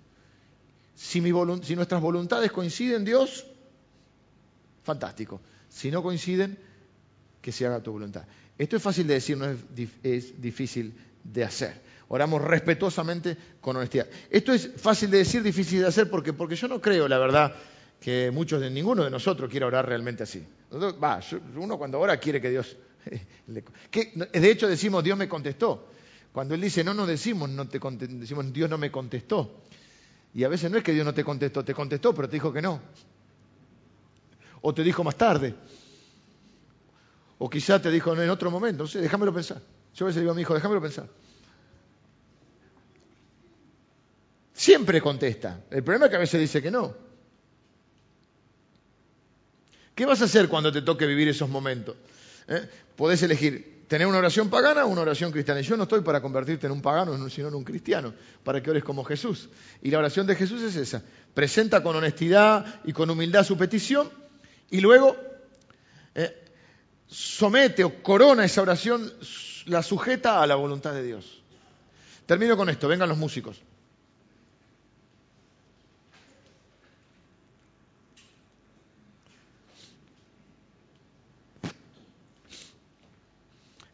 Si, 0.95 1.21
nuestras 1.21 2.01
voluntades 2.01 2.53
coinciden, 2.53 3.05
Dios, 3.05 3.47
fantástico. 4.83 5.41
Si 5.69 5.91
no 5.91 6.03
coinciden, 6.03 6.59
que 7.41 7.53
se 7.53 7.67
haga 7.67 7.83
tu 7.83 7.93
voluntad. 7.93 8.25
Esto 8.59 8.77
es 8.77 8.83
fácil 8.83 9.07
de 9.07 9.15
decir, 9.15 9.37
no 9.37 9.47
es, 9.47 10.41
difícil 10.41 10.95
de 11.25 11.45
hacer. 11.45 11.81
Oramos 12.09 12.43
respetuosamente 12.43 13.37
con 13.61 13.77
honestidad. 13.77 14.07
Esto 14.31 14.53
es 14.53 14.71
fácil 14.77 15.11
de 15.11 15.19
decir, 15.19 15.43
difícil 15.43 15.81
de 15.81 15.87
hacer, 15.87 16.11
porque, 16.11 16.33
porque 16.33 16.57
yo 16.57 16.69
no 16.69 16.81
creo, 16.81 17.09
la 17.09 17.19
verdad, 17.19 17.55
que 18.01 18.31
muchos 18.31 18.61
de 18.61 18.71
ninguno 18.71 19.05
de 19.05 19.11
nosotros 19.11 19.51
quiera 19.51 19.67
orar 19.67 19.87
realmente 19.87 20.23
así. 20.23 20.45
uno 21.57 21.79
cuando 21.79 21.99
ora 21.99 22.19
quiere 22.19 22.41
que 22.41 22.51
Dios... 22.51 22.77
de 23.47 24.51
hecho 24.51 24.69
decimos, 24.69 25.03
Dios 25.03 25.17
me 25.17 25.29
contestó. 25.29 25.89
Cuando 26.33 26.55
Él 26.55 26.61
dice, 26.61 26.85
no 26.85 26.95
nos 26.95 27.09
decimos, 27.09 27.49
no 27.51 27.69
te 27.69 27.79
decimos, 27.79 28.53
Dios 28.53 28.71
no 28.71 28.79
me 28.79 28.91
contestó. 28.91 29.63
Y 30.35 30.45
a 30.45 30.49
veces 30.49 30.71
no 30.71 30.79
es 30.79 30.85
que 30.85 30.93
Dios 30.93 31.05
no 31.05 31.13
te 31.13 31.25
contestó, 31.25 31.65
te 31.65 31.75
contestó, 31.75 32.15
pero 32.15 32.29
te 32.29 32.37
dijo 32.37 32.53
que 32.53 32.63
no. 32.63 32.81
O 34.63 34.73
te 34.73 34.83
dijo 34.83 35.05
más 35.05 35.17
tarde. 35.17 35.55
O 37.39 37.51
quizá 37.51 37.83
te 37.83 37.91
dijo 37.91 38.15
en 38.15 38.31
otro 38.31 38.51
momento, 38.51 38.85
no 38.85 38.89
sé, 38.89 39.01
déjamelo 39.01 39.35
pensar. 39.35 39.61
Yo 39.95 40.07
a 40.07 40.09
veces 40.09 40.21
digo 40.21 40.33
a 40.33 40.35
mi 40.35 40.43
hijo, 40.43 40.55
déjamelo 40.55 40.81
pensar. 40.81 41.09
Siempre 44.55 45.01
contesta. 45.01 45.65
El 45.71 45.83
problema 45.83 46.07
es 46.07 46.11
que 46.11 46.17
a 46.17 46.21
veces 46.21 46.41
dice 46.41 46.63
que 46.63 46.71
no. 46.71 46.95
¿Qué 49.95 50.07
vas 50.07 50.23
a 50.23 50.25
hacer 50.25 50.49
cuando 50.49 50.73
te 50.73 50.83
toque 50.83 51.05
vivir 51.05 51.29
esos 51.29 51.49
momentos? 51.49 51.97
¿Eh? 52.49 52.69
Podés 52.97 53.23
elegir 53.23 53.82
tener 53.93 54.07
una 54.07 54.17
oración 54.17 54.49
pagana 54.49 54.87
o 54.87 54.89
una 54.89 55.03
oración 55.03 55.31
cristiana. 55.31 55.61
Y 55.61 55.65
yo 55.65 55.77
no 55.77 55.83
estoy 55.83 56.01
para 56.01 56.23
convertirte 56.23 56.65
en 56.65 56.73
un 56.73 56.81
pagano, 56.81 57.29
sino 57.29 57.49
en 57.49 57.55
un 57.55 57.63
cristiano, 57.63 58.15
para 58.43 58.63
que 58.63 58.71
ores 58.71 58.83
como 58.83 59.05
Jesús. 59.05 59.51
Y 59.83 59.91
la 59.91 59.99
oración 59.99 60.27
de 60.27 60.35
Jesús 60.35 60.63
es 60.63 60.77
esa. 60.77 61.03
Presenta 61.35 61.83
con 61.83 61.95
honestidad 61.95 62.81
y 62.85 62.95
con 62.95 63.11
humildad 63.11 63.45
su 63.45 63.59
petición 63.59 64.09
y 64.71 64.81
luego 64.81 65.15
eh, 66.15 66.43
somete 67.07 67.85
o 67.85 68.03
corona 68.03 68.47
esa 68.47 68.63
oración, 68.63 69.13
la 69.67 69.83
sujeta 69.83 70.43
a 70.43 70.47
la 70.47 70.55
voluntad 70.55 70.95
de 70.95 71.03
Dios. 71.03 71.43
Termino 72.25 72.57
con 72.57 72.71
esto, 72.71 72.89
vengan 72.89 73.11
los 73.11 73.19
músicos. 73.19 73.61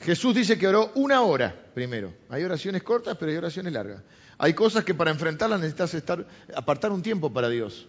Jesús 0.09 0.35
dice 0.35 0.57
que 0.57 0.67
oró 0.67 0.91
una 0.95 1.21
hora 1.21 1.55
primero. 1.75 2.15
Hay 2.31 2.43
oraciones 2.43 2.83
cortas, 2.83 3.15
pero 3.19 3.31
hay 3.31 3.37
oraciones 3.37 3.75
largas. 3.75 4.01
Hay 4.39 4.55
cosas 4.55 4.83
que 4.83 4.95
para 4.95 5.11
enfrentarlas 5.11 5.61
necesitas 5.61 5.93
estar, 5.93 6.27
apartar 6.57 6.93
un 6.93 7.03
tiempo 7.03 7.31
para 7.31 7.51
Dios. 7.51 7.87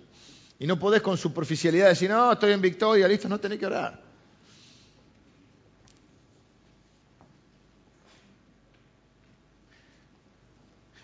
Y 0.59 0.67
no 0.67 0.77
podés 0.77 1.01
con 1.01 1.17
superficialidad 1.17 1.87
decir, 1.87 2.09
no, 2.09 2.33
estoy 2.33 2.51
en 2.51 2.59
victoria, 2.59 3.07
listo, 3.07 3.29
no 3.29 3.39
tenés 3.39 3.57
que 3.57 3.67
orar. 3.67 4.03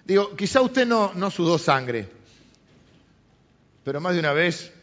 Digo, 0.03 0.35
quizá 0.35 0.59
usted 0.59 0.85
no, 0.85 1.13
no 1.15 1.31
sudó 1.31 1.57
sangre, 1.57 2.09
pero 3.85 4.01
más 4.01 4.15
de 4.15 4.19
una 4.19 4.33
vez 4.33 4.73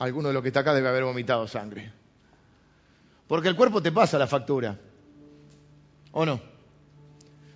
alguno 0.00 0.26
de 0.26 0.34
los 0.34 0.42
que 0.42 0.48
está 0.48 0.58
acá 0.58 0.74
debe 0.74 0.88
haber 0.88 1.04
vomitado 1.04 1.46
sangre. 1.46 1.92
Porque 3.28 3.46
el 3.46 3.54
cuerpo 3.54 3.80
te 3.80 3.92
pasa 3.92 4.18
la 4.18 4.26
factura. 4.26 4.76
¿O 6.12 6.24
no? 6.24 6.40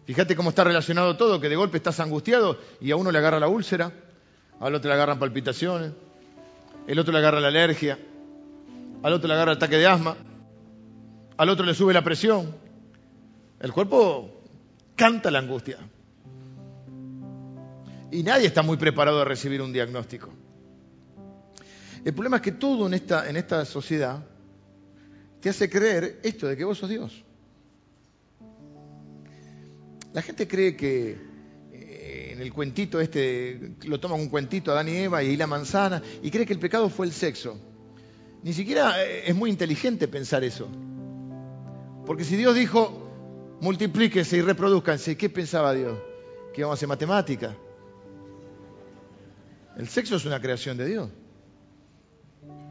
Fíjate 0.06 0.36
cómo 0.36 0.50
está 0.50 0.64
relacionado 0.64 1.16
todo, 1.16 1.40
que 1.40 1.48
de 1.48 1.56
golpe 1.56 1.76
estás 1.76 2.00
angustiado 2.00 2.58
y 2.80 2.90
a 2.90 2.96
uno 2.96 3.10
le 3.10 3.18
agarra 3.18 3.40
la 3.40 3.48
úlcera, 3.48 3.92
al 4.60 4.74
otro 4.74 4.88
le 4.88 4.94
agarran 4.94 5.18
palpitaciones, 5.18 5.92
el 6.86 6.98
otro 6.98 7.12
le 7.12 7.18
agarra 7.18 7.40
la 7.40 7.48
alergia, 7.48 7.98
al 9.02 9.12
otro 9.12 9.28
le 9.28 9.34
agarra 9.34 9.52
el 9.52 9.56
ataque 9.56 9.76
de 9.76 9.86
asma, 9.86 10.16
al 11.36 11.48
otro 11.48 11.66
le 11.66 11.74
sube 11.74 11.92
la 11.92 12.04
presión. 12.04 12.54
El 13.60 13.72
cuerpo 13.72 14.42
canta 14.94 15.30
la 15.30 15.40
angustia. 15.40 15.78
Y 18.12 18.22
nadie 18.22 18.46
está 18.46 18.62
muy 18.62 18.76
preparado 18.76 19.20
a 19.20 19.24
recibir 19.24 19.60
un 19.60 19.72
diagnóstico. 19.72 20.30
El 22.04 22.14
problema 22.14 22.36
es 22.36 22.42
que 22.42 22.52
todo 22.52 22.86
en 22.86 22.94
esta, 22.94 23.28
en 23.28 23.36
esta 23.36 23.64
sociedad 23.64 24.24
te 25.40 25.48
hace 25.48 25.68
creer 25.68 26.20
esto 26.22 26.46
de 26.46 26.56
que 26.56 26.64
vos 26.64 26.78
sos 26.78 26.88
Dios. 26.88 27.25
La 30.12 30.22
gente 30.22 30.48
cree 30.48 30.76
que 30.76 31.18
eh, 31.72 32.30
en 32.32 32.40
el 32.40 32.52
cuentito 32.52 33.00
este, 33.00 33.74
lo 33.84 34.00
toman 34.00 34.20
un 34.20 34.28
cuentito 34.28 34.72
Adán 34.72 34.88
y 34.88 34.96
Eva 34.96 35.22
y 35.22 35.36
la 35.36 35.46
manzana, 35.46 36.02
y 36.22 36.30
cree 36.30 36.46
que 36.46 36.52
el 36.52 36.58
pecado 36.58 36.88
fue 36.88 37.06
el 37.06 37.12
sexo. 37.12 37.58
Ni 38.42 38.52
siquiera 38.52 39.02
eh, 39.04 39.28
es 39.28 39.34
muy 39.34 39.50
inteligente 39.50 40.08
pensar 40.08 40.44
eso. 40.44 40.68
Porque 42.06 42.24
si 42.24 42.36
Dios 42.36 42.54
dijo, 42.54 43.58
multiplíquese 43.60 44.36
y 44.36 44.42
reproduzcanse, 44.42 45.16
¿qué 45.16 45.28
pensaba 45.28 45.74
Dios? 45.74 45.98
¿Que 46.54 46.60
íbamos 46.60 46.74
a 46.74 46.78
hacer 46.78 46.88
matemática? 46.88 47.56
El 49.76 49.88
sexo 49.88 50.16
es 50.16 50.24
una 50.24 50.40
creación 50.40 50.76
de 50.76 50.86
Dios. 50.86 51.10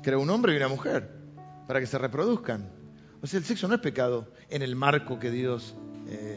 Creó 0.01 0.19
un 0.19 0.29
hombre 0.29 0.53
y 0.53 0.57
una 0.57 0.67
mujer 0.67 1.09
para 1.67 1.79
que 1.79 1.85
se 1.85 1.97
reproduzcan. 1.97 2.69
O 3.21 3.27
sea, 3.27 3.39
el 3.39 3.45
sexo 3.45 3.67
no 3.67 3.75
es 3.75 3.81
pecado 3.81 4.31
en 4.49 4.61
el 4.61 4.75
marco 4.75 5.19
que 5.19 5.31
Dios 5.31 5.75
eh, 6.07 6.34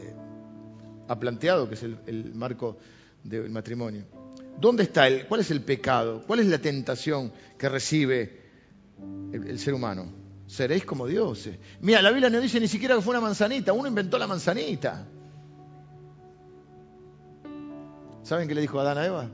ha 1.09 1.19
planteado, 1.19 1.67
que 1.67 1.73
es 1.73 1.83
el, 1.83 2.31
marco 2.35 2.77
del 3.23 3.49
matrimonio. 3.49 4.03
¿Dónde 4.59 4.83
está 4.83 5.07
el, 5.07 5.25
cuál 5.25 5.41
es 5.41 5.49
el 5.49 5.61
pecado? 5.61 6.23
¿Cuál 6.25 6.41
es 6.41 6.45
la 6.45 6.59
tentación 6.59 7.33
que 7.57 7.67
recibe 7.67 8.41
el, 9.33 9.57
ser 9.57 9.73
humano? 9.73 10.05
Seréis 10.45 10.85
como 10.85 11.07
dioses. 11.07 11.57
Mira, 11.81 12.01
la 12.03 12.11
Biblia 12.11 12.29
no 12.29 12.39
dice 12.39 12.59
ni 12.59 12.67
siquiera 12.67 12.95
que 12.95 13.01
fue 13.01 13.11
una 13.11 13.21
manzanita, 13.21 13.73
uno 13.73 13.87
inventó 13.87 14.19
la 14.19 14.27
manzanita. 14.27 15.07
¿Saben 18.21 18.47
qué 18.47 18.53
le 18.53 18.61
dijo 18.61 18.79
Adán 18.79 18.99
a 18.99 19.05
Eva? 19.05 19.29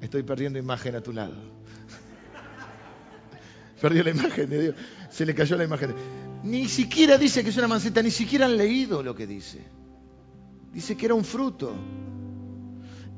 Estoy 0.00 0.22
perdiendo 0.22 0.58
imagen 0.58 0.96
a 0.96 1.02
tu 1.02 1.12
lado. 1.12 1.34
Perdió 3.82 4.02
la 4.04 4.10
imagen 4.10 4.48
de 4.48 4.62
Dios. 4.62 4.74
Se 5.10 5.26
le 5.26 5.34
cayó 5.34 5.56
la 5.58 5.64
imagen. 5.64 5.94
Ni 6.44 6.66
siquiera 6.66 7.18
dice 7.18 7.44
que 7.44 7.50
es 7.50 7.56
una 7.58 7.68
manzanita, 7.68 8.02
ni 8.02 8.10
siquiera 8.10 8.46
han 8.46 8.56
leído 8.56 9.02
lo 9.02 9.14
que 9.14 9.26
dice. 9.26 9.79
Dice 10.72 10.96
que 10.96 11.06
era 11.06 11.14
un 11.14 11.24
fruto. 11.24 11.74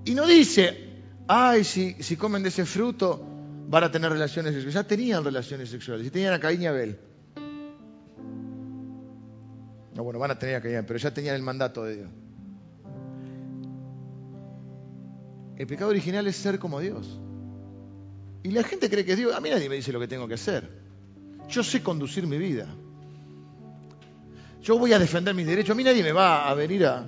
Y 0.04 0.14
no 0.14 0.26
dice, 0.26 1.02
ay, 1.28 1.64
si, 1.64 1.94
si 2.02 2.16
comen 2.16 2.42
de 2.42 2.48
ese 2.48 2.64
fruto 2.64 3.26
van 3.68 3.84
a 3.84 3.90
tener 3.90 4.10
relaciones 4.10 4.52
sexuales. 4.52 4.74
Ya 4.74 4.84
tenían 4.84 5.24
relaciones 5.24 5.70
sexuales, 5.70 6.06
y 6.06 6.10
tenían 6.10 6.34
a 6.34 6.40
Caín 6.40 6.62
y 6.62 6.66
Abel. 6.66 6.98
No, 9.94 10.04
bueno, 10.04 10.18
van 10.18 10.30
a 10.30 10.38
tener 10.38 10.56
a 10.56 10.60
Caín, 10.60 10.84
pero 10.86 10.98
ya 10.98 11.12
tenían 11.12 11.36
el 11.36 11.42
mandato 11.42 11.84
de 11.84 11.96
Dios. 11.96 12.10
El 15.56 15.66
pecado 15.66 15.90
original 15.90 16.26
es 16.26 16.36
ser 16.36 16.58
como 16.58 16.80
Dios. 16.80 17.20
Y 18.42 18.50
la 18.50 18.62
gente 18.64 18.90
cree 18.90 19.04
que 19.04 19.14
Dios. 19.14 19.34
A 19.34 19.40
mí 19.40 19.50
nadie 19.50 19.68
me 19.68 19.76
dice 19.76 19.92
lo 19.92 20.00
que 20.00 20.08
tengo 20.08 20.26
que 20.26 20.34
hacer. 20.34 20.68
Yo 21.48 21.62
sé 21.62 21.82
conducir 21.82 22.26
mi 22.26 22.38
vida. 22.38 22.66
Yo 24.62 24.78
voy 24.78 24.92
a 24.92 24.98
defender 24.98 25.34
mis 25.34 25.46
derechos. 25.46 25.70
A 25.70 25.74
mí 25.74 25.84
nadie 25.84 26.02
me 26.02 26.12
va 26.12 26.48
a 26.48 26.54
venir 26.54 26.86
a, 26.86 27.06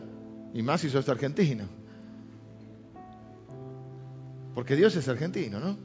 y 0.55 0.63
más 0.63 0.81
si 0.81 0.89
sos 0.89 1.07
argentino. 1.09 1.65
Porque 4.55 4.77
Dios 4.77 4.95
es 4.95 5.09
argentino, 5.09 5.59
¿no? 5.59 5.77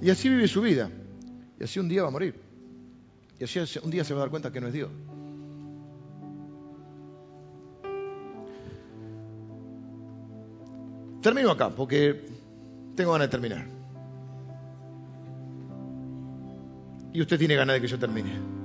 Y 0.00 0.08
así 0.10 0.30
vive 0.30 0.48
su 0.48 0.62
vida. 0.62 0.90
Y 1.60 1.64
así 1.64 1.78
un 1.78 1.88
día 1.88 2.02
va 2.02 2.08
a 2.08 2.10
morir. 2.10 2.40
Y 3.38 3.44
así 3.44 3.60
un 3.82 3.90
día 3.90 4.04
se 4.04 4.14
va 4.14 4.20
a 4.20 4.22
dar 4.22 4.30
cuenta 4.30 4.50
que 4.50 4.60
no 4.60 4.68
es 4.68 4.72
Dios. 4.72 4.90
Termino 11.20 11.50
acá 11.50 11.68
porque 11.70 12.24
tengo 12.94 13.12
ganas 13.12 13.28
de 13.28 13.30
terminar. 13.30 13.66
Y 17.12 17.20
usted 17.20 17.38
tiene 17.38 17.54
ganas 17.54 17.74
de 17.74 17.80
que 17.82 17.86
yo 17.86 17.98
termine. 17.98 18.55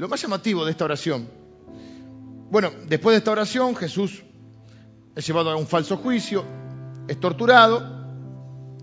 Lo 0.00 0.08
más 0.08 0.22
llamativo 0.22 0.64
de 0.64 0.70
esta 0.70 0.86
oración, 0.86 1.28
bueno, 2.50 2.70
después 2.88 3.12
de 3.12 3.18
esta 3.18 3.32
oración 3.32 3.76
Jesús 3.76 4.22
es 5.14 5.26
llevado 5.26 5.50
a 5.50 5.56
un 5.56 5.66
falso 5.66 5.98
juicio, 5.98 6.42
es 7.06 7.20
torturado, 7.20 7.82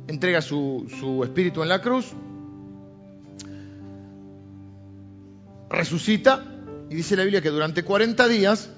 entrega 0.07 0.43
su, 0.43 0.85
su 0.99 1.23
espíritu 1.23 1.63
en 1.63 1.69
la 1.69 1.81
cruz, 1.81 2.11
resucita 5.71 6.45
y 6.87 6.93
dice 6.93 7.15
la 7.15 7.23
Biblia 7.23 7.41
que 7.41 7.49
durante 7.49 7.81
40 7.81 8.27
días 8.27 8.69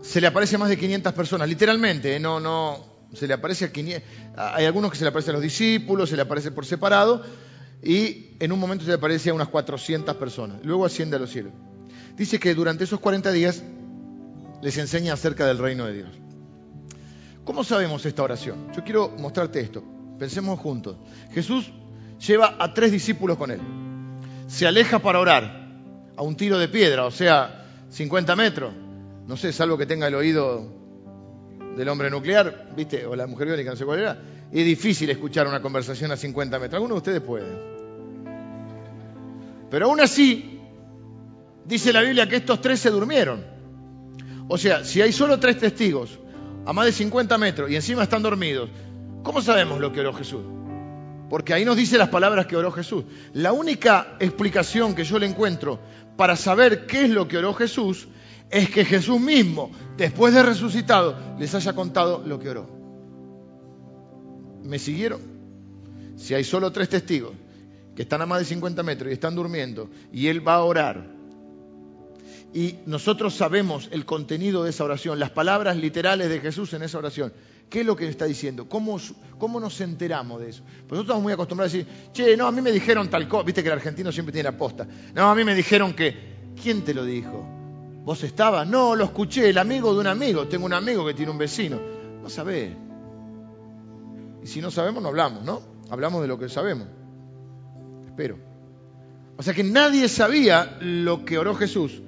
se 0.00 0.22
le 0.22 0.26
aparece 0.26 0.56
a 0.56 0.60
más 0.60 0.70
de 0.70 0.78
500 0.78 1.12
personas, 1.12 1.50
literalmente, 1.50 2.16
¿eh? 2.16 2.18
no, 2.18 2.40
no, 2.40 2.82
se 3.12 3.26
le 3.26 3.34
aparece 3.34 3.66
a 3.66 3.72
500, 3.72 4.08
hay 4.34 4.64
algunos 4.64 4.90
que 4.90 4.96
se 4.96 5.04
le 5.04 5.10
aparecen 5.10 5.32
a 5.32 5.34
los 5.34 5.42
discípulos, 5.42 6.08
se 6.08 6.16
le 6.16 6.22
aparece 6.22 6.50
por 6.50 6.64
separado, 6.64 7.22
y 7.86 8.34
en 8.40 8.50
un 8.50 8.58
momento 8.58 8.84
se 8.84 8.90
le 8.90 8.96
aparece 8.96 9.30
a 9.30 9.34
unas 9.34 9.46
400 9.46 10.16
personas. 10.16 10.58
Luego 10.64 10.84
asciende 10.84 11.14
a 11.14 11.20
los 11.20 11.30
cielos. 11.30 11.52
Dice 12.16 12.40
que 12.40 12.52
durante 12.52 12.82
esos 12.82 12.98
40 12.98 13.30
días 13.30 13.62
les 14.60 14.76
enseña 14.76 15.12
acerca 15.12 15.46
del 15.46 15.58
reino 15.58 15.86
de 15.86 15.92
Dios. 15.92 16.08
¿Cómo 17.44 17.62
sabemos 17.62 18.04
esta 18.04 18.24
oración? 18.24 18.72
Yo 18.74 18.82
quiero 18.82 19.10
mostrarte 19.18 19.60
esto. 19.60 19.84
Pensemos 20.18 20.58
juntos. 20.58 20.96
Jesús 21.32 21.70
lleva 22.26 22.56
a 22.58 22.74
tres 22.74 22.90
discípulos 22.90 23.38
con 23.38 23.52
él. 23.52 23.60
Se 24.48 24.66
aleja 24.66 24.98
para 24.98 25.20
orar 25.20 25.68
a 26.16 26.22
un 26.22 26.36
tiro 26.36 26.58
de 26.58 26.66
piedra, 26.66 27.04
o 27.04 27.12
sea, 27.12 27.66
50 27.90 28.34
metros. 28.34 28.74
No 29.28 29.36
sé, 29.36 29.52
salvo 29.52 29.78
que 29.78 29.86
tenga 29.86 30.08
el 30.08 30.14
oído 30.16 30.72
del 31.76 31.88
hombre 31.88 32.10
nuclear, 32.10 32.72
¿viste? 32.76 33.06
O 33.06 33.14
la 33.14 33.28
mujer 33.28 33.46
biónica, 33.46 33.70
no 33.70 33.76
sé 33.76 33.84
cuál 33.84 34.00
era. 34.00 34.18
Es 34.50 34.64
difícil 34.64 35.08
escuchar 35.10 35.46
una 35.46 35.62
conversación 35.62 36.10
a 36.10 36.16
50 36.16 36.58
metros. 36.58 36.74
Algunos 36.74 36.96
de 36.96 36.98
ustedes 36.98 37.20
pueden. 37.20 37.75
Pero 39.76 39.88
aún 39.90 40.00
así, 40.00 40.58
dice 41.66 41.92
la 41.92 42.00
Biblia 42.00 42.26
que 42.26 42.36
estos 42.36 42.62
tres 42.62 42.80
se 42.80 42.88
durmieron. 42.88 43.44
O 44.48 44.56
sea, 44.56 44.82
si 44.84 45.02
hay 45.02 45.12
solo 45.12 45.38
tres 45.38 45.58
testigos 45.58 46.18
a 46.64 46.72
más 46.72 46.86
de 46.86 46.92
50 46.92 47.36
metros 47.36 47.70
y 47.70 47.76
encima 47.76 48.04
están 48.04 48.22
dormidos, 48.22 48.70
¿cómo 49.22 49.42
sabemos 49.42 49.78
lo 49.78 49.92
que 49.92 50.00
oró 50.00 50.14
Jesús? 50.14 50.40
Porque 51.28 51.52
ahí 51.52 51.66
nos 51.66 51.76
dice 51.76 51.98
las 51.98 52.08
palabras 52.08 52.46
que 52.46 52.56
oró 52.56 52.72
Jesús. 52.72 53.04
La 53.34 53.52
única 53.52 54.16
explicación 54.18 54.94
que 54.94 55.04
yo 55.04 55.18
le 55.18 55.26
encuentro 55.26 55.78
para 56.16 56.36
saber 56.36 56.86
qué 56.86 57.04
es 57.04 57.10
lo 57.10 57.28
que 57.28 57.36
oró 57.36 57.52
Jesús 57.52 58.08
es 58.48 58.70
que 58.70 58.82
Jesús 58.82 59.20
mismo, 59.20 59.72
después 59.98 60.32
de 60.32 60.42
resucitado, 60.42 61.18
les 61.38 61.54
haya 61.54 61.74
contado 61.74 62.24
lo 62.26 62.38
que 62.38 62.48
oró. 62.48 62.66
¿Me 64.62 64.78
siguieron? 64.78 65.20
Si 66.16 66.32
hay 66.32 66.44
solo 66.44 66.72
tres 66.72 66.88
testigos 66.88 67.34
que 67.96 68.02
están 68.02 68.22
a 68.22 68.26
más 68.26 68.38
de 68.38 68.44
50 68.44 68.82
metros 68.84 69.10
y 69.10 69.14
están 69.14 69.34
durmiendo 69.34 69.90
y 70.12 70.28
Él 70.28 70.46
va 70.46 70.54
a 70.54 70.62
orar 70.62 71.16
y 72.56 72.78
nosotros 72.86 73.34
sabemos 73.34 73.90
el 73.92 74.06
contenido 74.06 74.64
de 74.64 74.70
esa 74.70 74.82
oración, 74.82 75.18
las 75.18 75.28
palabras 75.28 75.76
literales 75.76 76.30
de 76.30 76.40
Jesús 76.40 76.72
en 76.72 76.82
esa 76.82 76.96
oración. 76.96 77.30
¿Qué 77.68 77.80
es 77.80 77.86
lo 77.86 77.96
que 77.96 78.08
está 78.08 78.24
diciendo? 78.24 78.66
¿Cómo, 78.66 78.98
cómo 79.38 79.60
nos 79.60 79.78
enteramos 79.82 80.40
de 80.40 80.48
eso? 80.48 80.62
Pues 80.62 80.92
nosotros 80.92 81.04
estamos 81.04 81.22
muy 81.22 81.32
acostumbrados 81.34 81.74
a 81.74 81.76
decir, 81.76 81.92
che, 82.14 82.34
no, 82.34 82.46
a 82.46 82.52
mí 82.52 82.62
me 82.62 82.72
dijeron 82.72 83.10
tal 83.10 83.28
cosa, 83.28 83.44
viste 83.44 83.62
que 83.62 83.68
el 83.68 83.74
argentino 83.74 84.10
siempre 84.10 84.32
tiene 84.32 84.50
la 84.50 84.56
posta. 84.56 84.88
No, 85.14 85.28
a 85.28 85.34
mí 85.34 85.44
me 85.44 85.54
dijeron 85.54 85.92
que, 85.92 86.52
¿quién 86.62 86.82
te 86.82 86.94
lo 86.94 87.04
dijo? 87.04 87.46
¿Vos 88.04 88.22
estabas? 88.22 88.66
No, 88.66 88.94
lo 88.94 89.04
escuché, 89.04 89.50
el 89.50 89.58
amigo 89.58 89.92
de 89.92 90.00
un 90.00 90.06
amigo. 90.06 90.48
Tengo 90.48 90.64
un 90.64 90.72
amigo 90.72 91.04
que 91.04 91.12
tiene 91.12 91.32
un 91.32 91.38
vecino. 91.38 91.78
No 92.22 92.30
sabés. 92.30 92.72
Y 94.42 94.46
si 94.46 94.62
no 94.62 94.70
sabemos, 94.70 95.02
no 95.02 95.10
hablamos, 95.10 95.42
¿no? 95.42 95.60
Hablamos 95.90 96.22
de 96.22 96.28
lo 96.28 96.38
que 96.38 96.48
sabemos. 96.48 96.86
Espero. 98.16 98.38
O 99.36 99.42
sea 99.42 99.52
que 99.52 99.62
nadie 99.62 100.08
sabía 100.08 100.78
lo 100.80 101.24
que 101.24 101.36
oró 101.36 101.54
Jesús 101.54 102.02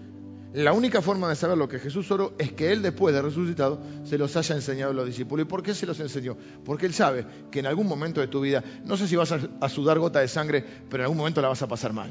la 0.54 0.72
única 0.72 1.02
forma 1.02 1.28
de 1.28 1.36
saber 1.36 1.58
lo 1.58 1.68
que 1.68 1.78
Jesús 1.78 2.10
oró 2.10 2.32
es 2.38 2.52
que 2.52 2.72
Él 2.72 2.80
después 2.80 3.14
de 3.14 3.20
resucitado 3.20 3.82
se 4.04 4.16
los 4.16 4.34
haya 4.34 4.54
enseñado 4.54 4.92
a 4.92 4.94
los 4.94 5.04
discípulos. 5.04 5.44
¿Y 5.44 5.48
por 5.48 5.62
qué 5.62 5.74
se 5.74 5.84
los 5.84 6.00
enseñó? 6.00 6.38
Porque 6.64 6.86
Él 6.86 6.94
sabe 6.94 7.26
que 7.50 7.60
en 7.60 7.66
algún 7.66 7.86
momento 7.86 8.22
de 8.22 8.28
tu 8.28 8.40
vida, 8.40 8.64
no 8.84 8.96
sé 8.96 9.06
si 9.06 9.14
vas 9.14 9.30
a, 9.32 9.68
sudar 9.68 9.98
gota 9.98 10.20
de 10.20 10.28
sangre, 10.28 10.64
pero 10.88 11.02
en 11.02 11.04
algún 11.04 11.18
momento 11.18 11.42
la 11.42 11.48
vas 11.48 11.60
a 11.60 11.68
pasar 11.68 11.92
mal. 11.92 12.10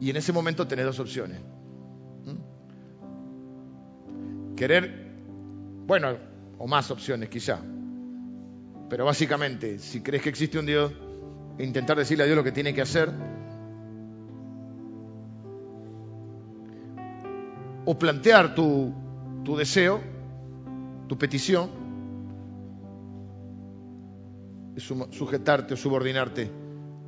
Y 0.00 0.10
en 0.10 0.16
ese 0.16 0.32
momento 0.32 0.66
tenés 0.66 0.86
dos 0.86 0.98
opciones. 0.98 1.38
¿Mm? 2.24 2.38
Querer, 4.56 5.14
bueno, 5.86 6.16
o 6.58 6.66
más 6.66 6.90
opciones 6.90 7.28
quizá. 7.28 7.60
Pero 8.90 9.04
básicamente, 9.04 9.78
si 9.78 10.00
crees 10.00 10.24
que 10.24 10.30
existe 10.30 10.58
un 10.58 10.66
Dios, 10.66 10.92
intentar 11.58 11.96
decirle 11.96 12.24
a 12.24 12.26
Dios 12.26 12.36
lo 12.36 12.44
que 12.44 12.52
tiene 12.52 12.74
que 12.74 12.82
hacer, 12.82 13.10
o 17.84 17.98
plantear 17.98 18.54
tu, 18.54 18.92
deseo, 19.56 20.00
tu 21.08 21.16
petición, 21.16 21.70
sujetarte 25.10 25.72
o 25.72 25.76
subordinarte 25.76 26.50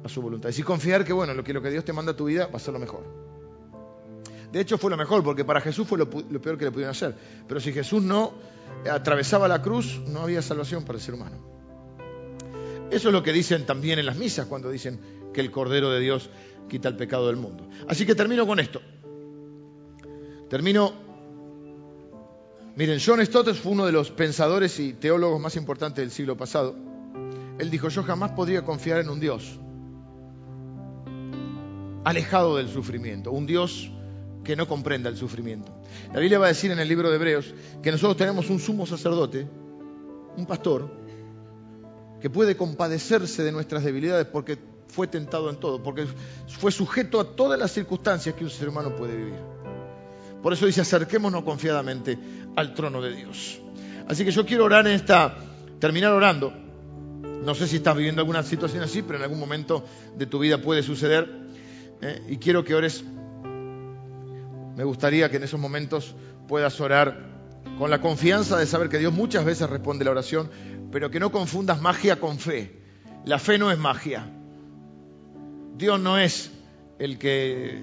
a 0.02 0.08
su 0.08 0.22
voluntad. 0.22 0.50
Y 0.56 0.62
confiar 0.62 1.04
que, 1.04 1.12
bueno, 1.12 1.34
lo 1.34 1.44
que, 1.44 1.52
lo 1.52 1.60
que 1.60 1.70
Dios 1.70 1.84
te 1.84 1.92
manda 1.92 2.12
a 2.12 2.16
tu 2.16 2.24
vida 2.24 2.46
va 2.46 2.56
a 2.56 2.58
ser 2.58 2.72
lo 2.72 2.80
mejor. 2.80 3.04
De 4.50 4.58
hecho 4.58 4.78
fue 4.78 4.90
lo 4.90 4.96
mejor, 4.96 5.22
porque 5.22 5.44
para 5.44 5.60
Jesús 5.60 5.86
fue 5.86 5.98
lo, 5.98 6.08
lo, 6.30 6.40
peor 6.40 6.56
que 6.56 6.64
le 6.64 6.70
pudieron 6.70 6.92
hacer. 6.92 7.14
Pero 7.46 7.60
si 7.60 7.74
Jesús 7.74 8.02
no 8.02 8.32
atravesaba 8.90 9.48
la 9.48 9.60
cruz, 9.60 10.00
no 10.08 10.22
había 10.22 10.40
salvación 10.40 10.84
para 10.84 10.96
el 10.96 11.02
ser 11.02 11.12
humano. 11.12 11.49
Eso 12.90 13.08
es 13.08 13.12
lo 13.12 13.22
que 13.22 13.32
dicen 13.32 13.66
también 13.66 13.98
en 13.98 14.06
las 14.06 14.16
misas 14.16 14.46
cuando 14.46 14.70
dicen 14.70 14.98
que 15.32 15.40
el 15.40 15.50
Cordero 15.50 15.90
de 15.90 16.00
Dios 16.00 16.30
quita 16.68 16.88
el 16.88 16.96
pecado 16.96 17.28
del 17.28 17.36
mundo. 17.36 17.68
Así 17.88 18.04
que 18.04 18.14
termino 18.14 18.46
con 18.46 18.58
esto. 18.60 18.80
Termino. 20.48 20.92
Miren, 22.76 22.98
John 23.04 23.24
Stott 23.24 23.54
fue 23.54 23.72
uno 23.72 23.86
de 23.86 23.92
los 23.92 24.10
pensadores 24.10 24.78
y 24.80 24.94
teólogos 24.94 25.40
más 25.40 25.56
importantes 25.56 26.02
del 26.02 26.10
siglo 26.10 26.36
pasado. 26.36 26.74
Él 27.58 27.70
dijo, 27.70 27.88
yo 27.88 28.02
jamás 28.02 28.32
podría 28.32 28.62
confiar 28.62 29.00
en 29.00 29.10
un 29.10 29.20
Dios 29.20 29.60
alejado 32.04 32.56
del 32.56 32.68
sufrimiento, 32.68 33.30
un 33.32 33.46
Dios 33.46 33.90
que 34.44 34.56
no 34.56 34.66
comprenda 34.66 35.10
el 35.10 35.16
sufrimiento. 35.16 35.70
La 36.12 36.20
Biblia 36.20 36.38
va 36.38 36.46
a 36.46 36.48
decir 36.48 36.70
en 36.70 36.78
el 36.78 36.88
libro 36.88 37.10
de 37.10 37.16
Hebreos 37.16 37.54
que 37.82 37.90
nosotros 37.90 38.16
tenemos 38.16 38.48
un 38.48 38.58
sumo 38.58 38.86
sacerdote, 38.86 39.46
un 40.36 40.46
pastor, 40.46 40.90
que 42.20 42.30
puede 42.30 42.56
compadecerse 42.56 43.42
de 43.42 43.52
nuestras 43.52 43.84
debilidades 43.84 44.26
porque 44.26 44.58
fue 44.88 45.06
tentado 45.06 45.50
en 45.50 45.56
todo, 45.56 45.82
porque 45.82 46.06
fue 46.48 46.72
sujeto 46.72 47.20
a 47.20 47.24
todas 47.36 47.58
las 47.58 47.70
circunstancias 47.70 48.34
que 48.34 48.44
un 48.44 48.50
ser 48.50 48.68
humano 48.68 48.94
puede 48.94 49.16
vivir. 49.16 49.38
Por 50.42 50.52
eso 50.52 50.66
dice, 50.66 50.80
acerquémonos 50.80 51.44
confiadamente 51.44 52.18
al 52.56 52.74
trono 52.74 53.00
de 53.00 53.14
Dios. 53.14 53.60
Así 54.08 54.24
que 54.24 54.30
yo 54.30 54.44
quiero 54.44 54.64
orar 54.64 54.86
en 54.86 54.94
esta, 54.94 55.36
terminar 55.78 56.12
orando. 56.12 56.52
No 57.44 57.54
sé 57.54 57.66
si 57.66 57.76
estás 57.76 57.96
viviendo 57.96 58.20
alguna 58.20 58.42
situación 58.42 58.82
así, 58.82 59.02
pero 59.02 59.18
en 59.18 59.22
algún 59.22 59.38
momento 59.38 59.84
de 60.16 60.26
tu 60.26 60.38
vida 60.38 60.60
puede 60.60 60.82
suceder. 60.82 61.30
¿eh? 62.00 62.22
Y 62.28 62.36
quiero 62.38 62.64
que 62.64 62.74
ores. 62.74 63.04
Me 64.76 64.84
gustaría 64.84 65.30
que 65.30 65.36
en 65.36 65.42
esos 65.44 65.60
momentos 65.60 66.14
puedas 66.48 66.80
orar 66.80 67.39
con 67.80 67.90
la 67.90 68.02
confianza 68.02 68.58
de 68.58 68.66
saber 68.66 68.90
que 68.90 68.98
Dios 68.98 69.10
muchas 69.10 69.42
veces 69.42 69.70
responde 69.70 70.04
la 70.04 70.10
oración, 70.10 70.50
pero 70.92 71.10
que 71.10 71.18
no 71.18 71.32
confundas 71.32 71.80
magia 71.80 72.20
con 72.20 72.38
fe. 72.38 72.78
La 73.24 73.38
fe 73.38 73.56
no 73.56 73.70
es 73.70 73.78
magia. 73.78 74.26
Dios 75.78 75.98
no 75.98 76.18
es 76.18 76.52
el 76.98 77.16
que 77.16 77.82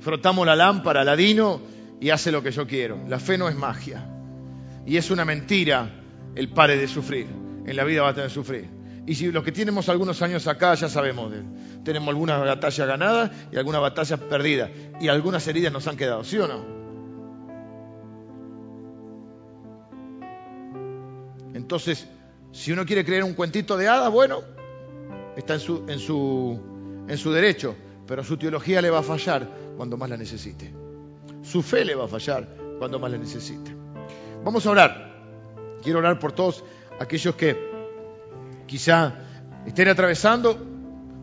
frotamos 0.00 0.46
la 0.46 0.54
lámpara, 0.54 1.02
ladino, 1.02 1.62
y 1.98 2.10
hace 2.10 2.30
lo 2.30 2.42
que 2.42 2.50
yo 2.50 2.66
quiero. 2.66 2.98
La 3.08 3.18
fe 3.18 3.38
no 3.38 3.48
es 3.48 3.56
magia. 3.56 4.06
Y 4.84 4.98
es 4.98 5.10
una 5.10 5.24
mentira 5.24 5.90
el 6.34 6.50
pare 6.50 6.76
de 6.76 6.88
sufrir. 6.88 7.26
En 7.64 7.74
la 7.74 7.84
vida 7.84 8.02
va 8.02 8.10
a 8.10 8.14
tener 8.14 8.28
que 8.28 8.34
sufrir. 8.34 8.68
Y 9.06 9.14
si 9.14 9.32
los 9.32 9.44
que 9.44 9.52
tenemos 9.52 9.88
algunos 9.88 10.20
años 10.20 10.46
acá 10.46 10.74
ya 10.74 10.90
sabemos, 10.90 11.32
tenemos 11.84 12.10
algunas 12.10 12.38
batallas 12.38 12.86
ganadas 12.86 13.30
y 13.50 13.56
algunas 13.56 13.80
batallas 13.80 14.20
perdidas. 14.20 14.68
Y 15.00 15.08
algunas 15.08 15.48
heridas 15.48 15.72
nos 15.72 15.88
han 15.88 15.96
quedado, 15.96 16.22
¿sí 16.22 16.36
o 16.36 16.46
no? 16.46 16.77
Entonces, 21.68 22.06
si 22.50 22.72
uno 22.72 22.86
quiere 22.86 23.04
creer 23.04 23.22
un 23.24 23.34
cuentito 23.34 23.76
de 23.76 23.88
hadas, 23.88 24.10
bueno, 24.10 24.40
está 25.36 25.52
en 25.56 25.60
su, 25.98 27.30
derecho, 27.30 27.76
pero 28.06 28.24
su 28.24 28.38
teología 28.38 28.80
le 28.80 28.88
va 28.88 29.00
a 29.00 29.02
fallar 29.02 29.46
cuando 29.76 29.98
más 29.98 30.08
la 30.08 30.16
necesite. 30.16 30.72
Su 31.42 31.62
fe 31.62 31.84
le 31.84 31.94
va 31.94 32.06
a 32.06 32.08
fallar 32.08 32.48
cuando 32.78 32.98
más 32.98 33.10
la 33.10 33.18
necesite. 33.18 33.70
Vamos 34.42 34.64
a 34.64 34.70
orar. 34.70 35.12
Quiero 35.82 35.98
orar 35.98 36.18
por 36.18 36.32
todos 36.32 36.64
aquellos 36.98 37.34
que 37.34 37.54
quizá 38.66 39.12
estén 39.66 39.88
atravesando 39.88 40.58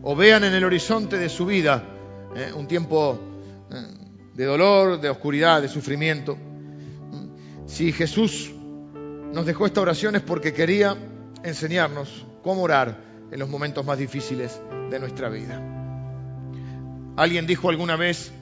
o 0.04 0.14
vean 0.14 0.44
en 0.44 0.54
el 0.54 0.62
horizonte 0.62 1.18
de 1.18 1.28
su 1.28 1.44
vida 1.44 1.82
eh, 2.36 2.52
un 2.54 2.68
tiempo 2.68 3.18
eh, 3.72 3.82
de 4.32 4.44
dolor, 4.44 5.00
de 5.00 5.10
oscuridad, 5.10 5.60
de 5.60 5.68
sufrimiento. 5.68 6.38
Si 7.66 7.90
Jesús 7.90 8.52
nos 9.36 9.44
dejó 9.44 9.66
esta 9.66 9.82
oración 9.82 10.16
es 10.16 10.22
porque 10.22 10.54
quería 10.54 10.96
enseñarnos 11.42 12.24
cómo 12.42 12.62
orar 12.62 12.96
en 13.30 13.38
los 13.38 13.50
momentos 13.50 13.84
más 13.84 13.98
difíciles 13.98 14.58
de 14.90 14.98
nuestra 14.98 15.28
vida. 15.28 15.60
Alguien 17.16 17.46
dijo 17.46 17.68
alguna 17.68 17.96
vez, 17.96 18.32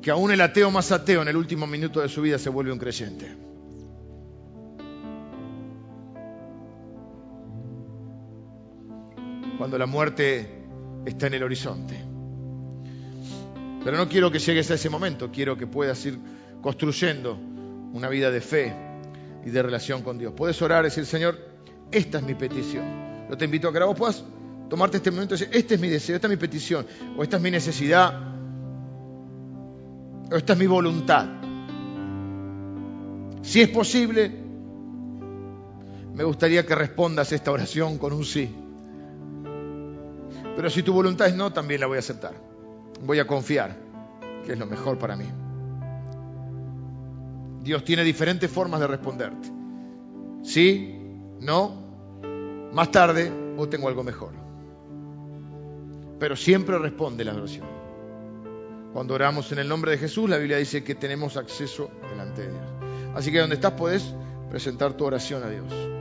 que 0.00 0.10
aún 0.10 0.30
el 0.30 0.40
ateo 0.40 0.70
más 0.70 0.92
ateo 0.92 1.20
en 1.20 1.28
el 1.28 1.36
último 1.36 1.66
minuto 1.66 2.00
de 2.00 2.08
su 2.08 2.22
vida 2.22 2.38
se 2.38 2.48
vuelve 2.48 2.72
un 2.72 2.78
creyente. 2.78 3.36
Cuando 9.58 9.76
la 9.76 9.84
muerte 9.84 10.64
está 11.04 11.26
en 11.26 11.34
el 11.34 11.42
horizonte. 11.42 12.03
Pero 13.84 13.98
no 13.98 14.08
quiero 14.08 14.30
que 14.30 14.38
llegues 14.38 14.70
a 14.70 14.74
ese 14.74 14.88
momento, 14.88 15.30
quiero 15.30 15.58
que 15.58 15.66
puedas 15.66 16.04
ir 16.06 16.18
construyendo 16.62 17.38
una 17.92 18.08
vida 18.08 18.30
de 18.30 18.40
fe 18.40 18.74
y 19.44 19.50
de 19.50 19.62
relación 19.62 20.02
con 20.02 20.16
Dios. 20.16 20.32
Puedes 20.34 20.60
orar 20.62 20.84
y 20.84 20.86
decir, 20.86 21.04
Señor, 21.04 21.38
esta 21.92 22.18
es 22.18 22.24
mi 22.24 22.34
petición. 22.34 22.84
Yo 23.28 23.36
te 23.36 23.44
invito 23.44 23.68
a 23.68 23.72
que 23.72 23.76
ahora 23.76 23.86
vos 23.86 23.98
puedas 23.98 24.24
tomarte 24.70 24.96
este 24.96 25.10
momento 25.10 25.34
y 25.34 25.38
decir, 25.38 25.54
este 25.54 25.74
es 25.74 25.80
mi 25.80 25.88
deseo, 25.88 26.16
esta 26.16 26.28
es 26.28 26.30
mi 26.30 26.38
petición, 26.38 26.86
o 27.14 27.22
esta 27.22 27.36
es 27.36 27.42
mi 27.42 27.50
necesidad, 27.50 28.20
esta 30.32 30.52
es 30.54 30.58
mi 30.58 30.66
voluntad. 30.66 31.26
Si 33.42 33.60
es 33.60 33.68
posible, 33.68 34.32
me 36.14 36.24
gustaría 36.24 36.64
que 36.64 36.74
respondas 36.74 37.32
esta 37.32 37.52
oración 37.52 37.98
con 37.98 38.14
un 38.14 38.24
sí. 38.24 38.50
Pero 40.56 40.70
si 40.70 40.82
tu 40.82 40.94
voluntad 40.94 41.26
es 41.26 41.34
no, 41.34 41.52
también 41.52 41.80
la 41.82 41.86
voy 41.86 41.96
a 41.96 41.98
aceptar. 41.98 42.53
Voy 43.04 43.18
a 43.18 43.26
confiar 43.26 43.76
que 44.44 44.52
es 44.52 44.58
lo 44.58 44.66
mejor 44.66 44.98
para 44.98 45.16
mí. 45.16 45.26
Dios 47.62 47.84
tiene 47.84 48.04
diferentes 48.04 48.50
formas 48.50 48.80
de 48.80 48.86
responderte. 48.86 49.48
Sí, 50.42 51.00
no, 51.40 52.70
más 52.72 52.90
tarde 52.90 53.32
o 53.56 53.68
tengo 53.68 53.88
algo 53.88 54.02
mejor. 54.02 54.32
Pero 56.18 56.36
siempre 56.36 56.78
responde 56.78 57.24
la 57.24 57.34
oración. 57.34 57.66
Cuando 58.92 59.14
oramos 59.14 59.50
en 59.52 59.58
el 59.58 59.68
nombre 59.68 59.92
de 59.92 59.98
Jesús, 59.98 60.28
la 60.28 60.38
Biblia 60.38 60.58
dice 60.58 60.84
que 60.84 60.94
tenemos 60.94 61.36
acceso 61.36 61.90
delante 62.10 62.42
de 62.42 62.48
Dios. 62.48 62.64
Así 63.14 63.32
que 63.32 63.38
donde 63.38 63.56
estás 63.56 63.72
podés 63.72 64.14
presentar 64.50 64.92
tu 64.94 65.04
oración 65.04 65.42
a 65.42 65.48
Dios. 65.48 65.93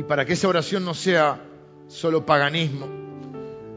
Y 0.00 0.02
para 0.02 0.24
que 0.24 0.32
esa 0.32 0.48
oración 0.48 0.82
no 0.82 0.94
sea 0.94 1.44
solo 1.86 2.24
paganismo 2.24 2.86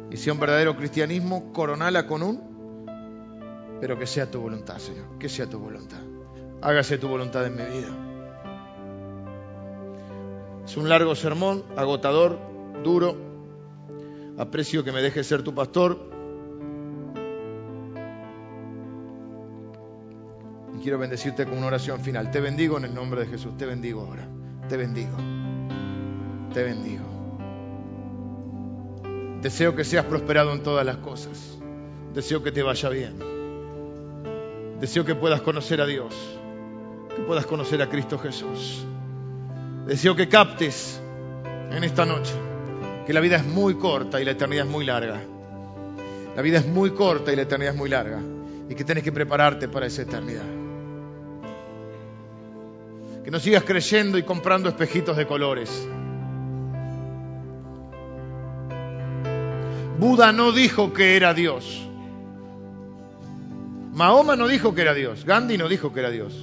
y 0.09 0.15
sea 0.15 0.31
un 0.31 0.39
verdadero 0.39 0.77
cristianismo, 0.77 1.51
coronala 1.51 2.07
con 2.07 2.23
un, 2.23 3.75
pero 3.81 3.99
que 3.99 4.07
sea 4.07 4.31
tu 4.31 4.39
voluntad, 4.39 4.77
Señor, 4.77 5.19
que 5.19 5.27
sea 5.27 5.49
tu 5.49 5.59
voluntad. 5.59 5.99
Hágase 6.61 6.97
tu 6.97 7.09
voluntad 7.09 7.45
en 7.45 7.55
mi 7.57 7.63
vida. 7.63 7.89
Es 10.63 10.77
un 10.77 10.87
largo 10.87 11.13
sermón, 11.13 11.65
agotador, 11.75 12.39
duro. 12.85 13.17
Aprecio 14.37 14.85
que 14.85 14.93
me 14.93 15.01
dejes 15.01 15.27
ser 15.27 15.43
tu 15.43 15.53
pastor. 15.53 16.09
Y 20.73 20.81
quiero 20.81 20.97
bendecirte 20.99 21.43
con 21.43 21.57
una 21.57 21.67
oración 21.67 21.99
final. 21.99 22.31
Te 22.31 22.39
bendigo 22.39 22.77
en 22.77 22.85
el 22.85 22.95
nombre 22.95 23.19
de 23.19 23.27
Jesús. 23.27 23.57
Te 23.57 23.65
bendigo 23.65 24.05
ahora. 24.05 24.25
Te 24.69 24.77
bendigo. 24.77 25.32
Te 26.53 26.63
bendigo. 26.63 27.03
Deseo 29.41 29.75
que 29.75 29.83
seas 29.83 30.05
prosperado 30.05 30.53
en 30.53 30.61
todas 30.61 30.85
las 30.85 30.97
cosas. 30.97 31.57
Deseo 32.13 32.43
que 32.43 32.51
te 32.51 32.61
vaya 32.61 32.89
bien. 32.89 33.15
Deseo 34.79 35.03
que 35.03 35.15
puedas 35.15 35.41
conocer 35.41 35.81
a 35.81 35.85
Dios. 35.87 36.13
Que 37.15 37.23
puedas 37.23 37.47
conocer 37.47 37.81
a 37.81 37.89
Cristo 37.89 38.19
Jesús. 38.19 38.85
Deseo 39.87 40.15
que 40.15 40.29
captes 40.29 41.01
en 41.71 41.83
esta 41.83 42.05
noche 42.05 42.33
que 43.05 43.13
la 43.13 43.19
vida 43.19 43.37
es 43.37 43.45
muy 43.45 43.75
corta 43.75 44.21
y 44.21 44.25
la 44.25 44.31
eternidad 44.31 44.65
es 44.65 44.71
muy 44.71 44.85
larga. 44.85 45.19
La 46.35 46.41
vida 46.41 46.59
es 46.59 46.67
muy 46.67 46.91
corta 46.91 47.33
y 47.33 47.35
la 47.35 47.41
eternidad 47.41 47.73
es 47.73 47.79
muy 47.79 47.89
larga. 47.89 48.19
Y 48.69 48.75
que 48.75 48.83
tienes 48.83 49.03
que 49.03 49.11
prepararte 49.11 49.67
para 49.67 49.87
esa 49.87 50.03
eternidad. 50.03 50.45
Que 53.23 53.31
no 53.31 53.39
sigas 53.39 53.63
creyendo 53.63 54.17
y 54.17 54.23
comprando 54.23 54.69
espejitos 54.69 55.17
de 55.17 55.25
colores. 55.27 55.87
Buda 59.99 60.31
no 60.31 60.51
dijo 60.51 60.93
que 60.93 61.15
era 61.15 61.33
Dios. 61.33 61.87
Mahoma 63.93 64.35
no 64.35 64.47
dijo 64.47 64.73
que 64.73 64.81
era 64.81 64.93
Dios. 64.93 65.23
Gandhi 65.23 65.57
no 65.57 65.69
dijo 65.69 65.93
que 65.93 65.99
era 65.99 66.09
Dios. 66.09 66.33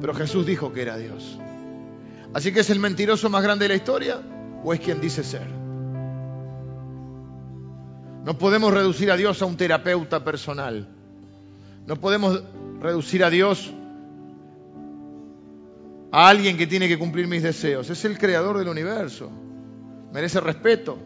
Pero 0.00 0.14
Jesús 0.14 0.44
dijo 0.46 0.72
que 0.72 0.82
era 0.82 0.96
Dios. 0.96 1.38
Así 2.34 2.52
que 2.52 2.60
es 2.60 2.70
el 2.70 2.80
mentiroso 2.80 3.28
más 3.30 3.42
grande 3.42 3.64
de 3.64 3.68
la 3.70 3.76
historia 3.76 4.20
o 4.64 4.72
es 4.72 4.80
quien 4.80 5.00
dice 5.00 5.22
ser. 5.22 5.46
No 8.24 8.36
podemos 8.36 8.72
reducir 8.72 9.10
a 9.10 9.16
Dios 9.16 9.40
a 9.42 9.46
un 9.46 9.56
terapeuta 9.56 10.24
personal. 10.24 10.88
No 11.86 11.96
podemos 11.96 12.42
reducir 12.80 13.24
a 13.24 13.30
Dios 13.30 13.72
a 16.12 16.28
alguien 16.28 16.56
que 16.56 16.66
tiene 16.66 16.88
que 16.88 16.98
cumplir 16.98 17.26
mis 17.28 17.42
deseos. 17.42 17.88
Es 17.90 18.04
el 18.04 18.18
creador 18.18 18.58
del 18.58 18.68
universo. 18.68 19.30
Merece 20.12 20.40
respeto. 20.40 20.98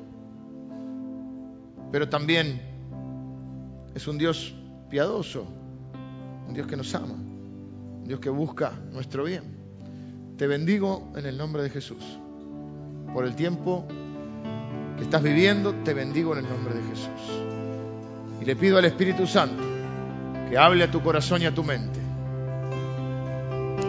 Pero 1.95 2.09
también 2.09 2.61
es 3.95 4.09
un 4.09 4.19
Dios 4.19 4.53
piadoso. 4.91 5.47
Un 6.49 6.53
Dios 6.53 6.67
que 6.67 6.77
nos 6.77 6.93
ama. 6.93 7.15
Un 7.15 8.05
Dios 8.05 8.19
que 8.19 8.31
busca 8.31 8.73
nuestro 8.91 9.23
bien. 9.23 10.35
Te 10.37 10.49
bendigo 10.49 11.13
en 11.15 11.25
el 11.25 11.39
nombre 11.39 11.63
de 11.63 11.71
Jesús. 11.71 12.03
Por 13.13 13.25
el 13.25 13.37
tiempo 13.37 13.87
que 14.97 15.05
estás 15.05 15.23
viviendo, 15.23 15.73
te 15.85 15.95
bendigo 15.95 16.37
en 16.37 16.45
el 16.45 16.51
nombre 16.51 16.75
de 16.75 16.83
Jesús. 16.83 17.41
Y 18.43 18.45
le 18.45 18.57
pido 18.57 18.77
al 18.79 18.87
Espíritu 18.87 19.25
Santo 19.29 19.63
que 20.51 20.59
hable 20.59 20.83
a 20.83 20.91
tu 20.91 21.01
corazón 21.01 21.43
y 21.43 21.47
a 21.47 21.55
tu 21.55 21.63
mente 21.63 22.01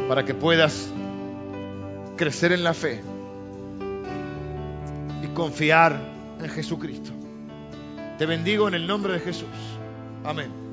para 0.08 0.24
que 0.24 0.36
puedas 0.36 0.92
crecer 2.16 2.52
en 2.52 2.64
la 2.64 2.76
fe 2.76 3.02
y 5.24 5.28
confiar 5.30 6.00
en 6.40 6.50
Jesucristo. 6.52 7.25
Te 8.18 8.26
bendigo 8.26 8.68
en 8.68 8.76
el 8.76 8.88
nombre 8.88 9.14
de 9.14 9.20
Jesús. 9.20 9.50
Amén. 10.24 10.65